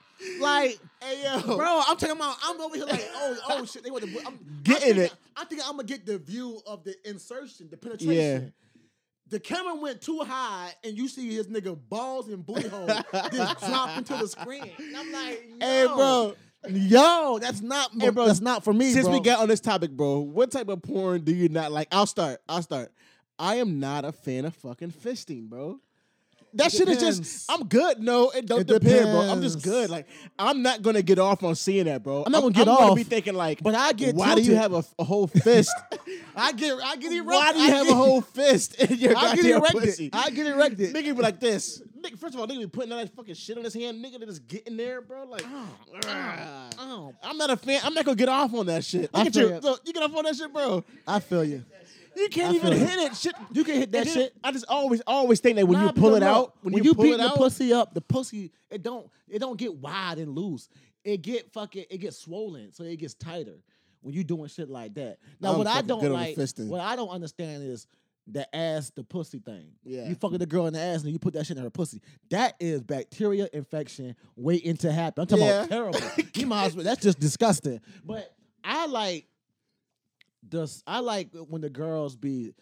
[0.41, 1.57] Like, Hey, yo.
[1.57, 2.37] bro, I'm talking about.
[2.45, 3.83] I'm over here like, oh, oh shit.
[3.85, 4.27] They want to.
[4.27, 5.15] I'm Getting I'm thinking, it.
[5.37, 8.53] I think I'm gonna get the view of the insertion, the penetration.
[9.29, 13.59] The camera went too high, and you see his nigga balls and booty hole just
[13.67, 14.71] drop into the screen.
[14.79, 16.35] And I'm like, yo, Hey, bro.
[16.69, 18.93] Yo, that's not, Hey, bro, that's not for me.
[18.93, 19.19] Since bro.
[19.19, 21.89] we got on this topic, bro, what type of porn do you not like?
[21.93, 22.41] I'll start.
[22.49, 22.93] I'll start.
[23.39, 25.81] I am not a fan of fucking fisting, bro.
[26.55, 27.51] That shit is just.
[27.51, 28.01] I'm good.
[28.01, 29.21] No, it don't It depend, bro.
[29.21, 29.91] I'm just good.
[29.91, 30.07] Like
[30.39, 32.23] I'm not gonna get off on seeing that, bro.
[32.25, 34.43] I'm not gonna get off I'm Gonna be thinking like, but I get Why do
[34.43, 35.75] you have a, a whole fist?
[36.37, 37.27] I get, I get erected.
[37.27, 39.81] Why do you I have get, a whole fist in your I get erected.
[39.81, 40.11] pussy?
[40.13, 40.95] I get erected.
[40.95, 41.83] Nigga be like this.
[42.01, 44.05] Nigga, first of all, nigga be putting all that fucking shit on his hand.
[44.05, 45.25] Nigga that just getting there, bro.
[45.25, 46.69] Like, ah.
[46.79, 47.81] Oh, I'm not a fan.
[47.85, 49.11] I'm not gonna get off on that shit.
[49.15, 49.59] I Look at feel you.
[49.59, 50.85] Look, you get off on that shit, bro.
[51.07, 51.65] I feel you.
[52.17, 53.17] You can't I even feel hit it.
[53.17, 53.35] Shit.
[53.53, 54.35] You can hit that shit.
[54.43, 56.85] I just always, always think that when Nah, you pull because it look, out, when,
[56.85, 59.75] you, pull beat it the out, pussy up, the pussy it don't it don't get
[59.75, 60.69] wide and loose.
[61.05, 63.57] It get fucking it gets swollen, so it gets tighter
[64.01, 65.19] when you doing shit like that.
[65.41, 66.69] Now, I'm what I fucking don't on the like, fisting.
[66.69, 67.87] what I don't understand is
[68.27, 69.67] the ass the pussy thing.
[69.85, 70.09] Yeah.
[70.09, 72.01] you fucking the girl in the ass and you put that shit in her pussy.
[72.31, 75.23] That is bacteria infection waiting to happen.
[75.23, 75.67] I'm talking about Yeah.
[75.77, 76.01] terrible.
[76.35, 76.85] you might as well.
[76.85, 77.81] That's just disgusting.
[78.03, 79.27] But I like
[80.49, 82.55] the I like when the girls be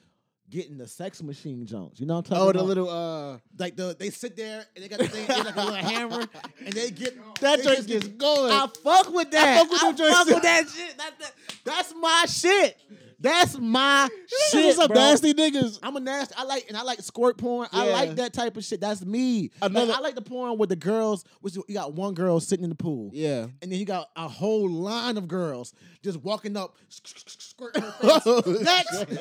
[0.51, 1.99] getting the sex machine Jones.
[1.99, 2.57] You know what I'm talking oh, about?
[2.57, 5.57] Oh, the little uh, like the they sit there and they got the thing like
[5.57, 6.27] a little hammer
[6.65, 8.53] and they get that they joint just gets going.
[8.53, 9.59] I fuck with that.
[9.59, 10.97] fuck with them joints fuck with that shit.
[10.99, 12.77] That- that- that's my shit.
[13.23, 14.09] That's my
[14.51, 14.97] Shit, some bro.
[14.97, 15.79] nasty niggas.
[15.83, 16.35] I'm a nasty.
[16.37, 17.69] I like and I like squirt porn.
[17.73, 18.81] I like that type of shit.
[18.81, 19.51] That's me.
[19.61, 21.25] Like, Another- I like the porn with the girls.
[21.41, 23.11] Which you got one girl sitting in the pool.
[23.13, 23.47] Yeah.
[23.63, 28.61] And then you got a whole line of girls just walking up, squirting her face.
[28.63, 29.07] Next.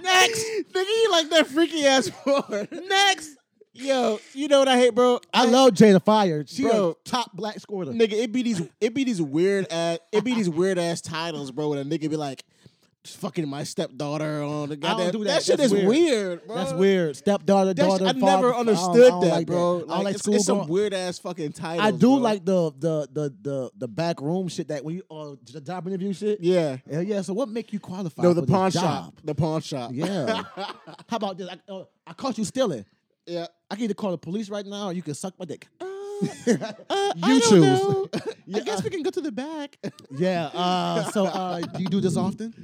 [0.00, 0.44] Next.
[0.72, 2.68] Nigga, you like that freaky ass porn.
[2.88, 3.36] Next.
[3.78, 5.20] Yo, you know what I hate, bro?
[5.32, 6.44] I love Jada Fire.
[6.46, 6.90] She Bro.
[6.90, 7.92] a top black squirter.
[7.92, 11.50] Nigga, it be these it be these weird ass it be these weird ass titles,
[11.50, 11.70] bro.
[11.70, 12.44] When a nigga be like,
[13.06, 15.12] fucking my stepdaughter on the goddamn.
[15.12, 15.42] do that.
[15.42, 15.88] shit That's is weird.
[15.88, 16.56] weird, bro.
[16.56, 17.16] That's weird.
[17.16, 18.04] Stepdaughter, That daughter.
[18.04, 18.20] I father.
[18.20, 19.76] never I don't- understood I don't that, like bro.
[19.76, 20.34] I don't like it's, school.
[20.34, 21.86] it's some weird ass fucking titles.
[21.86, 22.14] I do bro.
[22.16, 25.86] like the the the the the back room shit that when you uh the job
[25.86, 26.40] interview shit.
[26.40, 26.78] Yeah.
[26.90, 27.22] Hell yeah.
[27.22, 28.22] So what make you qualify?
[28.24, 29.14] No, for the pawn shop.
[29.24, 29.92] The pawn shop.
[29.94, 30.42] Yeah.
[31.08, 31.48] How about this?
[31.48, 32.84] I, uh, I caught you stealing.
[33.28, 33.46] Yeah.
[33.70, 35.68] I can either call the police right now, or you can suck my dick.
[35.80, 35.84] Uh,
[36.46, 36.58] you
[37.22, 38.08] I choose.
[38.50, 39.76] Yeah, I guess uh, we can go to the back.
[40.10, 40.46] Yeah.
[40.46, 42.54] Uh, so uh, do you do this often?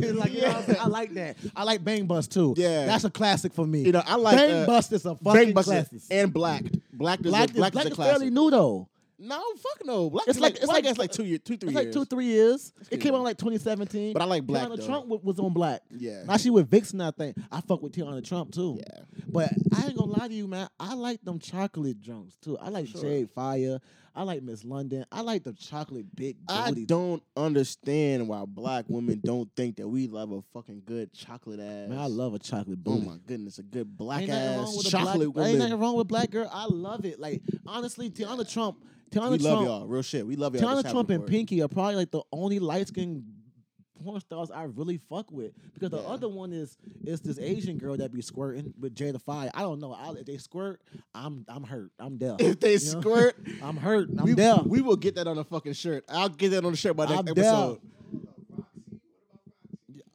[0.00, 0.64] like, you know?
[0.80, 1.36] I like that.
[1.54, 2.54] I like Bang Bus too.
[2.56, 2.86] Yeah.
[2.86, 3.80] That's a classic for me.
[3.80, 6.00] You know, I like, Bang uh, Bus is a fucking Bang classic.
[6.12, 6.62] and Black.
[6.92, 8.12] Black is Black, a, Black, is, Black is a is classic.
[8.12, 8.88] fairly new though.
[9.18, 10.10] No, fuck no.
[10.10, 11.86] Black It's like- like it's like- is like two years, two three It's years.
[11.86, 12.72] like two, three years.
[12.90, 14.12] It came out like 2017.
[14.12, 14.86] But I like Black, Teanna though.
[14.86, 15.82] Trump wa- was on Black.
[15.90, 16.24] Yeah.
[16.24, 17.36] Now she with Vixen, I think.
[17.50, 18.78] I fuck with Teanna Trump too.
[18.78, 19.00] Yeah.
[19.28, 20.68] But I ain't gonna lie to you, man.
[20.78, 22.58] I like them chocolate drunks too.
[22.58, 23.80] I like Jada Fire.
[24.16, 25.04] I like Miss London.
[25.12, 30.06] I like the chocolate big I don't understand why black women don't think that we
[30.06, 31.90] love a fucking good chocolate ass.
[31.90, 35.48] Man, I love a chocolate Oh my goodness, a good black ain't ass chocolate black,
[35.48, 36.48] Ain't nothing wrong with black girl.
[36.50, 37.20] I love it.
[37.20, 38.78] Like honestly, Teanna Trump,
[39.10, 40.26] Teanna We love Trump, y'all, real shit.
[40.26, 40.82] We love y'all.
[40.82, 41.26] Teanna Trump and.
[41.26, 43.22] Pinky are probably like the only light skinned
[44.04, 46.08] porn stars I really fuck with because the Yeah.
[46.08, 49.50] other one is is this Asian girl that be squirting with Jada Fire.
[49.54, 49.92] I don't know.
[49.92, 50.80] I, if they squirt,
[51.14, 51.90] I'm I'm hurt.
[51.98, 52.36] I'm deaf.
[52.40, 54.08] If they You squirt, I'm hurt.
[54.18, 54.64] I'm we, deaf.
[54.66, 56.04] we will get that on a fucking shirt.
[56.08, 57.80] I'll get that on the shirt by next I'm episode.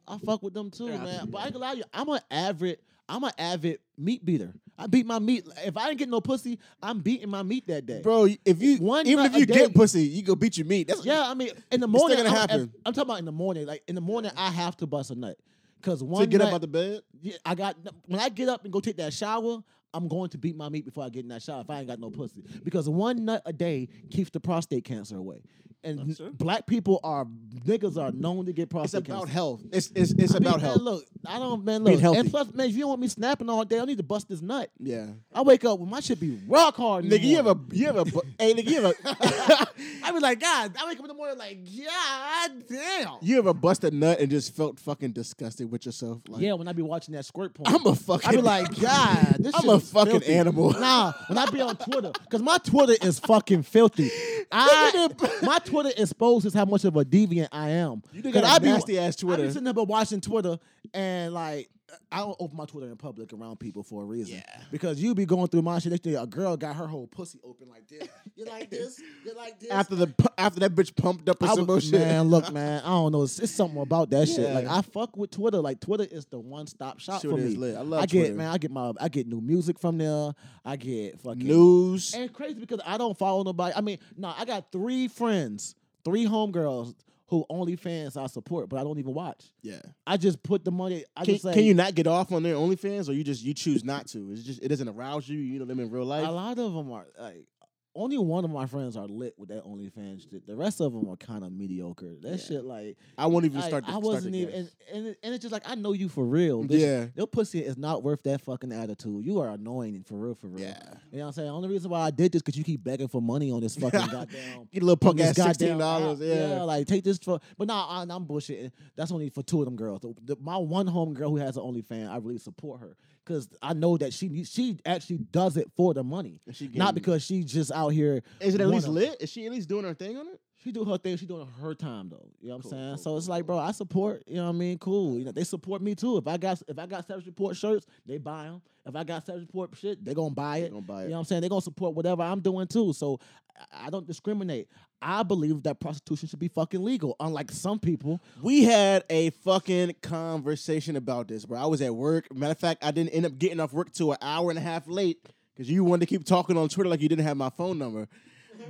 [0.06, 1.02] I fuck with them too, Yeah.
[1.04, 1.30] man.
[1.30, 2.78] But I can gonna lie to you, I'm an avid,
[3.12, 4.54] I'm an avid meat beater.
[4.78, 5.46] I beat my meat.
[5.64, 8.00] If I didn't get no pussy, I'm beating my meat that day.
[8.00, 9.54] Bro, if you One even if you day.
[9.54, 10.88] get pussy, you go beat your meat.
[10.88, 12.72] That's Yeah, I mean, in the morning, gonna I'm, happen.
[12.86, 13.66] I'm talking about in the morning.
[13.66, 15.36] Like in the morning, I have to bust a nut
[15.78, 17.02] because one to get up out the bed.
[17.20, 19.62] yeah, I got when I get up and go take that shower.
[19.94, 21.86] I'm going to beat my meat before I get in that shower if I ain't
[21.88, 22.42] got no pussy.
[22.64, 25.42] Because one nut a day keeps the prostate cancer away.
[25.84, 27.26] And That's black people are
[27.66, 29.32] niggas are known to get prostate It's about cancer.
[29.32, 29.60] health.
[29.72, 30.80] It's it's, it's I mean, about man, health.
[30.82, 32.00] Look, I don't man Being look.
[32.02, 32.18] healthy.
[32.20, 34.28] And plus, man, if you don't want me snapping all day, I need to bust
[34.28, 34.70] this nut.
[34.78, 35.06] yeah.
[35.34, 37.04] I wake up with my shit be rock hard.
[37.04, 37.68] in the Nigga, you have morning.
[37.72, 38.94] a you have a bu- hey nigga, you have a
[40.04, 43.14] I be like, God, I wake up in the morning like, God damn.
[43.20, 46.20] you have a busted nut and just felt fucking disgusted with yourself.
[46.28, 47.74] Like, Yeah, when I be watching that squirt porn.
[47.74, 48.28] I'm a fucking.
[48.28, 50.34] I be like, God, this I'm shit a is fucking filthy.
[50.34, 50.70] animal.
[50.72, 54.10] Nah, when I be on Twitter, because my Twitter is fucking filthy.
[54.50, 55.08] I,
[55.42, 58.02] my Twitter exposes how much of a deviant I am.
[58.12, 59.42] You got 'Cause a I be- nasty ass Twitter.
[59.42, 60.58] I be sitting there watching Twitter
[60.94, 61.68] and like
[62.10, 64.36] I don't open my Twitter in public around people for a reason.
[64.36, 64.62] Yeah.
[64.70, 65.90] Because you be going through my shit.
[65.92, 68.08] Next day, a girl got her whole pussy open like this.
[68.36, 69.00] You like this?
[69.24, 69.70] You like this?
[69.70, 71.92] after the after that bitch pumped up or some bullshit.
[71.92, 73.22] Man, look, man, I don't know.
[73.22, 74.52] It's, it's something about that shit.
[74.52, 75.58] Like I fuck with Twitter.
[75.58, 77.56] Like Twitter is the one stop shop Shit for me.
[77.56, 77.76] lit.
[77.76, 78.34] I love I get Twitter.
[78.34, 80.32] man, I get my I get new music from there.
[80.64, 82.14] I get fucking News.
[82.14, 83.74] And crazy because I don't follow nobody.
[83.76, 85.74] I mean, no, I got three friends,
[86.04, 86.94] three homegirls
[87.32, 89.50] who OnlyFans I support, but I don't even watch.
[89.62, 89.80] Yeah.
[90.06, 91.04] I just put the money.
[91.16, 93.42] I Can, just say can you not get off on their OnlyFans, or you just
[93.42, 94.30] you choose not to?
[94.32, 95.38] It's just it doesn't arouse you.
[95.38, 96.28] You know them in real life.
[96.28, 97.46] a lot of them are like.
[97.94, 100.46] Only one of my friends are lit with that OnlyFans shit.
[100.46, 102.14] The rest of them are kind of mediocre.
[102.22, 102.36] That Yeah.
[102.38, 103.84] shit, like, I won't even like, start.
[103.86, 104.74] The, I wasn't the even, guess.
[104.88, 106.64] and, and, it- and it's just like I know you for real.
[106.64, 106.80] Bitch.
[106.80, 107.06] Yeah.
[107.14, 109.26] your pussy is not worth that fucking attitude.
[109.26, 110.60] You are annoying for real, for real.
[110.60, 110.78] Yeah.
[111.10, 111.48] you know what I'm saying.
[111.48, 113.76] The only reason why I did this because you keep begging for money on this
[113.76, 116.20] fucking goddamn Get a little punk ass goddamn sixteen dollars.
[116.22, 116.26] app.
[116.26, 116.62] Yeah.
[116.62, 117.40] like take this for.
[117.58, 118.70] But nah, I, I'm bullshitting.
[118.96, 120.00] That's only for two of them girls.
[120.00, 123.48] The, the- my one home girl who has an OnlyFans, I really support her because
[123.60, 127.46] I know that she she actually does it for the money, she not because she's
[127.46, 128.22] just out here.
[128.40, 129.16] Is it at least lit?
[129.20, 130.40] Is she at least doing her thing on it?
[130.62, 131.16] She do her thing.
[131.16, 132.28] She doing her time though.
[132.40, 132.88] You know what Cool, I'm saying?
[132.94, 134.22] cool, so cool, it's like, bro, I support.
[134.26, 134.78] You know what I mean?
[134.78, 135.18] Cool.
[135.18, 136.18] You know they support me too.
[136.18, 138.62] If I got if I got Savage Report shirts, they buy them.
[138.86, 140.70] If I got Savage Report shit, they gonna buy it.
[140.70, 141.04] gonna buy it.
[141.04, 141.42] You know what I'm saying?
[141.42, 142.92] They gonna support whatever I'm doing too.
[142.92, 143.18] So
[143.56, 144.68] I- I don't discriminate.
[145.00, 148.22] I believe that prostitution should be fucking legal, unlike some people.
[148.40, 151.58] We had a fucking conversation about this, bro.
[151.58, 152.32] I was at work.
[152.34, 154.62] Matter of fact, I didn't end up getting off work till an hour and a
[154.62, 155.18] half late
[155.54, 158.06] because you wanted to keep talking on Twitter like you didn't have my phone number.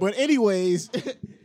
[0.01, 0.89] But anyways,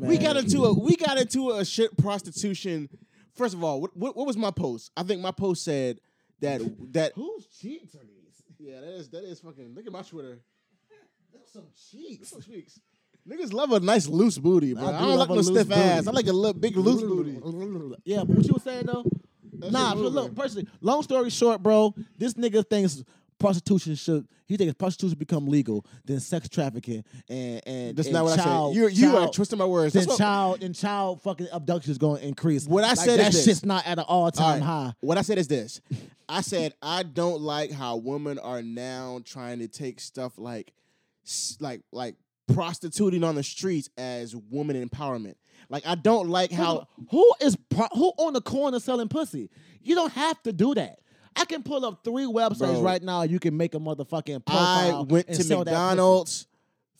[0.00, 2.88] we got into a we got into a shit prostitution.
[3.34, 4.90] First of all, what, what, what was my post?
[4.96, 6.00] I think my post said
[6.40, 6.60] that
[6.92, 8.42] that Whose cheeks are these?
[8.58, 10.40] yeah that is that is fucking look at my Twitter.
[11.32, 12.30] That's some cheeks.
[12.30, 12.80] Some cheeks.
[13.28, 14.86] Niggas love a nice loose booty, bro.
[14.86, 16.06] I, do don't like a no stiff ass.
[16.06, 17.40] I like a little big loose booty.
[18.04, 19.04] Yeah, but what you were saying though?
[19.52, 23.02] nah, shit but look, personally, long story short, bro, this nigga thinks
[23.38, 28.24] prostitution should he thinks prostitution become legal, then sex trafficking and and That's and not
[28.24, 28.96] what child, I said.
[28.96, 29.92] You you are twisting my words.
[29.94, 32.66] Then what- child and child fucking abduction is going to increase.
[32.66, 34.62] What I Like, said that is shit's not at an all All time right.
[34.66, 34.92] high.
[35.00, 35.80] What I said is this.
[36.28, 40.72] I said I don't like how women are now trying to take stuff like
[41.60, 42.14] like like
[42.52, 45.34] prostituting on the streets as woman empowerment.
[45.68, 49.50] Like I don't like how who is pro- who on the corner selling pussy?
[49.82, 51.00] You don't have to do that.
[51.36, 52.82] I can pull up three websites Bro.
[52.82, 53.22] right now.
[53.22, 54.50] You can make a motherfucking I
[54.90, 55.04] profile.
[55.06, 55.56] went and to.
[55.58, 56.46] McDonald's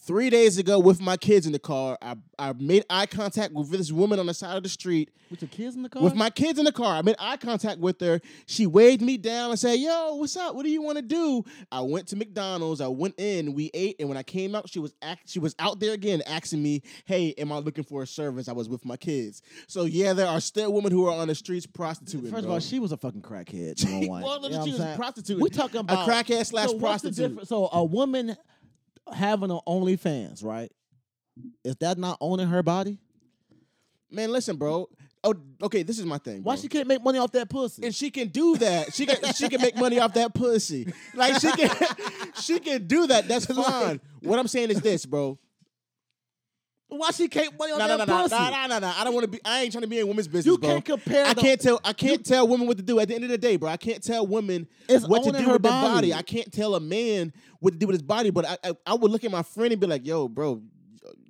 [0.07, 1.99] three days ago with my kids in the car.
[2.01, 5.43] I, I made eye contact with this woman on the side of the street with
[5.43, 6.03] your kids in the car.
[6.03, 6.97] with my kids in the car.
[6.97, 8.21] I made eye contact with her.
[8.47, 10.55] She waved me down and said, "Yo, what's up?
[10.55, 12.81] What do you want to do?" I went to McDonald's.
[12.81, 13.53] I went in.
[13.55, 16.23] We ate, and when I came out, she was act- she was out there again
[16.27, 19.43] asking me, "Hey, am I looking for a service?" I was with my kids.
[19.67, 22.31] So yeah, there are still women who are on the streets prostituting.
[22.31, 22.55] First of bro.
[22.55, 23.83] all, she was a fucking crackhead.
[24.09, 25.43] well, You know she was prostituting.
[25.43, 27.49] We talking about a crackhead slash so prostitute.
[27.49, 28.37] So a woman
[29.13, 30.71] having an OnlyFans, right?
[31.65, 32.99] Is that not owning her body?
[34.11, 34.89] Man, listen, bro.
[35.25, 35.83] Oh, okay.
[35.83, 36.43] This is my thing.
[36.43, 36.63] Why bro.
[36.63, 37.85] she can't make money off that pussy?
[37.85, 38.95] and she can do that.
[38.95, 40.93] She can she can make money off that pussy.
[41.15, 41.71] Like she can
[42.41, 43.27] she can do that.
[43.27, 44.01] That's fine.
[44.23, 45.39] What I'm saying is this, bro.
[46.89, 48.35] Why she can't money off No, no, that no, no, pussy?
[48.37, 48.93] no, no, no, no.
[48.97, 49.41] I don't want to be.
[49.45, 50.69] I ain't trying to be in women's business, You bro.
[50.71, 51.27] can't compare.
[51.27, 51.81] I the- can't tell.
[51.85, 53.01] I can't tell women what to do.
[53.01, 55.53] At the end of the day, bro, I can't tell women what to do her
[55.55, 56.11] with their body.
[56.11, 56.15] body.
[56.15, 58.31] I can't tell a man what to do with his body.
[58.31, 60.63] But I, I, I would look at my friend and be like, "Yo, bro,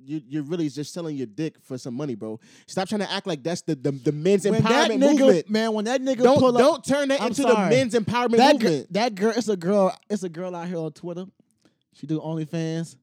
[0.04, 2.38] you, you're really just selling your dick for some money, bro.
[2.66, 5.50] Stop trying to act like that's the the, the men's When empowerment nigga, movement.
[5.50, 7.54] man, when that nigga Don't pull up, don't turn that I'm into sorry.
[7.70, 8.92] the men's empowerment that girl, movement.
[8.92, 11.24] that girl, it's a girl, it's a girl out here on Twitter.
[11.94, 12.94] She do OnlyFans.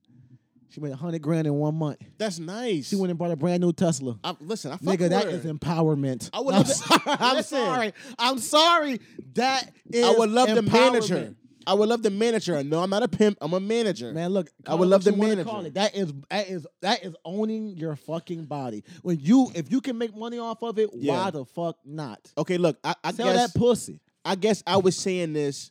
[0.73, 1.99] She made a hundred grand in one month.
[2.17, 2.87] That's nice.
[2.89, 4.17] She went and bought a brand new Tesla.
[4.23, 5.29] I, listen, I Nigga, that her.
[5.29, 6.31] is empowerment.
[6.33, 7.01] I would I'm sorry.
[7.05, 7.57] I'm Listen.
[7.59, 7.93] sorry.
[8.17, 8.99] I'm sorry.
[9.35, 11.35] That is I would love to manage her.
[11.67, 12.63] I would love to manage her.
[12.63, 13.37] No, I'm not a pimp.
[13.39, 14.11] I'm a manager.
[14.13, 15.67] Man, look, I would love to manage her.
[15.67, 15.75] it.
[15.75, 18.83] That is that is that is owning your fucking body.
[19.03, 21.13] When you if you can make money off of it, Yeah.
[21.23, 22.19] why the fuck not?
[22.35, 23.99] Okay, look, I, I Sell guess that pussy.
[24.25, 25.69] I guess I was saying this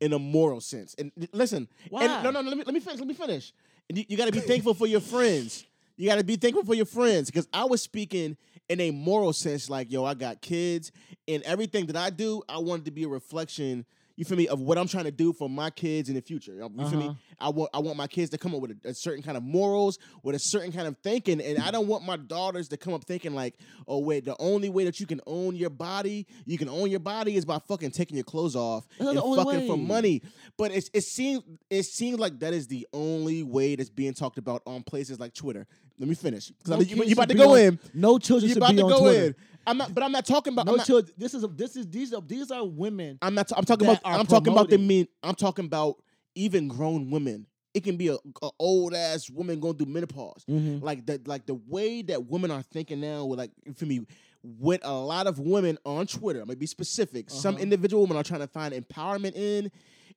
[0.00, 0.94] in a moral sense.
[0.98, 2.04] And listen, Why?
[2.04, 2.98] and no, no, no, let me let me finish.
[2.98, 3.52] Let me finish.
[3.88, 5.64] And you, you got to be thankful for your friends.
[5.96, 8.36] You got to be thankful for your friends because I was speaking
[8.68, 10.90] in a moral sense, like, yo, I got kids,
[11.28, 13.84] and everything that I do, I wanted to be a reflection.
[14.16, 16.54] You feel me of what I'm trying to do for my kids in the future.
[16.54, 17.06] You feel me?
[17.06, 17.14] Uh-huh.
[17.40, 19.42] I want I want my kids to come up with a, a certain kind of
[19.42, 22.94] morals, with a certain kind of thinking, and I don't want my daughters to come
[22.94, 23.54] up thinking like,
[23.88, 27.00] oh wait, the only way that you can own your body, you can own your
[27.00, 30.22] body is by fucking taking your clothes off That's and fucking for money.
[30.56, 34.38] But it's it seems it seems like that is the only way that's being talked
[34.38, 35.66] about on places like Twitter.
[35.98, 36.50] Let me finish.
[36.64, 37.78] 'Cause I No you, you about to go on- in.
[37.94, 39.26] No children You should about be to on go Twitter.
[39.26, 39.34] in.
[39.66, 40.66] I'm not, but I'm not talking about.
[40.66, 41.12] No not, children.
[41.16, 43.18] This is a, this is these are these are women.
[43.22, 43.50] I'm not.
[43.56, 44.00] I'm talking about.
[44.04, 45.06] I'm talking about the men.
[45.22, 45.96] I'm talking about
[46.34, 47.46] even grown women.
[47.72, 50.44] It can be a, a old ass woman going through menopause.
[50.48, 50.84] Mm-hmm.
[50.84, 51.26] Like that.
[51.26, 53.24] Like the way that women are thinking now.
[53.24, 54.00] With like for me,
[54.42, 56.40] with a lot of women on Twitter.
[56.40, 57.30] I'm gonna be specific.
[57.30, 57.62] Some Uh-huh.
[57.62, 59.70] individual women are trying to find empowerment in.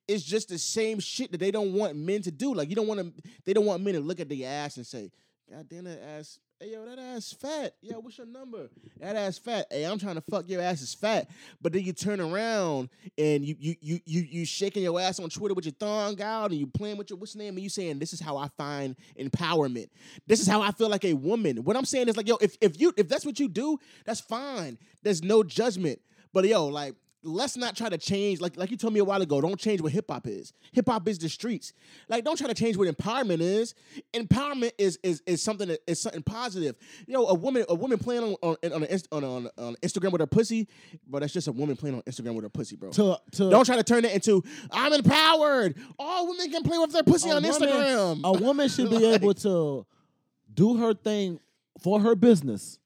[0.09, 2.53] It's just the same shit that they don't want men to do.
[2.53, 3.23] Like you don't want to.
[3.45, 5.09] They don't want men to look at the ass and say,
[5.49, 7.75] "God damn that ass." Hey yo, that ass fat.
[7.81, 8.67] Yo, what's your number?
[8.99, 9.67] That ass fat.
[9.69, 11.29] Hey, I'm trying to fuck your ass is fat.
[11.61, 15.29] But then you turn around and you you you you you shaking your ass on
[15.29, 17.99] Twitter with your thong out and you playing with your what's name and you saying
[17.99, 19.89] this is how I find empowerment.
[20.25, 21.63] This is how I feel like a woman.
[21.63, 24.21] What I'm saying is like yo, if if you if that's what you do, that's
[24.21, 24.79] fine.
[25.03, 26.01] There's no judgment.
[26.33, 26.95] But yo, like
[27.27, 29.81] let's not try to change like like you told me a while ago don't change
[29.81, 30.53] what hip-hop is.
[30.71, 31.73] Hip-hop is the streets.
[32.07, 33.75] Like don't try to change what empowerment is.
[34.13, 36.75] Empowerment is is is something that is something positive.
[37.05, 40.11] You know a woman a woman playing on on on, an on, on, on instagram
[40.11, 40.67] with her pussy
[41.07, 42.91] but that's just a woman playing on instagram with her pussy bro.
[42.91, 45.75] To to don't try to turn it into i'm empowered.
[45.99, 48.21] All women can play with their pussy on woman- instagram.
[48.23, 49.85] A woman should be able to
[50.53, 51.39] do her thing
[51.81, 52.79] for her business.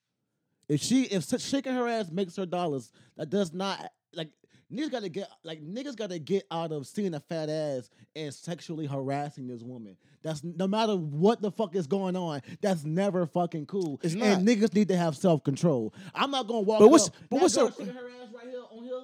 [0.68, 4.30] If she if shaking her ass makes her dollars, that does not like
[4.72, 8.86] niggas gotta get like niggas gotta get out of seeing a fat ass and sexually
[8.86, 9.98] harassing this woman.
[10.24, 12.42] That's no matter what the fuck is going on.
[12.62, 14.00] That's never fucking cool.
[14.04, 14.40] It's And not.
[14.40, 15.94] niggas need to have self control.
[16.14, 16.80] I'm not gonna walk.
[16.80, 19.04] But what's- up, but what's a- her ass right here on here?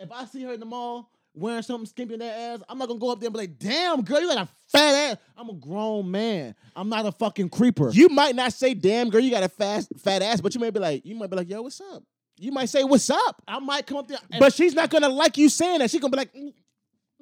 [0.00, 2.88] If I see her in the mall wearing something skimpy in that ass, I'm not
[2.88, 5.48] gonna go up there and be like, "Damn, girl, you got a fat ass." I'm
[5.48, 6.54] a grown man.
[6.76, 7.90] I'm not a fucking creeper.
[7.90, 10.72] you might not say damn girl you got a fast fat ass but you might
[10.72, 12.02] be like you might be like yo what's up
[12.38, 15.36] you might say what's up I might come up there, But she's not gonna like
[15.38, 15.90] you saying that.
[15.90, 16.52] She's gonna be like, "Mm,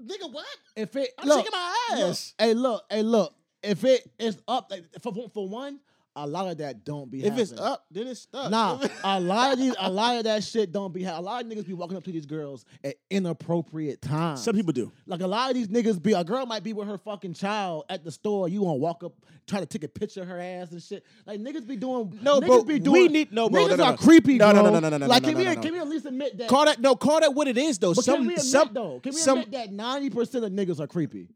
[0.02, 0.46] nigga, what?
[0.76, 2.34] if it I'm look, shaking my look, ass.
[2.38, 3.34] hey, look, hey, look.
[3.62, 5.80] If it is up, like, for for one,
[6.24, 7.24] a lot of that don't be.
[7.24, 8.50] If it's up, then it's stuck.
[8.50, 11.02] Nah, a lot of these, a lot of that shit don't be.
[11.04, 14.42] ha- A lot of niggas be walking up to these girls at inappropriate times.
[14.42, 14.90] Some people do.
[15.06, 17.84] Like a lot of these niggas be a girl might be with her fucking child
[17.88, 18.48] at the store.
[18.48, 19.12] You gonna walk up,
[19.46, 21.04] try to take a picture of her ass and shit.
[21.26, 22.18] Like niggas be doing.
[22.22, 23.96] No, niggas bro, Be we need- no, bro, Niggas no, no, are no.
[23.96, 24.70] creepy, No, no, bro.
[24.72, 25.60] no, no, no, no, Like no, can no, we no, no.
[25.62, 26.48] can we at least admit that?
[26.48, 27.94] Call that no, call that what it is though.
[27.94, 29.00] but some can we admit some though?
[29.02, 31.28] Can we some admit that ninety percent of niggas are creepy?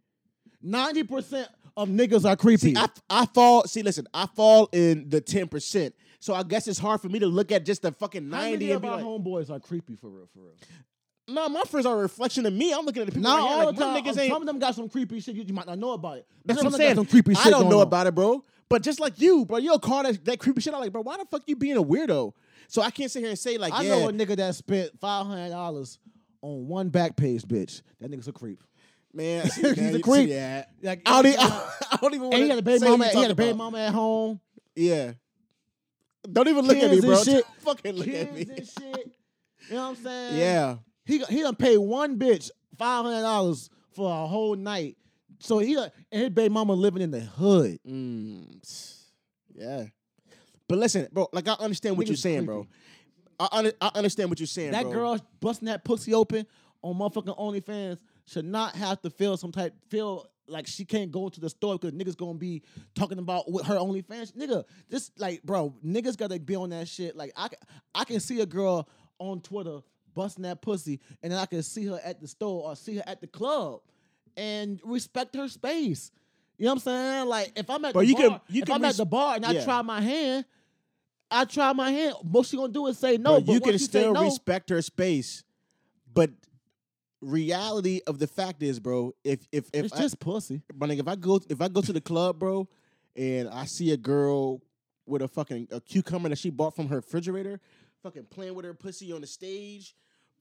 [0.62, 2.75] Ninety percent of niggas are creepy.
[2.75, 3.65] See, I, I fall.
[3.65, 5.95] See, listen, I fall in the ten percent.
[6.21, 8.53] So I guess it's hard for me to look at just the fucking How ninety
[8.53, 10.29] many and of be our like, homeboys are creepy for real?
[10.33, 10.55] For real.
[11.29, 12.73] no, my friends are a reflection of me.
[12.73, 13.29] I'm looking at the people.
[13.31, 14.05] Not right here, all like, the my time.
[14.05, 14.33] Niggas um, ain't.
[14.33, 15.35] Some of them got some creepy shit.
[15.35, 16.27] You, you might not know about it.
[16.45, 16.97] That's some what I'm of them saying.
[16.97, 17.83] got some creepy shit I don't going know on.
[17.83, 18.43] about it, bro.
[18.71, 21.19] But just like you, bro, you'll call that, that creepy shit out like, bro, why
[21.19, 22.33] the fuck you being a weirdo?
[22.69, 24.99] So I can't sit here and say like, I yeah, know a nigga that spent
[24.99, 25.99] five hundred dollars
[26.41, 27.83] on one back page, bitch.
[28.01, 28.63] That nigga's a creep.
[29.15, 30.28] Man, He's man, a creep.
[30.28, 31.47] Yeah, Like I don't, and even,
[31.93, 33.07] I don't even want he got a baby say mama.
[33.09, 33.59] He got a baby about.
[33.59, 34.41] mama at home.
[34.74, 35.12] Yeah.
[36.31, 37.23] Don't even look at me, Kids and bro.
[37.24, 37.45] shit.
[37.61, 38.41] Fucking look Kids at me.
[38.57, 39.12] and shit.
[39.69, 40.39] You know what I'm saying?
[40.39, 40.77] Yeah.
[41.07, 44.97] He he done paid one bitch five hundred dollars for a whole night.
[45.39, 47.78] So he and his baby mama living in the hood.
[47.86, 49.05] Mm,
[49.55, 49.85] yeah.
[50.66, 52.66] But listen, bro, like I understand what you're saying, bro.
[53.39, 54.93] I, I understand what you're saying, That bro.
[54.93, 56.47] girl busting that pussy open
[56.82, 61.29] on motherfucking OnlyFans should not have to feel some type feel like she can't go
[61.29, 62.63] to the store because niggas gonna be
[62.95, 64.33] talking about with her OnlyFans.
[64.37, 67.17] Nigga, this like, bro, niggas gotta be on that shit.
[67.17, 67.49] Like I,
[67.95, 68.89] I can see a girl
[69.19, 69.79] on Twitter
[70.15, 73.03] busting that pussy, and then I can see her at the store or see her
[73.07, 73.81] at the club,
[74.37, 76.11] and respect her space.
[76.59, 77.27] You know what I'm saying?
[77.29, 78.97] Like if I'm at But the you bar, can- you if can I'm res- at
[78.99, 80.45] the bar and I try my hand.
[81.31, 82.15] I try my hand.
[82.23, 83.37] Most she gonna do is say no.
[83.41, 85.43] But but you can say still no, respect her space.
[86.13, 86.31] But
[87.25, 90.63] reality of the fact is, bro, if if if it's I, just pussy.
[90.75, 92.69] but like if I go if I go to the club, bro,
[93.17, 94.61] and I see a girl
[95.07, 97.61] with a fucking a cucumber that she bought from her refrigerator,
[98.03, 99.95] fucking playing with her pussy on the stage,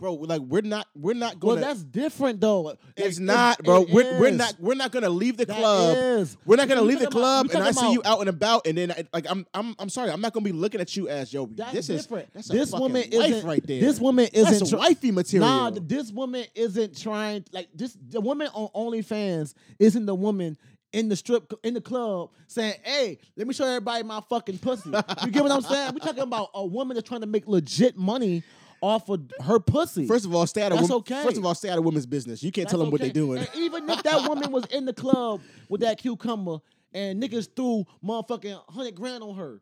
[0.03, 1.61] bro, like we're not we're not going.
[1.61, 2.75] Well, that's different though.
[2.97, 3.83] it's It- not, it- bro.
[3.83, 5.97] it we're, we're not we're not gonna leave the That club.
[5.97, 6.35] is.
[6.45, 8.77] We're not gonna leave the about- club, and I see you out and about, and
[8.77, 11.31] then I, like I'm I'm I'm sorry, I'm not gonna be looking at you as
[11.33, 11.45] yo.
[11.71, 12.05] This is.
[12.33, 13.79] That's this woman isn't right there.
[13.79, 15.47] This woman isn't that's tr- wifey material.
[15.49, 17.97] Nah, this woman isn't trying like this.
[18.09, 20.57] The woman on OnlyFans isn't the woman
[20.91, 24.89] in the strip in the club saying, "Hey, let me show everybody my fucking pussy."
[25.23, 25.93] You get what I'm saying?
[25.93, 28.43] We're talking about a woman that's trying to make legit money
[28.83, 30.05] off of her pussy.
[30.05, 31.23] First of all, stay out of That's wom- okay.
[31.23, 32.43] First of all, stay out of women's business.
[32.43, 33.09] You can't tell them what okay.
[33.11, 33.39] they're doing.
[33.39, 36.57] And even if that woman was in the club with that cucumber
[36.93, 39.61] and niggas threw motherfucking hundred grand on her,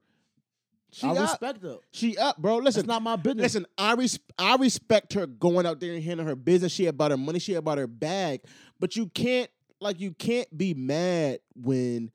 [0.91, 1.19] She I up.
[1.19, 1.77] respect her.
[1.91, 2.57] She up, bro.
[2.57, 3.43] Listen, it's not my business.
[3.43, 6.71] Listen, I res- I respect her going out there and handling her business.
[6.71, 7.37] She about her money.
[7.37, 8.41] She about her bag.
[8.79, 12.11] But you can't like you can't be mad when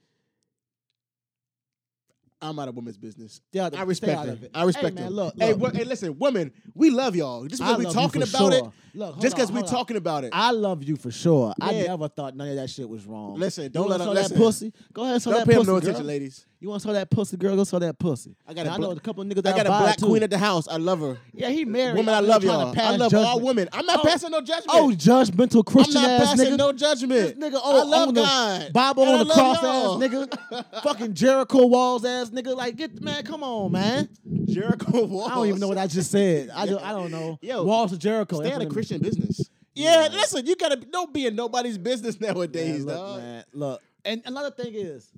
[2.42, 3.40] I'm out of women's business.
[3.50, 4.50] Stay out of- I stay respect out of it.
[4.54, 5.60] I respect Hey, man, look, hey, look.
[5.60, 7.46] wo- hey, listen, women, we love y'all.
[7.46, 8.52] Just because we you talking about sure.
[8.52, 8.64] it,
[8.98, 9.66] Look, just because we on.
[9.66, 10.30] talking about it.
[10.34, 11.54] I love you for sure.
[11.60, 13.36] I never thought none of that shit was wrong.
[13.38, 14.72] Listen, don't wanna let saw that pussy.
[14.92, 15.88] Go ahead, and saw Don't that pay pussy, no girl.
[15.88, 16.46] attention, ladies.
[16.58, 17.54] You want to saw that pussy, girl?
[17.54, 18.34] Go saw that pussy.
[18.48, 20.06] I got a I know a couple niggas I got a black too.
[20.06, 20.66] queen at the house.
[20.66, 21.18] I love her.
[21.34, 21.96] Yeah, he married.
[21.96, 22.74] Woman, I love y'all.
[22.78, 23.68] I love all women.
[23.74, 24.70] I'm not Oh, passing no judgment.
[24.70, 26.58] Oh, judgmental Christian I'm not ass passing nigga.
[26.58, 27.38] no judgment.
[27.40, 28.72] This nigga, oh, I love God.
[28.72, 30.02] Bible And on I the cross y'all.
[30.02, 30.82] ass nigga.
[30.82, 32.56] Fucking Jericho walls ass nigga.
[32.56, 34.08] Like, get man, come on, man.
[34.46, 35.30] Jericho Walls.
[35.30, 36.50] I don't even know what I just said.
[36.54, 37.38] I don't, I don't know.
[37.42, 38.40] Yo, walls of Jericho.
[38.40, 39.50] Stay out of Christian business.
[39.74, 43.18] Yeah, listen, you gotta don't be in nobody's business nowadays, Man, look, dog.
[43.20, 43.82] man, look.
[44.06, 45.10] And another thing is,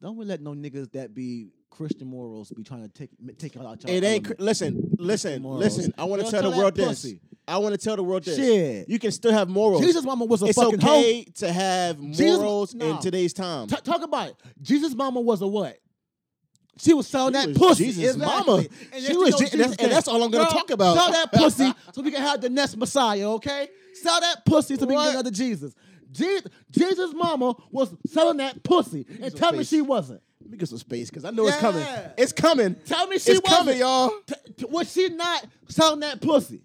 [0.00, 3.62] don't we let no niggas that be Christian morals be trying to take take out
[3.62, 3.76] y'all.
[3.86, 4.24] It ain't.
[4.26, 4.40] element.
[4.40, 5.60] Listen, listen, morals.
[5.60, 5.94] listen.
[5.96, 7.06] I want to tell tell the world this.
[7.46, 8.36] I want to tell the world this.
[8.36, 8.88] Shit.
[8.88, 9.82] You can still have morals.
[9.82, 11.24] Jesus' mama was a it's fucking okay hoe.
[11.36, 12.96] to have Jesus- morals nah.
[12.96, 13.66] in today's time.
[13.66, 14.36] Ta- talk about it.
[14.62, 15.76] Jesus' mama was a what?
[16.78, 17.84] She was selling She that was pussy.
[17.86, 18.26] Jesus' Exactly.
[18.46, 18.64] mama.
[18.92, 20.96] And She was thing Je- and that's- Jesus and that's all I'm gonna talk about.
[20.96, 23.68] Sell that pussy so we can have the next Messiah, okay?
[23.94, 25.74] Sell that pussy so we can get another Jesus.
[26.12, 29.06] Je- Jesus' mama was selling that pussy.
[29.22, 30.20] And tell me she wasn't.
[30.42, 31.84] Let me get some space because I know it's coming.
[32.18, 32.74] It's coming.
[32.86, 33.58] Tell me she it's wasn't.
[33.66, 34.10] coming, y'all.
[34.56, 36.62] T- was she not selling that pussy?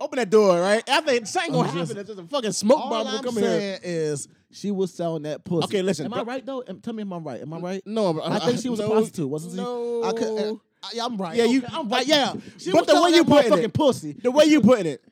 [0.00, 0.88] Open that door, right?
[0.88, 1.94] After something gonna happen.
[1.96, 3.58] There's just a fucking smoke All bomb I'm gonna come in here.
[3.58, 5.64] saying is she was selling that pussy.
[5.64, 6.62] Okay, listen, Am I right though?
[6.68, 7.40] Am- Tell me if I'm right.
[7.40, 7.82] Am I right?
[7.84, 9.56] No, bro, I think she was no, a prostitute, wasn't she?
[9.56, 10.54] No, I could, uh,
[10.84, 11.36] I- yeah, I'm right.
[11.36, 12.06] Yeah, you- Okay, I'm right.
[12.06, 14.12] Yeah, she But was the way you put it- pussy.
[14.12, 15.02] the way you putting it.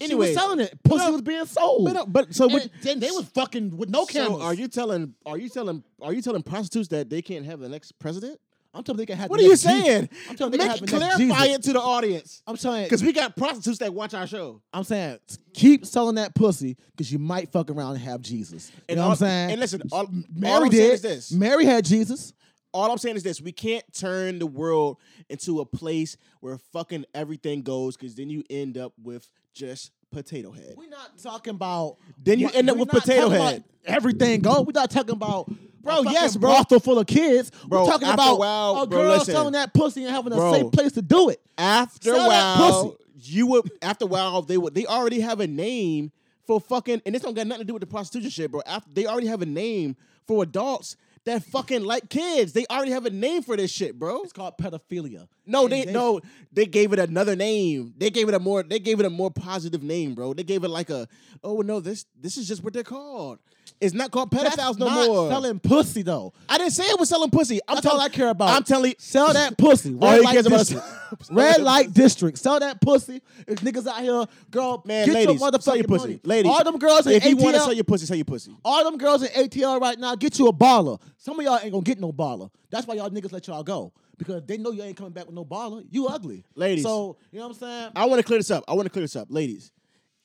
[0.00, 0.78] She Anyway, was selling it.
[0.84, 1.84] Pussy No, was being sold.
[1.92, 4.40] but, but so And then they was fucking with no cameras.
[4.40, 5.14] So are you telling?
[5.24, 5.82] Are you telling?
[6.02, 8.38] Are you telling prostitutes that they can't have the next president?
[8.74, 9.30] I'm telling they can have.
[9.30, 9.84] What are you next Jesus.
[9.86, 10.08] saying?
[10.28, 13.02] I'm telling they can have the next clarify it to the audience I'm saying because
[13.02, 14.60] we got prostitutes that watch our show.
[14.70, 15.18] I'm saying
[15.54, 18.70] keep selling that pussy because you might fuck around and have Jesus.
[18.76, 19.50] You And know all, what I'm saying?
[19.52, 20.92] And listen, all, all Mary saying did.
[20.92, 21.32] is this.
[21.32, 22.34] Mary had Jesus.
[22.74, 24.98] all I'm saying is this: we can't turn the world
[25.30, 30.52] into a place where fucking everything goes, because then you end up with just potato
[30.52, 30.74] head.
[30.76, 31.96] We're not talking about.
[32.22, 33.40] Then you end up with potato head.
[33.40, 34.62] about Everything go.
[34.62, 35.50] We're not talking about.
[35.82, 36.50] Bro, a yes, bro.
[36.50, 37.52] Brothel full of kids.
[37.66, 39.34] Bro, we're talking after a about while, a bro, girl listen.
[39.34, 40.52] selling that pussy and having a Bro.
[40.52, 41.40] safe place to do it.
[41.56, 43.04] After a Sell that while, pussy.
[43.32, 43.70] you would.
[43.80, 44.74] After a while, they would.
[44.74, 46.10] They already have a name
[46.44, 48.62] for fucking, and this don't got nothing to do with the prostitution shit, bro.
[48.66, 49.96] After they already have a name
[50.26, 50.96] for adults
[51.26, 52.52] that fucking like kids.
[52.52, 54.22] They already have a name for this shit, bro.
[54.22, 55.28] It's called pedophilia.
[55.44, 56.20] No, And they, no,
[56.52, 57.94] they gave it another name.
[57.98, 60.32] They gave it a more they gave it a more positive name, bro.
[60.32, 61.06] They gave it like a
[61.44, 63.38] oh no, this this is just what they're called.
[63.80, 65.28] It's not called That's pedophiles no not more.
[65.30, 66.32] selling pussy though.
[66.48, 67.60] I didn't say it was selling pussy.
[67.68, 68.50] I'm That's all telling I care about.
[68.50, 69.96] I'm telling you, Sell that pussy.
[70.00, 70.92] All Red he light cares about is- district.
[71.30, 72.38] Red light district.
[72.38, 73.22] Sell that pussy.
[73.46, 76.20] If niggas out here, girl, man, get ladies, your motherfucking sell your pussy, money.
[76.24, 76.50] ladies.
[76.52, 78.56] All them girls in if you want to sell your pussy, sell your pussy.
[78.64, 81.00] all them girls in ATL right now, get you a baller.
[81.18, 82.50] Some of y'all ain't gonna get no baller.
[82.70, 83.92] That's why y'all niggas let y'all go.
[84.18, 85.84] Because they know you ain't coming back with no baller.
[85.90, 86.42] You ugly.
[86.54, 86.82] Ladies.
[86.84, 87.92] So, you know what I'm saying?
[87.94, 88.64] I want to clear this up.
[88.66, 89.70] I want to clear this up, ladies.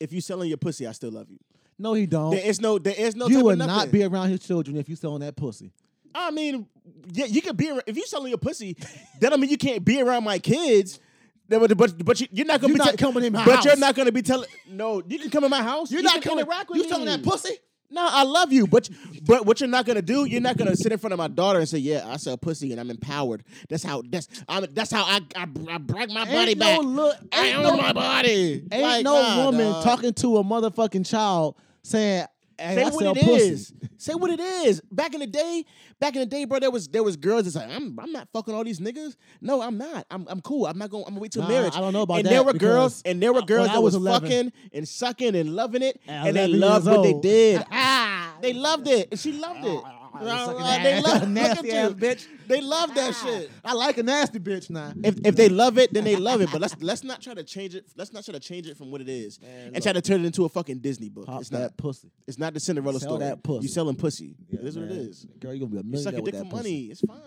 [0.00, 1.38] If you selling your pussy, I still love you.
[1.78, 2.30] No, he don't.
[2.32, 3.26] There is no, there is no.
[3.28, 5.72] you would not be around his children if you selling that pussy.
[6.14, 6.66] I mean,
[7.12, 8.74] yeah, you can be around, if you selling your pussy.
[9.20, 11.00] that don't mean you can't be around my kids.
[11.48, 13.76] But but, but you, you're not gonna You're be not coming in my But you're
[13.76, 14.48] not gonna be telling.
[14.68, 15.90] No, you can come in my house.
[15.90, 16.46] You're You not coming.
[16.46, 16.88] rock with You me.
[16.88, 17.56] selling that pussy?
[17.92, 18.88] No, I love you, but
[19.26, 21.58] but what you're not gonna do, you're not gonna sit in front of my daughter
[21.58, 25.04] and say, "Yeah, I sell pussy and I'm empowered." That's how that's I'm, that's how
[25.04, 26.80] I I, I brag my body Ain't back.
[26.82, 27.16] no look.
[27.32, 28.64] I Ain't own no, my body.
[28.72, 29.84] ain't Like, no nah, woman dog.
[29.84, 32.26] talking to a motherfucking child saying,
[32.62, 33.48] hey, Say I what it pussy.
[33.48, 33.72] is.
[33.98, 34.80] Say what it is.
[34.90, 35.64] Back in the day,
[36.00, 38.28] back in the day, bro, there was there was girls that's like, I'm I'm not
[38.32, 39.16] fucking all these niggas.
[39.40, 40.06] No, I'm not.
[40.10, 40.66] I'm I'm cool.
[40.66, 41.04] I'm not going.
[41.06, 41.74] I'm gonna wait till Nah, marriage.
[41.76, 43.94] I don't know about and that there were girls, and there were girls that was,
[43.94, 47.64] was 11 fucking and sucking and loving it, and they loved what they did.
[47.70, 49.82] ah, they loved it, and she loved it.
[50.14, 51.02] Ah, Uh, they ass.
[51.04, 52.26] love Nasty ass bitch.
[52.46, 53.50] They love that shit.
[53.64, 54.92] I like a nasty bitch now.
[55.02, 56.50] If, if they love it, then they love it.
[56.52, 57.86] But let's let's not try to change it.
[57.96, 60.26] Let's not try to change it from what it is and try to turn it
[60.26, 61.26] into a fucking Disney book.
[61.26, 61.76] Pop it's that not.
[61.76, 62.10] pussy.
[62.26, 63.20] It's not the Cinderella Sell story.
[63.20, 63.62] that pussy.
[63.62, 64.36] You selling pussy.
[64.50, 65.26] it is what it is.
[65.40, 66.62] Girl, you gonna be a You millionaire suck your with dick for that pussy.
[66.62, 66.82] money.
[66.90, 67.18] It's fine.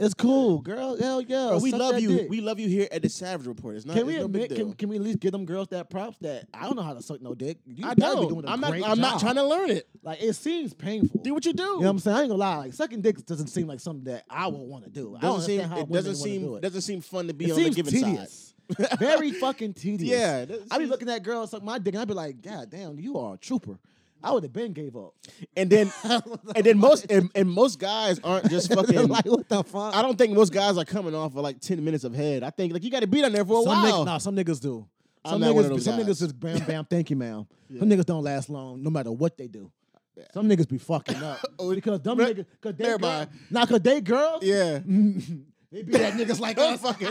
[0.00, 0.96] It's cool, girl.
[0.96, 1.48] Hell yeah.
[1.48, 2.08] Bro, we suck love that you.
[2.16, 2.30] dick.
[2.30, 3.76] We love you here at the Savage Report.
[3.76, 3.96] It's not.
[3.96, 4.56] Can we it's no big admit?
[4.56, 4.66] deal.
[4.68, 6.94] Can, can we at least give them girls that props that I don't know how
[6.94, 7.58] to suck no dick?
[7.66, 8.28] You I gotta be know.
[8.28, 8.70] doing a I'm not.
[8.70, 9.20] great I'm not job.
[9.20, 9.88] trying to learn it.
[10.02, 11.20] Like it seems painful.
[11.22, 11.62] Do what you do.
[11.62, 12.16] You know what I'm saying?
[12.16, 12.56] I ain't gonna lie.
[12.58, 15.16] Like sucking dick doesn't seem like something that I would want to do.
[15.16, 15.60] I don't doesn't seem.
[15.60, 16.42] understand how It women doesn't wanna seem.
[16.46, 16.62] do it.
[16.62, 18.04] Doesn't seem fun to be it on the seems given side.
[18.04, 18.54] tedious.
[18.98, 20.10] Very fucking tedious.
[20.18, 22.40] Yeah, that I be seems- looking at girls suck my dick and I be like,
[22.42, 23.78] God damn, you are a trooper.
[24.22, 25.14] I would have been gave up.
[25.56, 29.08] And then, and then most and, and most guys aren't just fucking.
[29.08, 29.94] like what the fuck?
[29.94, 32.42] I don't think most guys are coming off of like ten minutes of head.
[32.42, 34.02] I think like you got to be down there for a some while.
[34.02, 34.86] niggas, nah, some niggas do.
[35.24, 36.06] I'm Some not niggas, some guys.
[36.06, 36.84] niggas just bam bam.
[36.90, 37.46] Thank you, ma'am.
[37.78, 39.70] Some niggas don't last long, no matter what they do.
[40.34, 44.00] Some niggas be fucking up Oh because Re- niggas, cause they girl, nah, cause they
[44.00, 44.78] girls, Yeah.
[44.78, 46.80] they be that niggas like us.
[46.80, 47.08] Fucking-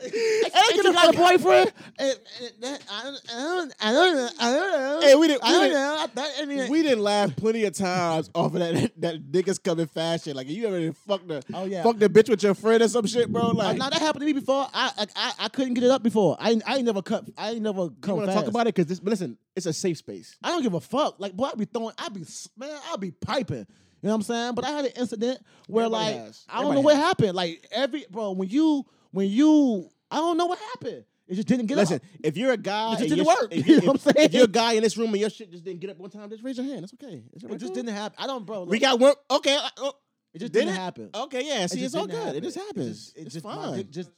[0.00, 1.72] Hey, you got a boyfriend?
[1.98, 2.12] Eh,
[2.42, 4.28] eh, that- I don't, I don't, I don't know.
[4.40, 5.00] I don't know.
[5.06, 5.96] Hey, we didn't- I we don't didn't- know.
[5.98, 9.62] I thought, I mean, we didn't laugh plenty of times off of that that niggas
[9.62, 10.36] coming fast shit.
[10.36, 11.82] Like you ever fuck the Oh, yeah.
[11.82, 13.42] fuck the bitch with your friend or some shit, bro.
[13.50, 14.68] Uh, Like now that happened to me before.
[14.72, 16.36] I, I I I couldn't get it up before.
[16.38, 17.24] I I ain't never cut.
[17.36, 18.14] I ain't never come.
[18.14, 19.00] you want to talk about it because this.
[19.00, 20.36] But listen, it's a safe space.
[20.42, 21.16] I don't give a fuck.
[21.18, 22.24] Like, boy, I be throwing, I be,
[22.56, 23.66] man, I be piping.
[24.00, 24.54] You know what I'm saying?
[24.54, 26.44] But I had an incident where, Everybody like, has.
[26.48, 27.04] I don't know what has.
[27.04, 27.34] happened.
[27.34, 31.04] Like, every, bro, when you, when you, I don't know what happened.
[31.26, 32.02] It just didn't get Listen, up.
[32.02, 33.48] Listen, if you're a guy, It just didn't work.
[33.50, 34.26] If, You know what I'm saying?
[34.26, 36.08] if you're a guy in this room and your shit just didn't get up one
[36.08, 36.82] time, just raise your hand.
[36.82, 37.22] That's okay.
[37.34, 37.74] It just cool?
[37.74, 38.16] didn't happen.
[38.18, 38.64] I don't, bro.
[38.64, 39.12] We got one.
[39.30, 39.54] Okay.
[39.54, 39.92] uh, oh,
[40.32, 40.78] it just did didn't it?
[40.78, 41.10] happen.
[41.14, 41.46] Okay.
[41.46, 41.66] Yeah.
[41.66, 42.16] See, it's all good.
[42.16, 42.36] happen.
[42.36, 43.04] It just happens.
[43.06, 43.76] just- it it's just, fine.
[43.76, 44.10] dick just,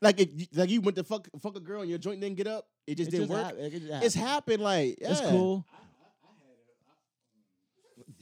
[0.00, 2.46] like it, like you went to fuck fuck a girl and your joint didn't get
[2.46, 2.66] up.
[2.86, 3.54] It just it didn't just work.
[3.58, 4.28] it just It's happened.
[4.28, 4.62] happened.
[4.62, 5.30] Like It's yeah.
[5.30, 5.66] cool.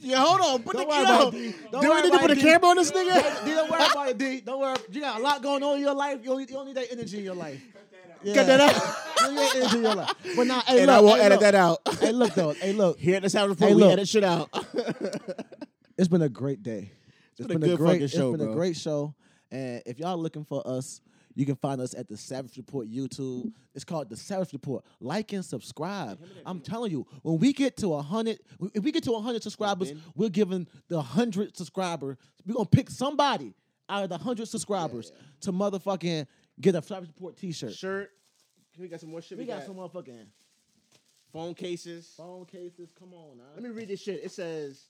[0.01, 0.17] Yeah.
[0.17, 0.63] Hold on.
[0.63, 2.37] Put Don't the worry yo, about it, Don't Do worry we need to about put
[2.37, 3.45] it, camera on this nigga?
[3.45, 4.41] D, don't worry about it, D.
[4.41, 4.75] Don't worry.
[4.91, 6.19] You got a lot going on in your life.
[6.21, 7.61] You don't need, you don't need that energy in your life.
[8.23, 8.33] Yeah.
[8.35, 8.75] Cut that out.
[8.75, 10.11] You don't need that energy in your life.
[10.35, 11.41] But now, hey, and look, I will hey, edit look.
[11.41, 11.79] that out.
[11.99, 12.53] Hey, look though.
[12.53, 12.99] Hey, look.
[12.99, 13.91] Here at the Sound Report, Hey, we look.
[13.93, 14.49] edit shit out.
[15.97, 16.91] It's been a great day.
[17.37, 18.53] It's been a good great, fucking show, It's been bro.
[18.53, 19.13] a great show.
[19.51, 20.99] And if y'all looking for us,
[21.35, 23.51] you can find us at the Savage Report YouTube.
[23.73, 24.83] It's called the Savage Report.
[24.99, 26.19] Like and subscribe.
[26.45, 28.39] I'm telling you, when we get to a hundred,
[28.73, 32.17] if we get to a hundred subscribers, we're giving the hundred subscriber.
[32.45, 33.53] We're gonna pick somebody
[33.89, 36.27] out of the hundred subscribers to motherfucking
[36.59, 37.73] get a Savage Report T-shirt.
[37.73, 38.09] Shirt.
[38.77, 39.37] We got some more shit.
[39.37, 40.27] We got some motherfucking
[41.33, 42.13] phone cases.
[42.17, 42.91] phone cases.
[42.97, 43.43] Come on now.
[43.53, 44.23] Let me read this shit.
[44.23, 44.85] It says,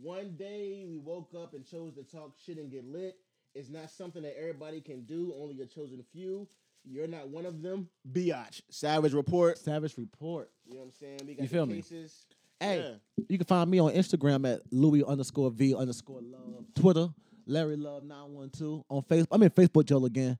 [0.00, 3.16] "One day we woke up and chose to talk shit and get lit.
[3.56, 5.32] It's not something that everybody can do.
[5.40, 6.46] Only a chosen few.
[6.84, 7.88] You're not one of them.
[8.12, 8.60] Biatch.
[8.70, 9.56] Savage Report.
[9.58, 10.50] Savage Report.
[10.66, 11.20] You know what I'm saying?
[11.26, 11.76] We got You feel me?
[11.76, 12.26] cases.
[12.60, 13.24] Hey, Yeah.
[13.28, 16.64] you can find me on Instagram at Louis underscore V underscore love.
[16.74, 17.08] Twitter,
[17.46, 18.84] Larry Love 912.
[18.90, 20.38] On Facebook, I'm in Facebook jail again.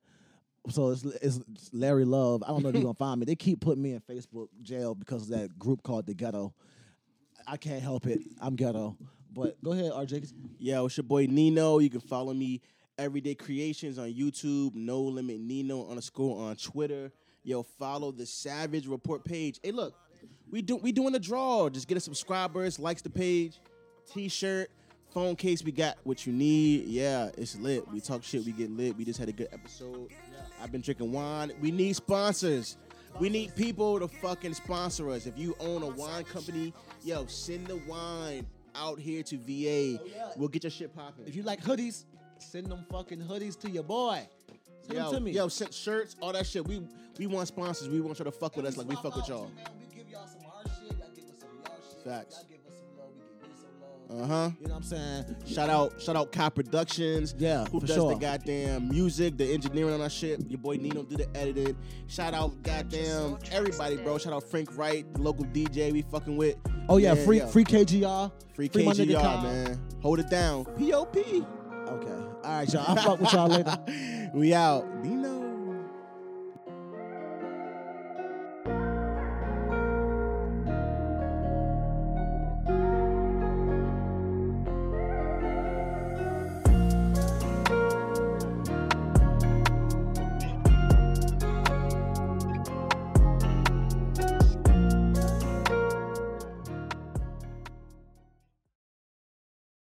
[0.69, 2.43] So it's, it's it's Larry Love.
[2.43, 3.25] I don't know if you're gonna find me.
[3.27, 6.53] They keep putting me in Facebook jail because of that group called the Ghetto.
[7.47, 8.21] I can't help it.
[8.41, 8.97] I'm ghetto.
[9.33, 10.33] But go ahead, RJ.
[10.59, 11.79] Yeah, it's your boy Nino.
[11.79, 12.61] You can follow me
[12.99, 14.75] Everyday Creations on YouTube.
[14.75, 17.13] No Limit Nino underscore on Twitter.
[17.45, 19.61] Yo, follow the Savage Report page.
[19.63, 19.95] Hey, look,
[20.51, 21.69] we do we doing a draw.
[21.69, 23.61] Just get a subscribers, likes the page,
[24.13, 24.71] T-shirt,
[25.13, 25.63] phone case.
[25.63, 26.87] We got what you need.
[26.87, 27.87] Yeah, it's lit.
[27.93, 28.45] We talk shit.
[28.45, 28.97] We get lit.
[28.97, 30.09] We just had a good episode.
[30.63, 31.53] I've been drinking wine.
[31.61, 32.79] We need sponsors.
[33.21, 35.27] We need people to fucking sponsor us.
[35.27, 40.03] If you own a wine company, yo, send the wine out here to VA.
[40.37, 41.27] We'll get your shit popping.
[41.27, 42.05] If you like hoodies,
[42.39, 44.27] send them fucking hoodies to your boy.
[44.83, 45.31] Send yo, them to me.
[45.33, 46.67] yo, send shirts, all that shit.
[46.67, 46.83] We
[47.19, 47.89] we want sponsors.
[47.89, 49.51] We want y'all to fuck with us like we fuck with y'all.
[49.91, 50.99] We give y'all some our shit.
[50.99, 52.05] Y'all give us some y'all shit.
[52.05, 52.37] Facts.
[52.37, 53.11] Y'all give us some love.
[53.17, 54.31] We give you some love.
[54.31, 54.51] Uh huh.
[54.61, 55.37] You know what I'm saying?
[55.47, 57.35] Shout out, shout out, Cop Productions.
[57.39, 58.13] Yeah, who does sure.
[58.13, 60.49] the goddamn music, the engineering on our shit.
[60.49, 61.77] Your boy Nino do the editing.
[62.07, 64.19] Shout out, goddamn everybody, bro.
[64.19, 66.57] Shout out Frank Wright, the local DJ we fucking with.
[66.89, 67.47] Oh yeah, free yeah.
[67.47, 68.31] free KGR.
[68.55, 69.81] free nigga KGR, man.
[70.03, 70.65] Hold it down.
[70.65, 71.66] Pop.
[71.87, 72.11] Okay.
[72.45, 72.85] All right, y'all.
[72.89, 73.79] I'll fuck with y'all later.
[74.35, 74.87] we out.